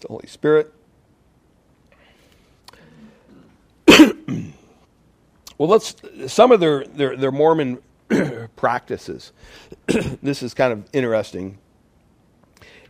the 0.00 0.08
Holy 0.08 0.26
Spirit. 0.26 0.72
Well, 5.58 5.70
let's 5.70 5.96
some 6.26 6.52
of 6.52 6.60
their 6.60 6.84
their, 6.84 7.16
their 7.16 7.32
Mormon 7.32 7.78
practices. 8.56 9.32
this 9.86 10.42
is 10.42 10.52
kind 10.52 10.72
of 10.72 10.84
interesting, 10.92 11.58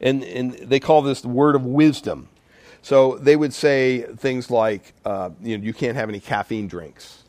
and 0.00 0.24
and 0.24 0.54
they 0.54 0.80
call 0.80 1.02
this 1.02 1.20
the 1.20 1.28
word 1.28 1.54
of 1.54 1.64
wisdom. 1.64 2.28
So 2.82 3.18
they 3.18 3.36
would 3.36 3.52
say 3.52 4.02
things 4.02 4.50
like, 4.50 4.94
uh, 5.04 5.30
you 5.42 5.58
know, 5.58 5.64
you 5.64 5.72
can't 5.72 5.96
have 5.96 6.08
any 6.08 6.20
caffeine 6.20 6.68
drinks. 6.68 7.24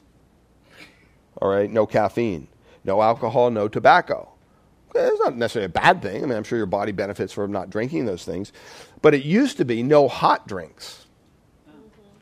All 1.42 1.50
right, 1.50 1.70
no 1.70 1.86
caffeine, 1.86 2.48
no 2.84 3.02
alcohol, 3.02 3.52
no 3.52 3.68
tobacco. 3.68 4.30
It's 4.96 5.20
not 5.20 5.36
necessarily 5.36 5.66
a 5.66 5.70
bad 5.70 6.02
thing. 6.02 6.24
I 6.24 6.26
mean, 6.26 6.38
I'm 6.38 6.44
sure 6.44 6.58
your 6.58 6.66
body 6.66 6.92
benefits 6.92 7.32
from 7.32 7.52
not 7.52 7.70
drinking 7.70 8.06
those 8.06 8.26
things, 8.26 8.52
but 9.02 9.14
it 9.14 9.24
used 9.24 9.58
to 9.58 9.66
be 9.66 9.84
no 9.84 10.08
hot 10.08 10.48
drinks 10.48 11.08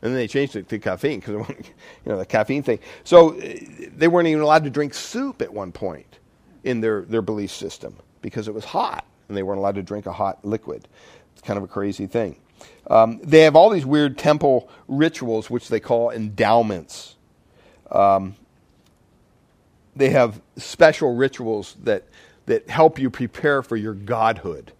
and 0.02 0.12
then 0.12 0.20
they 0.20 0.28
changed 0.28 0.56
it 0.56 0.68
to 0.68 0.78
caffeine 0.78 1.20
because 1.20 1.48
you 1.58 2.12
know 2.12 2.18
the 2.18 2.26
caffeine 2.26 2.62
thing. 2.62 2.78
So 3.04 3.38
uh, 3.38 3.58
they 3.96 4.08
weren't 4.08 4.28
even 4.28 4.42
allowed 4.42 4.64
to 4.64 4.70
drink 4.70 4.94
soup 4.94 5.42
at 5.42 5.52
one 5.52 5.72
point 5.72 6.18
in 6.64 6.80
their 6.80 7.02
their 7.02 7.22
belief 7.22 7.50
system 7.50 7.96
because 8.22 8.48
it 8.48 8.54
was 8.54 8.64
hot, 8.64 9.04
and 9.28 9.36
they 9.36 9.42
weren't 9.42 9.58
allowed 9.58 9.74
to 9.76 9.82
drink 9.82 10.06
a 10.06 10.12
hot 10.12 10.44
liquid. 10.44 10.86
It's 11.32 11.42
kind 11.42 11.58
of 11.58 11.64
a 11.64 11.68
crazy 11.68 12.06
thing. 12.06 12.36
Um, 12.88 13.20
they 13.22 13.40
have 13.40 13.56
all 13.56 13.68
these 13.68 13.84
weird 13.84 14.16
temple 14.16 14.70
rituals, 14.88 15.50
which 15.50 15.68
they 15.68 15.80
call 15.80 16.10
endowments. 16.10 17.16
Um, 17.90 18.36
they 19.96 20.10
have 20.10 20.40
special 20.56 21.16
rituals 21.16 21.76
that 21.84 22.04
that 22.46 22.70
help 22.70 22.98
you 22.98 23.10
prepare 23.10 23.62
for 23.62 23.76
your 23.76 23.94
godhood. 23.94 24.72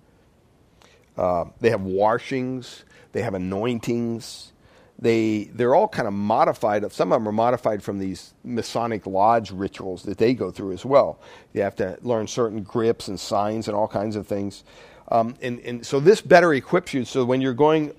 Uh, 1.16 1.46
they 1.60 1.70
have 1.70 1.82
washings. 1.82 2.84
They 3.12 3.22
have 3.22 3.34
anointings 3.34 4.52
they 4.98 5.44
they're 5.54 5.74
all 5.74 5.88
kind 5.88 6.08
of 6.08 6.14
modified. 6.14 6.90
Some 6.92 7.12
of 7.12 7.20
them 7.20 7.28
are 7.28 7.32
modified 7.32 7.82
from 7.82 7.98
these 7.98 8.32
Masonic 8.44 9.06
lodge 9.06 9.50
rituals 9.50 10.04
that 10.04 10.18
they 10.18 10.34
go 10.34 10.50
through 10.50 10.72
as 10.72 10.84
well. 10.84 11.20
You 11.52 11.62
have 11.62 11.76
to 11.76 11.98
learn 12.02 12.26
certain 12.26 12.62
grips 12.62 13.08
and 13.08 13.20
signs 13.20 13.68
and 13.68 13.76
all 13.76 13.88
kinds 13.88 14.16
of 14.16 14.26
things. 14.26 14.64
Um, 15.08 15.36
and, 15.42 15.60
and 15.60 15.86
so 15.86 16.00
this 16.00 16.20
better 16.20 16.54
equips 16.54 16.94
you. 16.94 17.04
So 17.04 17.24
when 17.24 17.40
you're 17.40 17.54
going 17.54 17.94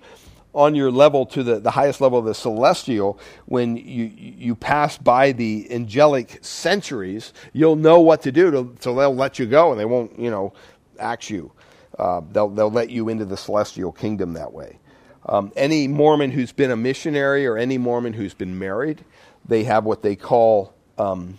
on 0.57 0.73
your 0.73 0.89
level 0.91 1.25
to 1.27 1.43
the, 1.43 1.59
the 1.59 1.71
highest 1.71 2.01
level 2.01 2.17
of 2.17 2.25
the 2.25 2.33
celestial, 2.33 3.19
when 3.45 3.77
you, 3.77 4.11
you 4.15 4.55
pass 4.55 4.97
by 4.97 5.31
the 5.31 5.67
angelic 5.69 6.39
centuries, 6.41 7.31
you'll 7.53 7.75
know 7.75 7.99
what 7.99 8.23
to 8.23 8.31
do. 8.31 8.49
To, 8.51 8.75
so 8.79 8.95
they'll 8.95 9.15
let 9.15 9.37
you 9.37 9.45
go 9.45 9.71
and 9.71 9.79
they 9.79 9.85
won't, 9.85 10.17
you 10.17 10.31
know, 10.31 10.53
axe 10.99 11.29
you. 11.29 11.51
Uh, 11.99 12.21
they'll, 12.31 12.49
they'll 12.49 12.71
let 12.71 12.89
you 12.89 13.07
into 13.07 13.23
the 13.23 13.37
celestial 13.37 13.91
kingdom 13.91 14.33
that 14.33 14.51
way. 14.51 14.79
Um, 15.27 15.51
any 15.55 15.87
Mormon 15.87 16.31
who's 16.31 16.51
been 16.51 16.71
a 16.71 16.75
missionary 16.75 17.45
or 17.45 17.57
any 17.57 17.77
Mormon 17.77 18.13
who's 18.13 18.33
been 18.33 18.57
married, 18.57 19.03
they 19.45 19.63
have 19.65 19.85
what 19.85 20.01
they 20.01 20.15
call 20.15 20.73
um, 20.97 21.37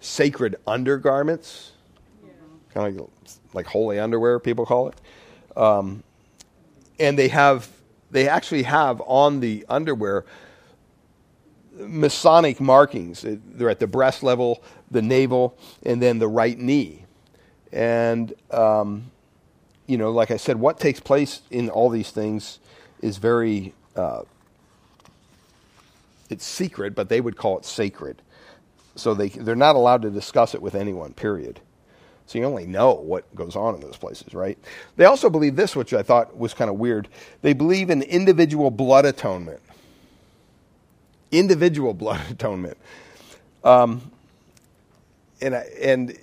sacred 0.00 0.56
undergarments, 0.66 1.72
yeah. 2.24 2.32
kind 2.72 2.86
of 2.88 3.02
like, 3.02 3.10
like, 3.52 3.66
holy 3.66 3.98
underwear, 3.98 4.38
people 4.38 4.64
call 4.64 4.88
it. 4.88 4.94
Um, 5.56 6.02
and 6.98 7.18
they 7.18 7.28
have, 7.28 7.68
they 8.12 8.28
actually 8.28 8.62
have 8.62 9.02
on 9.06 9.40
the 9.40 9.64
underwear 9.68 10.24
Masonic 11.74 12.60
markings. 12.60 13.24
They're 13.26 13.70
at 13.70 13.80
the 13.80 13.86
breast 13.86 14.22
level, 14.22 14.62
the 14.90 15.02
navel, 15.02 15.58
and 15.84 16.00
then 16.00 16.18
the 16.18 16.28
right 16.28 16.58
knee. 16.58 17.06
And, 17.72 18.34
um, 18.50 19.10
you 19.86 19.96
know, 19.96 20.10
like 20.10 20.30
I 20.30 20.36
said, 20.36 20.60
what 20.60 20.78
takes 20.78 21.00
place 21.00 21.40
in 21.50 21.70
all 21.70 21.88
these 21.88 22.10
things 22.10 22.60
is 23.00 23.16
very 23.16 23.72
uh, 23.96 24.22
it's 26.30 26.44
secret, 26.44 26.94
but 26.94 27.08
they 27.08 27.20
would 27.20 27.36
call 27.36 27.58
it 27.58 27.64
sacred. 27.64 28.22
So 28.94 29.14
they 29.14 29.28
they're 29.28 29.56
not 29.56 29.74
allowed 29.76 30.02
to 30.02 30.10
discuss 30.10 30.54
it 30.54 30.62
with 30.62 30.74
anyone. 30.74 31.14
Period. 31.14 31.60
So 32.26 32.38
you 32.38 32.44
only 32.44 32.66
know 32.66 32.94
what 32.94 33.32
goes 33.34 33.56
on 33.56 33.74
in 33.74 33.80
those 33.80 33.96
places, 33.96 34.32
right? 34.34 34.58
They 34.96 35.04
also 35.04 35.28
believe 35.28 35.56
this, 35.56 35.76
which 35.76 35.92
I 35.92 36.02
thought 36.02 36.36
was 36.36 36.54
kind 36.54 36.70
of 36.70 36.76
weird. 36.76 37.08
They 37.42 37.52
believe 37.52 37.90
in 37.90 38.02
individual 38.02 38.70
blood 38.70 39.04
atonement. 39.04 39.60
Individual 41.30 41.94
blood 41.94 42.20
atonement. 42.30 42.78
Um, 43.64 44.10
and 45.40 45.54
and 45.54 46.16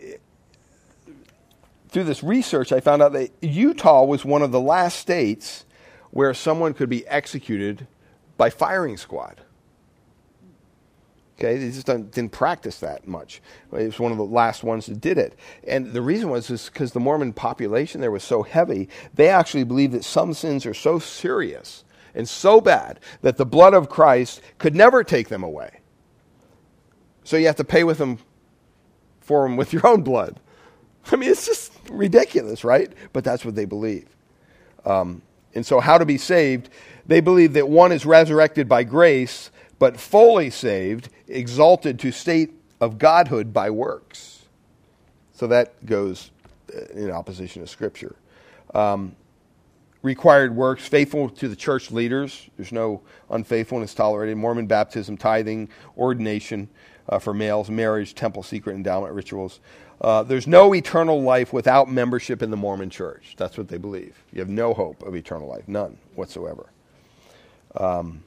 through 1.90 2.04
this 2.04 2.24
research, 2.24 2.72
I 2.72 2.80
found 2.80 3.02
out 3.02 3.14
that 3.14 3.32
Utah 3.42 4.04
was 4.04 4.24
one 4.24 4.42
of 4.42 4.52
the 4.52 4.60
last 4.60 5.00
states 5.00 5.66
where 6.12 6.34
someone 6.34 6.74
could 6.74 6.90
be 6.90 7.06
executed 7.08 7.88
by 8.38 8.50
firing 8.50 8.98
squad. 8.98 9.42
Okay, 11.40 11.58
they 11.58 11.72
just 11.72 11.86
didn't 11.86 12.34
practice 12.34 12.82
that 12.82 13.08
much. 13.08 13.42
It 13.72 13.86
was 13.86 14.00
one 14.00 14.12
of 14.12 14.18
the 14.18 14.26
last 14.26 14.62
ones 14.62 14.88
that 14.88 15.00
did 15.00 15.18
it. 15.18 15.40
And 15.66 15.94
the 15.94 16.02
reason 16.02 16.30
was 16.30 16.70
because 16.70 16.92
the 16.92 17.00
Mormon 17.00 17.32
population 17.32 18.02
there 18.02 18.12
was 18.12 18.26
so 18.26 18.44
heavy, 18.44 18.90
they 19.14 19.30
actually 19.30 19.64
believed 19.64 19.94
that 19.94 20.04
some 20.04 20.34
sins 20.34 20.66
are 20.66 20.74
so 20.74 21.00
serious 21.00 21.86
and 22.14 22.28
so 22.28 22.60
bad 22.60 23.00
that 23.22 23.38
the 23.38 23.46
blood 23.46 23.74
of 23.74 23.88
Christ 23.88 24.42
could 24.58 24.76
never 24.76 25.02
take 25.02 25.30
them 25.30 25.42
away. 25.42 25.80
So 27.24 27.38
you 27.38 27.46
have 27.46 27.56
to 27.56 27.64
pay 27.64 27.86
with 27.86 28.00
them 28.00 28.20
for 29.22 29.48
them 29.48 29.56
with 29.56 29.72
your 29.74 29.88
own 29.88 30.02
blood. 30.02 30.42
I 31.10 31.16
mean, 31.16 31.30
it's 31.30 31.46
just 31.46 31.72
ridiculous, 31.90 32.66
right? 32.66 32.92
But 33.14 33.24
that's 33.24 33.46
what 33.46 33.56
they 33.56 33.64
believe. 33.66 34.08
Um, 34.84 35.22
and 35.56 35.66
so, 35.66 35.80
how 35.80 35.98
to 35.98 36.06
be 36.06 36.18
saved? 36.18 36.70
They 37.08 37.22
believe 37.22 37.54
that 37.54 37.70
one 37.70 37.92
is 37.92 38.06
resurrected 38.06 38.68
by 38.70 38.84
grace, 38.84 39.50
but 39.80 40.00
fully 40.00 40.50
saved, 40.50 41.10
exalted 41.28 41.98
to 42.00 42.12
state 42.12 42.52
of 42.82 42.98
godhood 42.98 43.54
by 43.54 43.70
works. 43.70 44.44
So 45.34 45.48
that 45.48 45.86
goes 45.86 46.32
uh, 46.76 46.82
in 46.94 47.10
opposition 47.12 47.62
to 47.62 47.68
Scripture. 47.68 48.16
Um, 48.74 49.16
required 50.02 50.56
works, 50.56 50.88
faithful 50.88 51.30
to 51.30 51.48
the 51.48 51.56
church 51.56 51.92
leaders. 51.92 52.50
There's 52.58 52.72
no 52.72 53.02
unfaithfulness 53.30 53.94
tolerated. 53.94 54.38
Mormon 54.38 54.68
baptism, 54.68 55.18
tithing, 55.18 55.70
ordination 55.98 56.70
uh, 57.08 57.20
for 57.20 57.34
males, 57.34 57.70
marriage, 57.70 58.16
temple 58.16 58.44
secret 58.44 58.76
endowment 58.76 59.14
rituals. 59.14 59.60
Uh, 60.02 60.24
there's 60.24 60.48
no 60.48 60.74
eternal 60.74 61.22
life 61.22 61.52
without 61.52 61.90
membership 61.90 62.42
in 62.42 62.52
the 62.52 62.58
Mormon 62.58 62.90
church. 62.90 63.36
That's 63.38 63.58
what 63.58 63.68
they 63.68 63.78
believe. 63.78 64.16
You 64.32 64.40
have 64.40 64.50
no 64.50 64.74
hope 64.74 65.04
of 65.04 65.16
eternal 65.16 65.50
life, 65.50 65.68
none 65.68 65.98
whatsoever. 66.16 66.68
Um, 67.76 68.24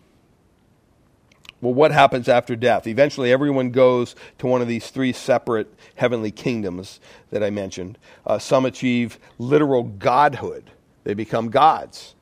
well, 1.62 1.72
what 1.72 1.92
happens 1.92 2.28
after 2.28 2.56
death? 2.56 2.88
Eventually, 2.88 3.32
everyone 3.32 3.70
goes 3.70 4.16
to 4.38 4.48
one 4.48 4.60
of 4.60 4.68
these 4.68 4.90
three 4.90 5.12
separate 5.12 5.72
heavenly 5.94 6.32
kingdoms 6.32 6.98
that 7.30 7.44
I 7.44 7.50
mentioned. 7.50 7.98
Uh, 8.26 8.40
some 8.40 8.66
achieve 8.66 9.18
literal 9.38 9.84
godhood, 9.84 10.72
they 11.04 11.14
become 11.14 11.50
gods, 11.50 12.16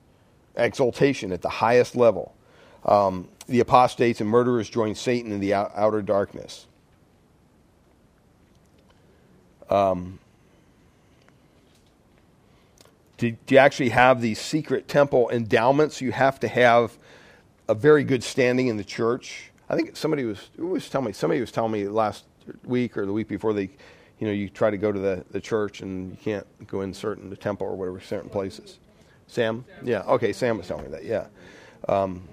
exaltation 0.57 1.33
at 1.33 1.41
the 1.41 1.49
highest 1.49 1.97
level. 1.97 2.35
Um, 2.85 3.29
the 3.47 3.61
apostates 3.61 4.21
and 4.21 4.29
murderers 4.29 4.69
join 4.69 4.95
Satan 4.95 5.33
in 5.33 5.41
the 5.41 5.55
outer 5.55 6.03
darkness. 6.03 6.67
Um, 9.71 10.19
to, 13.17 13.33
to 13.47 13.57
actually 13.57 13.91
have 13.91 14.21
these 14.21 14.39
secret 14.39 14.87
temple 14.87 15.31
endowments, 15.31 16.03
you 16.03 16.13
have 16.13 16.39
to 16.41 16.49
have 16.49 16.99
a 17.71 17.75
very 17.75 18.03
good 18.03 18.25
standing 18.25 18.67
in 18.67 18.77
the 18.77 18.83
church. 18.83 19.53
I 19.69 19.77
think 19.77 19.97
somebody 19.97 20.25
was, 20.25 20.51
was 20.59 20.89
telling 20.89 21.07
me, 21.07 21.13
somebody 21.13 21.41
was 21.41 21.53
telling 21.53 21.71
me 21.71 21.87
last 21.87 22.25
week 22.65 22.97
or 22.97 23.07
the 23.07 23.13
week 23.13 23.29
before 23.29 23.53
they, 23.53 23.71
you 24.19 24.27
know, 24.27 24.33
you 24.33 24.49
try 24.49 24.71
to 24.71 24.77
go 24.77 24.91
to 24.91 24.99
the, 24.99 25.25
the 25.31 25.41
church 25.41 25.81
and 25.81 26.11
you 26.11 26.17
can't 26.17 26.67
go 26.67 26.81
in 26.81 26.93
certain, 26.93 27.31
the 27.31 27.37
temple 27.37 27.69
or 27.69 27.77
whatever, 27.77 28.01
certain 28.01 28.29
places. 28.29 28.81
Sam? 29.29 29.65
Yeah, 29.85 30.01
okay, 30.03 30.33
Sam 30.33 30.59
was 30.59 30.67
telling 30.67 30.87
me 30.87 30.91
that, 30.91 31.05
yeah. 31.05 31.27
Um, 31.89 32.25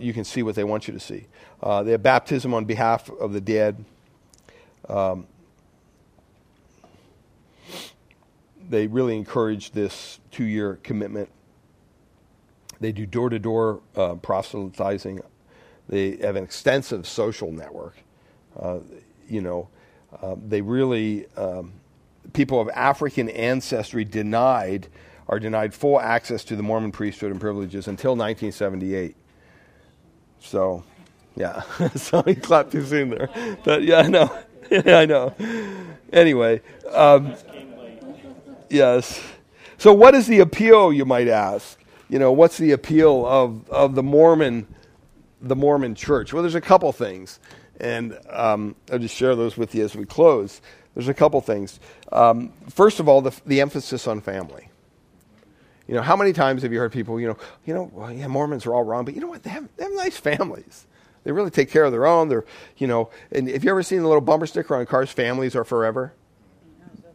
you 0.00 0.14
can 0.14 0.24
see 0.24 0.42
what 0.42 0.54
they 0.54 0.64
want 0.64 0.88
you 0.88 0.94
to 0.94 1.00
see. 1.00 1.26
Uh, 1.62 1.82
they 1.82 1.90
have 1.90 2.02
baptism 2.02 2.54
on 2.54 2.64
behalf 2.64 3.10
of 3.10 3.34
the 3.34 3.40
dead. 3.42 3.84
Um, 4.88 5.26
they 8.70 8.86
really 8.86 9.14
encourage 9.14 9.72
this 9.72 10.20
two 10.30 10.44
year 10.44 10.78
commitment. 10.82 11.28
They 12.80 12.92
do 12.92 13.06
door 13.06 13.30
to 13.30 13.38
door 13.38 13.80
proselytizing. 14.22 15.20
They 15.88 16.16
have 16.18 16.36
an 16.36 16.44
extensive 16.44 17.06
social 17.06 17.52
network. 17.52 17.96
Uh, 18.58 18.80
you 19.28 19.40
know, 19.40 19.68
uh, 20.22 20.36
they 20.46 20.60
really, 20.60 21.26
um, 21.36 21.72
people 22.32 22.60
of 22.60 22.68
African 22.70 23.28
ancestry 23.28 24.04
denied 24.04 24.88
are 25.28 25.40
denied 25.40 25.74
full 25.74 26.00
access 26.00 26.44
to 26.44 26.56
the 26.56 26.62
Mormon 26.62 26.92
priesthood 26.92 27.30
and 27.32 27.40
privileges 27.40 27.88
until 27.88 28.12
1978. 28.12 29.16
So, 30.40 30.84
yeah. 31.36 31.62
so 31.96 32.22
he 32.22 32.34
clapped 32.34 32.72
too 32.72 32.84
soon 32.84 33.10
there. 33.10 33.28
But 33.64 33.82
yeah, 33.82 33.98
I 33.98 34.08
know. 34.08 34.38
yeah, 34.70 34.98
I 34.98 35.06
know. 35.06 35.34
Anyway, 36.12 36.60
um, 36.92 37.34
Yes. 38.70 39.22
So, 39.78 39.92
what 39.92 40.14
is 40.14 40.26
the 40.26 40.40
appeal, 40.40 40.92
you 40.92 41.04
might 41.04 41.28
ask? 41.28 41.78
You 42.08 42.18
know, 42.18 42.32
what's 42.32 42.58
the 42.58 42.72
appeal 42.72 43.26
of, 43.26 43.68
of 43.70 43.94
the 43.94 44.02
Mormon, 44.02 44.66
the 45.40 45.56
Mormon 45.56 45.94
church? 45.94 46.32
Well, 46.32 46.42
there's 46.42 46.54
a 46.54 46.60
couple 46.60 46.92
things. 46.92 47.40
And 47.80 48.18
um, 48.30 48.76
I'll 48.92 48.98
just 48.98 49.14
share 49.14 49.34
those 49.34 49.56
with 49.56 49.74
you 49.74 49.84
as 49.84 49.96
we 49.96 50.04
close. 50.04 50.60
There's 50.94 51.08
a 51.08 51.14
couple 51.14 51.40
things. 51.40 51.80
Um, 52.12 52.52
first 52.68 53.00
of 53.00 53.08
all, 53.08 53.20
the, 53.20 53.32
the 53.46 53.60
emphasis 53.60 54.06
on 54.06 54.20
family. 54.20 54.68
You 55.88 55.94
know, 55.94 56.02
how 56.02 56.16
many 56.16 56.32
times 56.32 56.62
have 56.62 56.72
you 56.72 56.78
heard 56.78 56.92
people, 56.92 57.20
you 57.20 57.26
know, 57.26 57.36
you 57.66 57.74
know, 57.74 57.90
well, 57.92 58.12
yeah, 58.12 58.26
Mormons 58.26 58.64
are 58.64 58.74
all 58.74 58.84
wrong, 58.84 59.04
but 59.04 59.14
you 59.14 59.20
know 59.20 59.26
what? 59.26 59.42
They 59.42 59.50
have, 59.50 59.68
they 59.76 59.84
have 59.84 59.92
nice 59.92 60.16
families. 60.16 60.86
They 61.24 61.32
really 61.32 61.50
take 61.50 61.70
care 61.70 61.84
of 61.84 61.92
their 61.92 62.06
own. 62.06 62.28
They're, 62.28 62.44
you 62.76 62.86
know, 62.86 63.10
and 63.32 63.48
have 63.48 63.64
you 63.64 63.70
ever 63.70 63.82
seen 63.82 64.02
the 64.02 64.08
little 64.08 64.20
bumper 64.20 64.46
sticker 64.46 64.76
on 64.76 64.86
cars, 64.86 65.10
families 65.10 65.56
are 65.56 65.64
forever? 65.64 66.14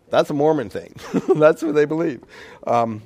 That's 0.09 0.29
a 0.29 0.33
Mormon 0.33 0.69
thing. 0.69 0.95
That's 1.35 1.61
what 1.61 1.75
they 1.75 1.85
believe. 1.85 2.23
Um, 2.65 3.03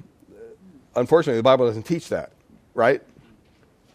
unfortunately, 0.96 1.38
the 1.38 1.44
Bible 1.44 1.66
doesn't 1.68 1.84
teach 1.84 2.10
that, 2.10 2.32
right? 2.74 3.02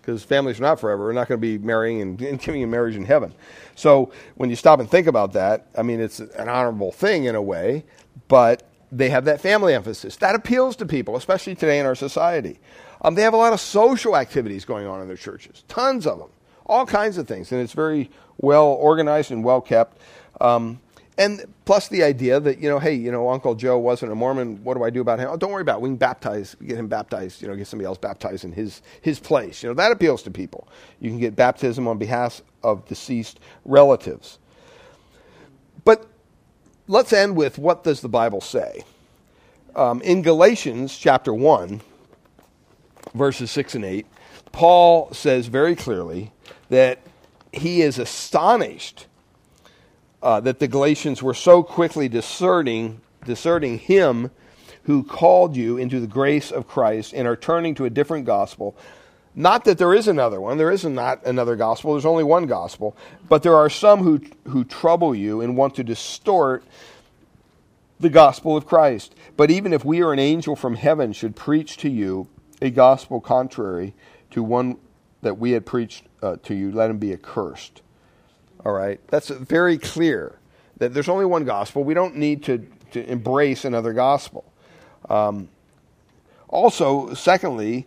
Because 0.01 0.25
families 0.25 0.59
are 0.59 0.63
not 0.63 0.81
forever. 0.81 1.05
We're 1.05 1.13
not 1.13 1.29
going 1.29 1.41
to 1.41 1.59
be 1.59 1.59
marrying 1.59 2.01
and, 2.01 2.23
and 2.23 2.41
giving 2.41 2.63
in 2.63 2.71
marriage 2.71 2.97
in 2.97 3.05
heaven. 3.05 3.35
So 3.75 4.13
when 4.37 4.51
you 4.51 4.57
stop 4.57 4.81
and 4.81 4.91
think 4.91 5.07
about 5.07 5.33
that, 5.35 5.67
I 5.77 5.83
mean, 5.83 6.01
it's 6.01 6.21
an 6.21 6.49
honorable 6.49 6.93
thing 6.93 7.25
in 7.25 7.35
a 7.35 7.43
way, 7.43 7.85
but 8.29 8.63
they 8.91 9.11
have 9.11 9.27
that 9.27 9.41
family 9.41 9.75
emphasis. 9.75 10.17
That 10.17 10.35
appeals 10.35 10.77
to 10.77 10.87
people, 10.87 11.17
especially 11.17 11.55
today 11.55 11.79
in 11.79 11.87
our 11.87 11.95
society. 11.95 12.59
Um, 13.03 13.15
they 13.15 13.23
have 13.23 13.35
a 13.35 13.39
lot 13.39 13.53
of 13.53 13.61
social 13.61 14.17
activities 14.17 14.65
going 14.65 14.87
on 14.87 15.01
in 15.01 15.09
their 15.09 15.17
churches, 15.17 15.63
tons 15.69 16.07
of 16.07 16.19
them, 16.19 16.31
all 16.67 16.87
kinds 16.87 17.19
of 17.19 17.29
things, 17.29 17.53
and 17.53 17.61
it's 17.61 17.73
very 17.73 18.11
well 18.39 18.67
organized 18.67 19.31
and 19.31 19.45
well 19.45 19.61
kept. 19.61 19.99
Um, 20.41 20.81
and 21.19 21.53
plus 21.65 21.89
the 21.89 22.05
idea 22.05 22.39
that, 22.39 22.61
you 22.61 22.69
know, 22.69 22.79
hey, 22.79 22.95
you 22.95 23.11
know, 23.11 23.29
Uncle 23.29 23.57
Joe 23.57 23.77
wasn't 23.77 24.13
a 24.13 24.15
Mormon. 24.15 24.63
What 24.63 24.77
do 24.77 24.85
I 24.85 24.91
do 24.91 25.01
about 25.01 25.19
him? 25.19 25.29
Oh, 25.29 25.37
don't 25.37 25.51
worry 25.51 25.63
about 25.63 25.79
it. 25.79 25.83
We 25.83 25.89
can 25.89 25.97
baptize, 25.97 26.55
get 26.65 26.79
him 26.79 26.87
baptized, 26.87 27.43
you 27.43 27.49
know, 27.49 27.57
get 27.57 27.67
somebody 27.67 27.87
else 27.87 27.99
baptized 27.99 28.45
in 28.45 28.53
his, 28.53 28.83
his 29.03 29.19
place. 29.19 29.61
You 29.61 29.69
know, 29.69 29.75
that 29.75 29.91
appeals 29.91 30.23
to 30.23 30.31
people. 30.31 30.69
You 31.01 31.11
can 31.11 31.19
get 31.19 31.35
baptism 31.35 31.89
on 31.89 31.99
behalf 31.99 32.41
of 32.63 32.87
deceased 32.87 33.41
relatives. 33.65 34.39
But 35.85 36.07
let's 36.87 37.13
end 37.13 37.37
with 37.37 37.59
what 37.59 37.83
does 37.83 38.01
the 38.01 38.09
Bible 38.09 38.41
say? 38.41 38.85
Um, 39.75 40.01
in 40.03 40.23
Galatians 40.23 40.97
chapter 40.97 41.35
1, 41.35 41.81
verses 43.15 43.51
6 43.51 43.75
and 43.75 43.85
8, 43.85 44.07
Paul 44.53 45.13
says 45.13 45.49
very 45.49 45.75
clearly 45.75 46.31
that 46.69 47.01
he 47.53 47.83
is 47.83 47.99
astonished 47.99 49.08
uh, 50.23 50.41
that 50.41 50.59
the 50.59 50.69
Galatians 50.69 51.23
were 51.23 51.35
so 51.35 51.63
quickly 51.63 52.09
deserting, 52.09 53.01
deserting 53.25 53.79
him 53.79 54.31
who 54.85 55.03
called 55.03 55.57
you 55.57 55.77
into 55.77 56.01
the 56.01 56.07
grace 56.07 56.51
of 56.51 56.67
Christ 56.67 57.13
and 57.13 57.29
are 57.29 57.37
turning 57.37 57.75
to 57.77 57.85
a 57.85 57.91
different 57.91 58.25
gospel. 58.25 58.77
Not 59.35 59.65
that 59.67 59.79
there 59.79 59.95
is 59.95 60.09
another 60.09 60.41
one, 60.41 60.59
there 60.59 60.71
is 60.71 60.85
not 60.85 61.25
another 61.25 61.55
gospel, 61.55 61.93
there's 61.93 62.07
only 62.07 62.25
one 62.25 62.47
gospel, 62.47 62.97
but 63.29 63.43
there 63.43 63.55
are 63.55 63.71
some 63.71 64.01
who, 64.01 64.21
who 64.49 64.65
trouble 64.65 65.15
you 65.15 65.41
and 65.41 65.57
want 65.57 65.75
to 65.77 65.85
distort 65.85 66.65
the 68.01 68.09
gospel 68.09 68.57
of 68.57 68.67
Christ. 68.67 69.15
But 69.37 69.51
even 69.51 69.73
if 69.73 69.85
we 69.85 70.03
or 70.03 70.13
an 70.13 70.19
angel 70.19 70.57
from 70.57 70.75
heaven 70.75 71.13
should 71.13 71.37
preach 71.37 71.77
to 71.79 71.89
you 71.89 72.29
a 72.61 72.71
gospel 72.71 73.21
contrary 73.21 73.95
to 74.31 74.43
one 74.43 74.79
that 75.23 75.39
we 75.39 75.53
had 75.53 75.67
preached 75.67 76.05
uh, 76.23 76.37
to 76.45 76.55
you, 76.55 76.73
let 76.73 76.91
him 76.91 76.99
be 76.99 77.13
accursed. 77.13 77.83
All 78.65 78.73
right? 78.73 79.01
That's 79.09 79.29
very 79.29 79.79
clear 79.79 80.39
that 80.79 80.95
there's 80.95 81.09
only 81.09 81.25
one 81.25 81.45
gospel. 81.45 81.85
We 81.85 81.95
don't 81.95 82.17
need 82.17 82.43
to, 82.45 82.67
to 82.93 83.11
embrace 83.11 83.65
another 83.65 83.93
gospel. 83.93 84.45
Um, 85.09 85.49
also, 86.49 87.15
secondly, 87.15 87.87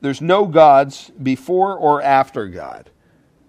there's 0.00 0.20
no 0.20 0.46
gods 0.46 1.10
before 1.22 1.76
or 1.76 2.02
after 2.02 2.46
God. 2.46 2.90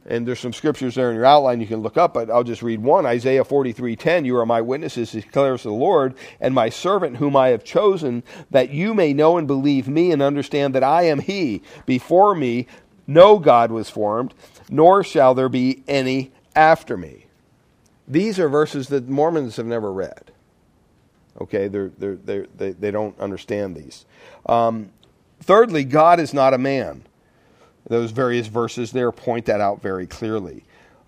And 0.06 0.28
there's 0.28 0.40
some 0.40 0.52
scriptures 0.52 0.96
there 0.96 1.12
in 1.12 1.16
your 1.16 1.26
outline 1.26 1.62
you 1.62 1.68
can 1.68 1.82
look 1.82 1.96
up, 1.96 2.16
but 2.16 2.30
I'll 2.32 2.44
just 2.44 2.64
read 2.64 2.82
one. 2.82 3.06
Isaiah 3.06 3.44
43:10, 3.44 4.26
"You 4.26 4.36
are 4.38 4.48
my 4.48 4.60
witnesses," 4.60 5.12
declares 5.12 5.62
the 5.62 5.72
Lord, 5.72 6.16
"and 6.40 6.56
my 6.56 6.70
servant 6.70 7.18
whom 7.18 7.36
I 7.36 7.50
have 7.50 7.64
chosen, 7.64 8.24
that 8.50 8.72
you 8.72 8.96
may 8.96 9.14
know 9.14 9.38
and 9.38 9.48
believe 9.48 9.88
me 9.88 10.12
and 10.12 10.22
understand 10.22 10.74
that 10.74 10.84
I 10.84 11.04
am 11.04 11.20
he. 11.20 11.62
Before 11.86 12.34
me 12.34 12.66
no 13.06 13.38
God 13.38 13.72
was 13.72 13.90
formed, 13.90 14.34
nor 14.70 15.04
shall 15.04 15.36
there 15.36 15.50
be 15.50 15.84
any 15.88 16.32
after 16.56 16.98
me. 16.98 17.26
these 18.08 18.40
are 18.40 18.50
verses 18.50 18.90
that 18.90 19.10
Mormons 19.10 19.58
have 19.58 19.68
never 19.68 19.92
read. 19.94 20.32
Okay, 21.42 21.68
they're, 21.68 21.92
they're, 21.98 22.18
they're, 22.18 22.48
they 22.58 22.72
they 22.72 22.92
don't 22.92 23.20
understand 23.20 23.76
these. 23.76 24.06
Um, 24.48 24.92
thirdly, 25.42 25.84
God 25.86 26.20
is 26.20 26.34
not 26.34 26.54
a 26.54 26.58
man. 26.60 27.04
Those 27.88 28.12
various 28.12 28.48
verses 28.48 28.92
there 28.92 29.12
point 29.12 29.46
that 29.48 29.62
out 29.62 29.82
very 29.82 30.08
clearly. 30.08 30.64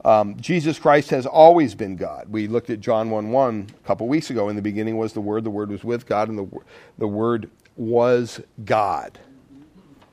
Um, 0.06 0.38
Jesus 0.40 0.80
Christ 0.80 1.12
has 1.12 1.26
always 1.26 1.76
been 1.76 1.96
God. 1.96 2.28
We 2.30 2.48
looked 2.48 2.70
at 2.70 2.82
John 2.82 3.10
1 3.12 3.32
1 3.32 3.68
a 3.84 3.88
couple 3.88 4.08
weeks 4.08 4.30
ago. 4.32 4.50
In 4.50 4.56
the 4.58 4.62
beginning 4.62 4.98
was 4.98 5.14
the 5.14 5.22
Word, 5.22 5.44
the 5.46 5.52
Word 5.52 5.70
was 5.72 5.84
with 5.84 6.06
God, 6.08 6.30
and 6.30 6.38
the, 6.40 6.60
the 6.98 7.08
Word 7.08 7.50
was 7.78 8.42
God. 8.66 9.20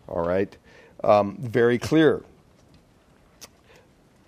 All 0.08 0.24
right? 0.26 0.56
Um, 1.04 1.36
very 1.38 1.78
clear. 1.78 2.22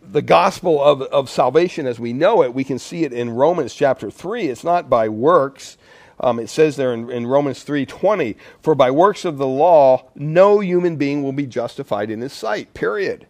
The 0.03 0.23
gospel 0.23 0.83
of, 0.83 1.03
of 1.03 1.31
salvation 1.31 1.87
as 1.87 2.01
we 2.01 2.13
know 2.13 2.43
it, 2.43 2.55
we 2.55 2.65
can 2.65 2.79
see 2.79 3.05
it 3.05 3.13
in 3.13 3.31
Romans 3.31 3.75
chapter 3.75 4.11
3. 4.11 4.49
It's 4.49 4.65
not 4.65 4.91
by 4.91 5.09
works. 5.09 5.79
Um, 6.21 6.39
it 6.39 6.51
says 6.51 6.77
there 6.77 6.93
in, 6.93 7.11
in 7.11 7.27
Romans 7.27 7.65
3:20, 7.65 8.37
"For 8.61 8.75
by 8.75 8.91
works 8.91 9.25
of 9.25 9.39
the 9.39 9.47
law, 9.47 10.05
no 10.15 10.61
human 10.61 10.97
being 10.97 11.23
will 11.23 11.33
be 11.33 11.47
justified 11.47 12.11
in 12.11 12.21
his 12.21 12.33
sight." 12.33 12.75
Period 12.75 13.27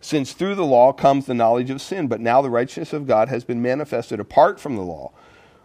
since 0.00 0.32
through 0.32 0.54
the 0.54 0.64
law 0.64 0.92
comes 0.92 1.26
the 1.26 1.34
knowledge 1.34 1.70
of 1.70 1.82
sin, 1.82 2.08
but 2.08 2.20
now 2.20 2.40
the 2.40 2.50
righteousness 2.50 2.92
of 2.92 3.06
God 3.06 3.28
has 3.28 3.44
been 3.44 3.60
manifested 3.60 4.18
apart 4.18 4.58
from 4.58 4.76
the 4.76 4.82
law. 4.82 5.12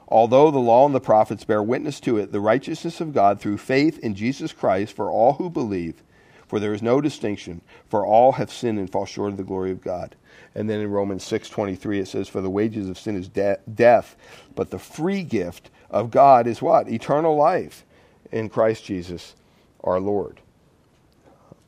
Although 0.07 0.51
the 0.51 0.59
law 0.59 0.85
and 0.85 0.93
the 0.93 0.99
prophets 0.99 1.45
bear 1.45 1.63
witness 1.63 1.99
to 2.01 2.17
it, 2.17 2.31
the 2.31 2.41
righteousness 2.41 3.01
of 3.01 3.13
God 3.13 3.39
through 3.39 3.57
faith 3.57 3.97
in 3.99 4.13
Jesus 4.13 4.51
Christ 4.51 4.93
for 4.93 5.09
all 5.09 5.33
who 5.33 5.49
believe, 5.49 6.03
for 6.47 6.59
there 6.59 6.73
is 6.73 6.83
no 6.83 7.01
distinction, 7.01 7.61
for 7.87 8.05
all 8.05 8.33
have 8.33 8.51
sinned 8.51 8.77
and 8.77 8.91
fall 8.91 9.05
short 9.05 9.31
of 9.31 9.37
the 9.37 9.43
glory 9.43 9.71
of 9.71 9.81
God. 9.81 10.15
And 10.55 10.69
then 10.69 10.79
in 10.79 10.89
Romans 10.89 11.23
6:23 11.23 11.99
it 11.99 12.07
says 12.07 12.29
for 12.29 12.41
the 12.41 12.49
wages 12.49 12.89
of 12.89 12.97
sin 12.97 13.15
is 13.15 13.27
de- 13.27 13.59
death, 13.73 14.15
but 14.55 14.71
the 14.71 14.79
free 14.79 15.23
gift 15.23 15.69
of 15.89 16.11
God 16.11 16.47
is 16.47 16.61
what? 16.61 16.89
Eternal 16.89 17.35
life 17.35 17.83
in 18.31 18.49
Christ 18.49 18.85
Jesus 18.85 19.35
our 19.83 19.99
Lord 19.99 20.39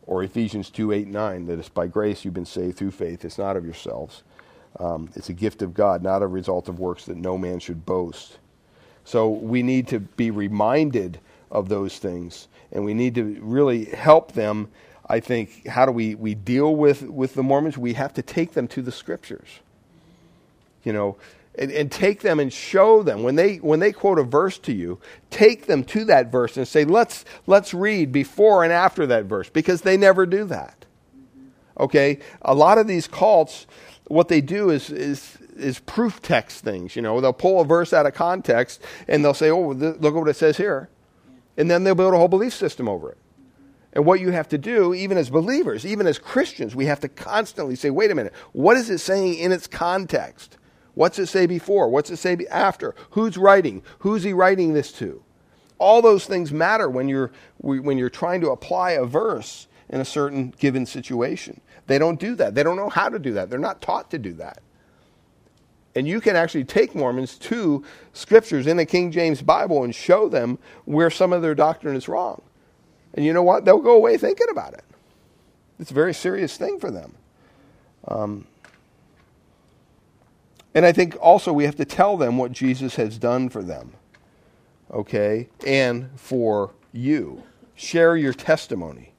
or 0.08 0.24
Ephesians 0.24 0.70
2 0.70 0.94
8 0.94 1.08
9, 1.08 1.46
that 1.46 1.60
it's 1.60 1.70
by 1.70 1.86
grace 1.86 2.26
you've 2.26 2.34
been 2.34 2.46
saved 2.46 2.78
through 2.78 2.92
faith. 2.92 3.24
It's 3.24 3.38
not 3.38 3.58
of 3.58 3.66
yourselves. 3.66 4.24
Um, 4.80 5.10
it's 5.16 5.30
a 5.30 5.34
gift 5.34 5.62
of 5.62 5.74
God, 5.74 6.02
not 6.02 6.22
a 6.22 6.28
result 6.28 6.70
of 6.70 6.80
works 6.80 7.06
that 7.06 7.18
no 7.18 7.38
man 7.38 7.60
should 7.60 7.86
boast. 7.86 8.40
So 9.04 9.30
we 9.30 9.64
need 9.64 9.88
to 9.90 10.00
be 10.00 10.32
reminded 10.32 11.20
of 11.52 11.70
those 11.70 12.00
things, 12.00 12.48
and 12.72 12.84
we 12.84 12.94
need 12.94 13.16
to 13.16 13.38
really 13.42 13.86
help 13.86 14.32
them. 14.32 14.70
I 15.10 15.20
think, 15.20 15.68
how 15.68 15.86
do 15.86 15.92
we, 15.92 16.16
we 16.16 16.36
deal 16.36 16.76
with, 16.76 17.04
with 17.04 17.34
the 17.34 17.44
Mormons? 17.44 17.78
We 17.78 17.94
have 17.94 18.14
to 18.16 18.22
take 18.22 18.54
them 18.54 18.68
to 18.70 18.82
the 18.82 18.92
scriptures. 18.92 19.48
You 20.84 20.94
know, 20.94 21.18
and, 21.58 21.72
and, 21.72 21.92
take 21.92 22.22
them 22.22 22.40
and 22.40 22.52
show 22.52 23.04
them. 23.04 23.24
When 23.24 23.36
they 23.36 23.56
when 23.58 23.80
they 23.80 23.92
quote 23.92 24.20
a 24.20 24.24
verse 24.24 24.58
to 24.60 24.72
you 24.72 25.00
take 25.32 25.66
them 25.66 25.84
to 25.86 26.06
that 26.06 26.32
verse 26.32 26.56
and 26.56 26.68
say 26.68 26.86
let's 26.86 27.26
let's 27.48 27.74
read 27.74 28.12
before 28.12 28.64
and 28.64 28.72
after 28.72 29.08
that 29.08 29.26
verse 29.26 29.50
because 29.50 29.82
they 29.82 29.98
never 29.98 30.26
do 30.26 30.46
that. 30.46 30.86
Okay? 31.80 32.20
A 32.44 32.54
lot 32.54 32.78
of 32.78 32.88
these 32.88 33.08
cults 33.08 33.66
what 34.06 34.28
they 34.28 34.40
do 34.40 34.70
is 34.70 34.90
is 34.90 35.38
is 35.58 35.80
proof 35.80 36.22
text 36.22 36.64
things. 36.64 36.96
You 36.96 37.02
know 37.02 37.20
they'll 37.20 37.34
pull 37.34 37.60
a 37.60 37.66
verse 37.66 37.92
out 37.92 38.06
of 38.06 38.14
context 38.14 38.82
and 39.08 39.26
they'll 39.26 39.34
say 39.34 39.50
oh 39.50 39.72
look 39.72 40.04
at 40.04 40.14
what 40.14 40.30
it 40.30 40.36
says 40.36 40.58
here. 40.58 40.90
And 41.58 41.72
then 41.72 41.84
they'll 41.84 41.96
build 41.96 42.14
a 42.14 42.18
whole 42.18 42.28
belief 42.28 42.54
system 42.54 42.88
over 42.88 43.12
it 43.12 43.18
and 43.98 44.06
what 44.06 44.20
you 44.20 44.30
have 44.30 44.48
to 44.50 44.60
do, 44.60 44.94
even 44.94 45.18
as 45.18 45.32
believers, 45.32 45.84
even 45.84 46.06
as 46.06 46.20
Christians, 46.20 46.76
we 46.76 46.86
have 46.86 47.00
to 47.00 47.10
constantly 47.10 47.76
say, 47.76 47.90
wait 47.90 48.12
a 48.12 48.16
minute, 48.16 48.32
what 48.54 48.78
is 48.78 48.92
it 48.92 49.00
saying 49.00 49.40
in 49.40 49.52
its 49.52 49.66
context? 49.66 50.60
What's 50.94 51.18
it 51.18 51.26
say 51.26 51.48
before? 51.48 51.90
What's 51.90 52.12
it 52.12 52.18
say 52.18 52.38
after? 52.52 52.94
Who's 53.10 53.40
writing? 53.40 53.82
Who's 54.00 54.22
he 54.22 54.34
writing 54.34 54.74
this 54.74 54.92
to? 54.94 55.24
All 55.80 56.04
those 56.04 56.28
things 56.28 56.54
matter 56.54 56.88
when 56.88 57.10
you're, 57.10 57.32
when 57.58 57.98
you're 57.98 58.12
trying 58.12 58.40
to 58.42 58.52
apply 58.52 58.92
a 58.92 59.04
verse 59.04 59.68
in 59.90 60.00
a 60.00 60.06
certain 60.06 60.54
given 60.60 60.86
situation. 60.86 61.60
They 61.88 61.98
don't 61.98 62.20
do 62.20 62.36
that. 62.36 62.54
They 62.54 62.62
don't 62.62 62.78
know 62.78 62.90
how 62.90 63.10
to 63.10 63.18
do 63.18 63.34
that. 63.34 63.50
They're 63.50 63.58
not 63.58 63.82
taught 63.82 64.12
to 64.12 64.20
do 64.20 64.34
that. 64.34 64.62
And 65.96 66.08
you 66.08 66.22
can 66.22 66.36
actually 66.36 66.66
take 66.66 66.94
Mormons 66.94 67.36
to 67.40 67.84
scriptures 68.14 68.68
in 68.68 68.78
the 68.78 68.86
King 68.86 69.12
James 69.12 69.42
Bible 69.42 69.84
and 69.84 69.96
show 69.96 70.30
them 70.30 70.60
where 70.86 71.10
some 71.10 71.34
of 71.34 71.42
their 71.42 71.56
doctrine 71.56 71.96
is 71.96 72.08
wrong. 72.08 72.44
And 73.18 73.26
you 73.26 73.34
know 73.34 73.42
what? 73.42 73.66
They'll 73.66 73.80
go 73.80 73.96
away 73.96 74.16
thinking 74.18 74.48
about 74.50 74.74
it. 74.74 74.84
It's 75.80 75.92
a 75.92 75.94
very 75.96 76.14
serious 76.14 76.56
thing 76.56 76.80
for 76.80 76.92
them. 76.92 77.16
Um, 78.08 78.48
and 80.76 80.86
I 80.86 80.92
think 80.92 81.18
also 81.20 81.52
we 81.52 81.66
have 81.66 81.76
to 81.78 81.86
tell 81.86 82.16
them 82.16 82.38
what 82.38 82.52
Jesus 82.52 82.96
has 82.96 83.18
done 83.18 83.50
for 83.50 83.64
them, 83.64 83.94
okay, 84.92 85.50
and 85.66 86.12
for 86.16 86.72
you. 86.94 87.42
Share 87.76 88.16
your 88.16 88.34
testimony. 88.34 89.14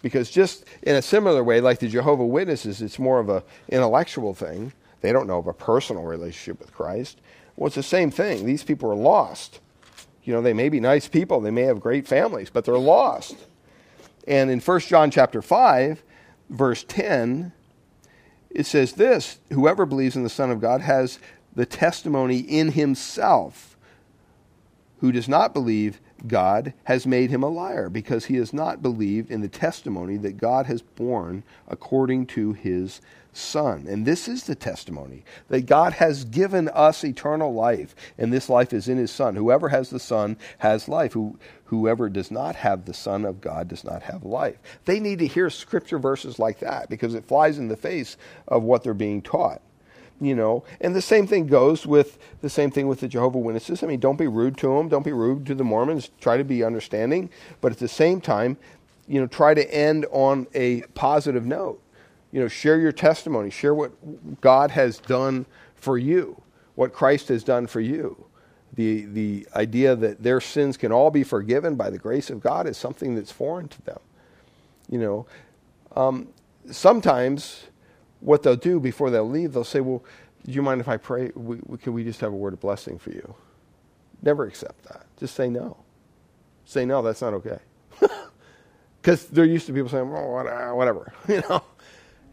Because 0.00 0.30
just 0.30 0.64
in 0.82 0.96
a 0.96 1.02
similar 1.02 1.44
way, 1.44 1.60
like 1.60 1.80
the 1.80 1.88
Jehovah 1.88 2.26
Witnesses, 2.26 2.80
it's 2.80 2.98
more 2.98 3.20
of 3.20 3.28
an 3.28 3.42
intellectual 3.68 4.32
thing. 4.32 4.72
They 5.02 5.12
don't 5.12 5.26
know 5.26 5.38
of 5.38 5.46
a 5.46 5.52
personal 5.52 6.04
relationship 6.04 6.60
with 6.60 6.72
Christ. 6.72 7.20
Well, 7.56 7.66
it's 7.66 7.76
the 7.76 7.82
same 7.82 8.10
thing. 8.10 8.46
These 8.46 8.64
people 8.64 8.90
are 8.90 8.96
lost. 8.96 9.60
You 10.28 10.34
know, 10.34 10.42
they 10.42 10.52
may 10.52 10.68
be 10.68 10.78
nice 10.78 11.08
people, 11.08 11.40
they 11.40 11.50
may 11.50 11.62
have 11.62 11.80
great 11.80 12.06
families, 12.06 12.50
but 12.50 12.66
they're 12.66 12.76
lost. 12.76 13.34
And 14.26 14.50
in 14.50 14.60
1 14.60 14.80
John 14.80 15.10
chapter 15.10 15.40
5, 15.40 16.02
verse 16.50 16.84
10, 16.86 17.50
it 18.50 18.66
says 18.66 18.92
this 18.92 19.38
whoever 19.50 19.86
believes 19.86 20.16
in 20.16 20.24
the 20.24 20.28
Son 20.28 20.50
of 20.50 20.60
God 20.60 20.82
has 20.82 21.18
the 21.56 21.64
testimony 21.64 22.40
in 22.40 22.72
himself. 22.72 23.78
Who 24.98 25.12
does 25.12 25.30
not 25.30 25.54
believe 25.54 25.98
God 26.26 26.74
has 26.84 27.06
made 27.06 27.30
him 27.30 27.42
a 27.42 27.48
liar 27.48 27.88
because 27.88 28.26
he 28.26 28.36
has 28.36 28.52
not 28.52 28.82
believed 28.82 29.30
in 29.30 29.40
the 29.40 29.48
testimony 29.48 30.18
that 30.18 30.36
God 30.36 30.66
has 30.66 30.82
borne 30.82 31.42
according 31.68 32.26
to 32.26 32.52
his 32.52 33.00
Son. 33.38 33.86
And 33.88 34.06
this 34.06 34.28
is 34.28 34.44
the 34.44 34.54
testimony 34.54 35.24
that 35.48 35.66
God 35.66 35.94
has 35.94 36.24
given 36.24 36.68
us 36.68 37.04
eternal 37.04 37.52
life, 37.52 37.94
and 38.18 38.32
this 38.32 38.48
life 38.48 38.72
is 38.72 38.88
in 38.88 38.98
his 38.98 39.10
Son. 39.10 39.36
Whoever 39.36 39.68
has 39.68 39.90
the 39.90 40.00
Son 40.00 40.36
has 40.58 40.88
life. 40.88 41.12
Who, 41.12 41.38
whoever 41.64 42.08
does 42.08 42.30
not 42.30 42.56
have 42.56 42.84
the 42.84 42.94
Son 42.94 43.24
of 43.24 43.40
God 43.40 43.68
does 43.68 43.84
not 43.84 44.02
have 44.02 44.24
life. 44.24 44.58
They 44.84 45.00
need 45.00 45.18
to 45.20 45.26
hear 45.26 45.50
scripture 45.50 45.98
verses 45.98 46.38
like 46.38 46.60
that 46.60 46.88
because 46.88 47.14
it 47.14 47.26
flies 47.26 47.58
in 47.58 47.68
the 47.68 47.76
face 47.76 48.16
of 48.46 48.62
what 48.62 48.82
they're 48.82 48.94
being 48.94 49.22
taught 49.22 49.62
you 50.20 50.34
know 50.34 50.64
and 50.80 50.94
the 50.94 51.02
same 51.02 51.26
thing 51.26 51.46
goes 51.46 51.86
with 51.86 52.18
the 52.40 52.50
same 52.50 52.70
thing 52.70 52.88
with 52.88 53.00
the 53.00 53.08
jehovah 53.08 53.38
witnesses 53.38 53.82
i 53.82 53.86
mean 53.86 54.00
don't 54.00 54.18
be 54.18 54.26
rude 54.26 54.56
to 54.56 54.66
them 54.66 54.88
don't 54.88 55.04
be 55.04 55.12
rude 55.12 55.46
to 55.46 55.54
the 55.54 55.64
mormons 55.64 56.10
try 56.20 56.36
to 56.36 56.44
be 56.44 56.64
understanding 56.64 57.30
but 57.60 57.72
at 57.72 57.78
the 57.78 57.88
same 57.88 58.20
time 58.20 58.56
you 59.06 59.20
know 59.20 59.26
try 59.26 59.54
to 59.54 59.72
end 59.72 60.06
on 60.10 60.46
a 60.54 60.82
positive 60.94 61.46
note 61.46 61.80
you 62.32 62.40
know, 62.40 62.48
share 62.48 62.78
your 62.78 62.92
testimony, 62.92 63.50
share 63.50 63.74
what 63.74 63.92
God 64.40 64.70
has 64.70 64.98
done 64.98 65.46
for 65.74 65.96
you, 65.96 66.42
what 66.74 66.92
Christ 66.92 67.28
has 67.28 67.42
done 67.42 67.66
for 67.66 67.80
you. 67.80 68.26
The, 68.74 69.06
the 69.06 69.48
idea 69.56 69.96
that 69.96 70.22
their 70.22 70.40
sins 70.40 70.76
can 70.76 70.92
all 70.92 71.10
be 71.10 71.24
forgiven 71.24 71.74
by 71.74 71.90
the 71.90 71.98
grace 71.98 72.30
of 72.30 72.40
God 72.40 72.66
is 72.66 72.76
something 72.76 73.14
that's 73.14 73.32
foreign 73.32 73.68
to 73.68 73.82
them. 73.82 73.98
You 74.88 74.98
know, 74.98 75.26
um, 75.96 76.28
sometimes 76.70 77.64
what 78.20 78.42
they'll 78.42 78.56
do 78.56 78.78
before 78.78 79.10
they'll 79.10 79.28
leave, 79.28 79.52
they'll 79.52 79.64
say, 79.64 79.80
Well, 79.80 80.04
do 80.44 80.52
you 80.52 80.62
mind 80.62 80.80
if 80.80 80.88
I 80.88 80.96
pray? 80.96 81.30
We, 81.34 81.60
we, 81.66 81.78
can 81.78 81.92
we 81.92 82.04
just 82.04 82.20
have 82.20 82.32
a 82.32 82.36
word 82.36 82.52
of 82.52 82.60
blessing 82.60 82.98
for 82.98 83.10
you? 83.10 83.34
Never 84.22 84.46
accept 84.46 84.84
that. 84.84 85.06
Just 85.18 85.34
say 85.34 85.48
no. 85.48 85.76
Say 86.64 86.84
no, 86.84 87.02
that's 87.02 87.22
not 87.22 87.34
okay. 87.34 87.58
Because 89.00 89.26
there 89.26 89.44
used 89.44 89.64
to 89.66 89.72
be 89.72 89.78
people 89.80 89.90
saying, 89.90 90.10
Well, 90.10 90.76
whatever, 90.76 91.12
you 91.28 91.42
know. 91.48 91.62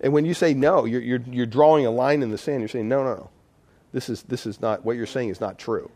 And 0.02 0.14
when 0.14 0.26
you 0.26 0.34
say 0.34 0.54
no, 0.54 0.86
you're, 0.86 1.02
you're, 1.02 1.22
you're 1.28 1.46
drawing 1.46 1.86
a 1.86 1.92
line 1.92 2.22
in 2.22 2.32
the 2.32 2.38
sand. 2.38 2.62
You're 2.62 2.70
saying, 2.70 2.88
no, 2.88 3.04
no, 3.04 3.16
no. 3.16 3.30
This 3.92 4.10
is, 4.10 4.24
this 4.24 4.46
is 4.46 4.62
not, 4.62 4.84
what 4.84 4.98
you're 4.98 5.06
saying 5.06 5.30
is 5.30 5.40
not 5.40 5.58
true. 5.58 5.90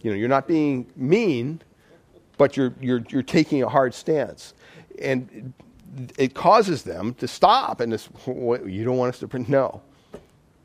You 0.00 0.10
know, 0.10 0.16
you're 0.16 0.28
not 0.28 0.46
being 0.46 0.86
mean, 0.94 1.60
but 2.36 2.56
you're, 2.56 2.72
you're, 2.80 3.02
you're 3.08 3.22
taking 3.22 3.62
a 3.62 3.68
hard 3.68 3.92
stance. 3.92 4.54
And 5.02 5.52
it 6.16 6.34
causes 6.34 6.84
them 6.84 7.14
to 7.14 7.26
stop 7.26 7.80
and 7.80 7.92
you 8.26 8.84
don't 8.84 8.96
want 8.96 9.14
us 9.14 9.18
to 9.20 9.28
pray? 9.28 9.44
No, 9.48 9.82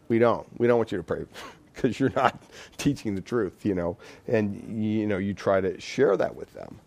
we 0.08 0.20
don't. 0.20 0.48
We 0.60 0.68
don't 0.68 0.78
want 0.78 0.92
you 0.92 1.00
to 1.00 1.04
pray 1.04 1.26
because 1.74 2.00
you're 2.00 2.12
not 2.16 2.40
teaching 2.78 3.16
the 3.16 3.22
truth, 3.22 3.66
you 3.66 3.74
know. 3.74 3.98
And, 4.28 4.84
you 4.84 5.08
know, 5.08 5.18
you 5.18 5.34
try 5.34 5.60
to 5.60 5.80
share 5.82 6.16
that 6.18 6.36
with 6.36 6.54
them. 6.54 6.80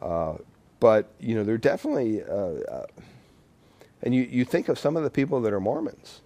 Uh, 0.00 0.34
but, 0.78 1.10
you 1.20 1.34
know, 1.34 1.42
they're 1.42 1.56
definitely... 1.56 2.22
Uh, 2.22 2.60
uh, 2.70 2.86
and 4.02 4.14
you, 4.14 4.22
you 4.22 4.44
think 4.44 4.68
of 4.68 4.78
some 4.78 4.96
of 4.96 5.02
the 5.02 5.10
people 5.10 5.40
that 5.42 5.52
are 5.52 5.60
Mormons. 5.60 6.20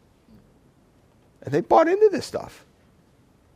And 1.43 1.55
they 1.55 1.61
bought 1.61 1.89
into 1.89 2.09
this 2.11 2.27
stuff. 2.27 2.64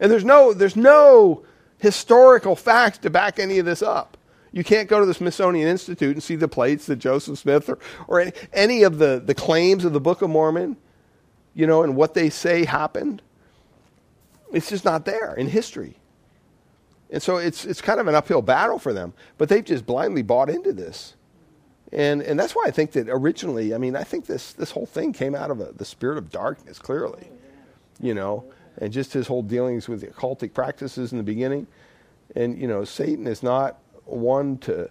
And 0.01 0.11
there's 0.11 0.25
no, 0.25 0.53
there's 0.53 0.77
no 0.77 1.45
historical 1.79 2.57
facts 2.57 2.99
to 2.99 3.11
back 3.11 3.39
any 3.39 3.59
of 3.59 3.67
this 3.67 3.83
up. 3.83 4.17
You 4.53 4.63
can't 4.63 4.89
go 4.89 5.01
to 5.01 5.07
the 5.07 5.15
Smithsonian 5.15 5.69
Institute 5.69 6.15
and 6.15 6.23
see 6.23 6.37
the 6.37 6.49
plates 6.49 6.87
that 6.87 6.97
Joseph 6.97 7.39
Smith 7.39 7.69
or, 7.69 7.79
or 8.07 8.21
any, 8.21 8.33
any 8.53 8.83
of 8.85 8.99
the, 8.99 9.21
the 9.25 9.35
claims 9.35 9.85
of 9.85 9.93
the 9.93 10.01
Book 10.01 10.23
of 10.23 10.31
Mormon, 10.31 10.77
you 11.55 11.67
know, 11.67 11.83
and 11.83 11.97
what 11.97 12.15
they 12.15 12.31
say 12.31 12.65
happened. 12.65 13.21
It's 14.53 14.71
just 14.71 14.85
not 14.85 15.05
there 15.05 15.35
in 15.35 15.49
history. 15.49 15.97
And 17.11 17.23
so 17.23 17.37
it's, 17.37 17.65
it's 17.65 17.81
kind 17.81 17.99
of 17.99 18.07
an 18.07 18.15
uphill 18.15 18.43
battle 18.43 18.79
for 18.79 18.93
them. 18.93 19.13
But 19.39 19.49
they've 19.49 19.65
just 19.65 19.87
blindly 19.87 20.23
bought 20.23 20.49
into 20.49 20.73
this. 20.73 21.15
And, 21.93 22.23
and 22.23 22.39
that's 22.39 22.55
why 22.55 22.65
I 22.67 22.71
think 22.71 22.93
that 22.93 23.09
originally, 23.09 23.75
I 23.75 23.79
mean, 23.79 23.95
I 23.95 24.03
think 24.03 24.27
this, 24.27 24.53
this 24.53 24.71
whole 24.73 24.87
thing 24.87 25.13
came 25.13 25.35
out 25.35 25.51
of 25.51 25.61
a, 25.61 25.73
the 25.73 25.85
spirit 25.85 26.19
of 26.19 26.31
darkness, 26.31 26.79
clearly. 26.79 27.29
You 28.01 28.15
know, 28.15 28.45
and 28.79 28.93
just 28.93 29.13
his 29.13 29.29
whole 29.29 29.43
dealings 29.43 29.89
with 29.89 30.01
the 30.01 30.09
occultic 30.09 30.53
practices 30.53 31.13
in 31.13 31.19
the 31.19 31.25
beginning. 31.25 31.67
And, 32.35 32.59
you 32.59 32.67
know, 32.67 32.85
Satan 32.85 33.27
is 33.27 33.43
not 33.43 33.79
one 34.05 34.59
to, 34.59 34.91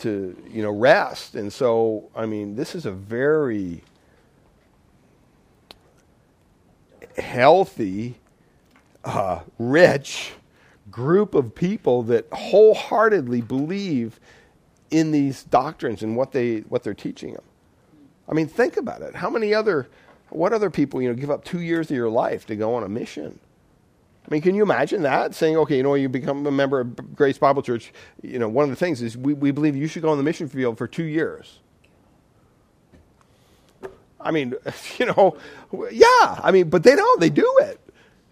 to 0.00 0.36
you 0.50 0.62
know, 0.62 0.70
rest. 0.70 1.34
And 1.34 1.52
so, 1.52 2.10
I 2.14 2.26
mean, 2.26 2.56
this 2.56 2.74
is 2.74 2.84
a 2.84 2.90
very 2.90 3.82
healthy, 7.16 8.16
uh, 9.04 9.40
rich 9.58 10.32
group 10.90 11.34
of 11.34 11.54
people 11.54 12.02
that 12.04 12.26
wholeheartedly 12.32 13.40
believe 13.40 14.20
in 14.96 15.12
these 15.12 15.44
doctrines 15.44 16.02
and 16.02 16.16
what 16.16 16.32
they 16.32 16.60
what 16.60 16.82
they're 16.82 16.94
teaching 16.94 17.34
them. 17.34 17.44
I 18.28 18.32
mean, 18.32 18.48
think 18.48 18.76
about 18.76 19.02
it. 19.02 19.14
How 19.14 19.28
many 19.28 19.52
other 19.52 19.88
what 20.30 20.52
other 20.52 20.70
people, 20.70 21.02
you 21.02 21.08
know, 21.08 21.14
give 21.14 21.30
up 21.30 21.44
2 21.44 21.60
years 21.60 21.90
of 21.90 21.96
your 21.96 22.08
life 22.08 22.46
to 22.46 22.56
go 22.56 22.74
on 22.74 22.82
a 22.82 22.88
mission? 22.88 23.38
I 24.26 24.32
mean, 24.32 24.42
can 24.42 24.54
you 24.56 24.62
imagine 24.62 25.02
that? 25.02 25.34
Saying, 25.34 25.56
okay, 25.58 25.76
you 25.76 25.82
know, 25.82 25.94
you 25.94 26.08
become 26.08 26.46
a 26.46 26.50
member 26.50 26.80
of 26.80 27.14
Grace 27.14 27.38
Bible 27.38 27.62
Church, 27.62 27.92
you 28.22 28.38
know, 28.40 28.48
one 28.48 28.64
of 28.64 28.70
the 28.70 28.76
things 28.76 29.00
is 29.02 29.16
we, 29.16 29.34
we 29.34 29.52
believe 29.52 29.76
you 29.76 29.86
should 29.86 30.02
go 30.02 30.08
on 30.08 30.16
the 30.16 30.24
mission 30.24 30.48
field 30.48 30.78
for 30.78 30.88
two 30.88 31.04
years. 31.04 31.60
I 34.20 34.32
mean, 34.32 34.54
you 34.98 35.06
know, 35.06 35.36
yeah, 35.92 36.40
I 36.42 36.50
mean, 36.52 36.70
but 36.70 36.82
they 36.82 36.96
don't, 36.96 37.20
they 37.20 37.30
do 37.30 37.50
it. 37.62 37.80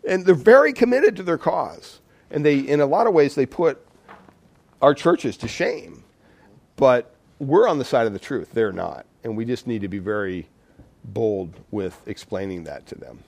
And 0.07 0.27
they're 0.27 0.35
very 0.35 0.73
committed 0.73 1.15
to 1.17 1.23
their 1.23 1.39
cause. 1.39 2.01
And 2.31 2.45
they, 2.45 2.59
in 2.59 2.81
a 2.81 2.87
lot 2.87 3.07
of 3.07 3.15
ways, 3.15 3.37
they 3.37 3.47
put 3.47 3.87
our 4.83 4.95
churches 4.95 5.37
to 5.39 5.49
shame. 5.49 6.03
But 6.77 7.15
we're 7.39 7.69
on 7.69 7.79
the 7.79 7.85
side 7.85 8.07
of 8.07 8.13
the 8.13 8.19
truth. 8.19 8.51
They're 8.53 8.73
not. 8.73 9.07
And 9.23 9.37
we 9.37 9.45
just 9.45 9.67
need 9.67 9.83
to 9.83 9.89
be 9.89 9.99
very 9.99 10.49
bold 11.05 11.61
with 11.71 12.01
explaining 12.07 12.65
that 12.65 12.87
to 12.87 12.95
them. 12.95 13.25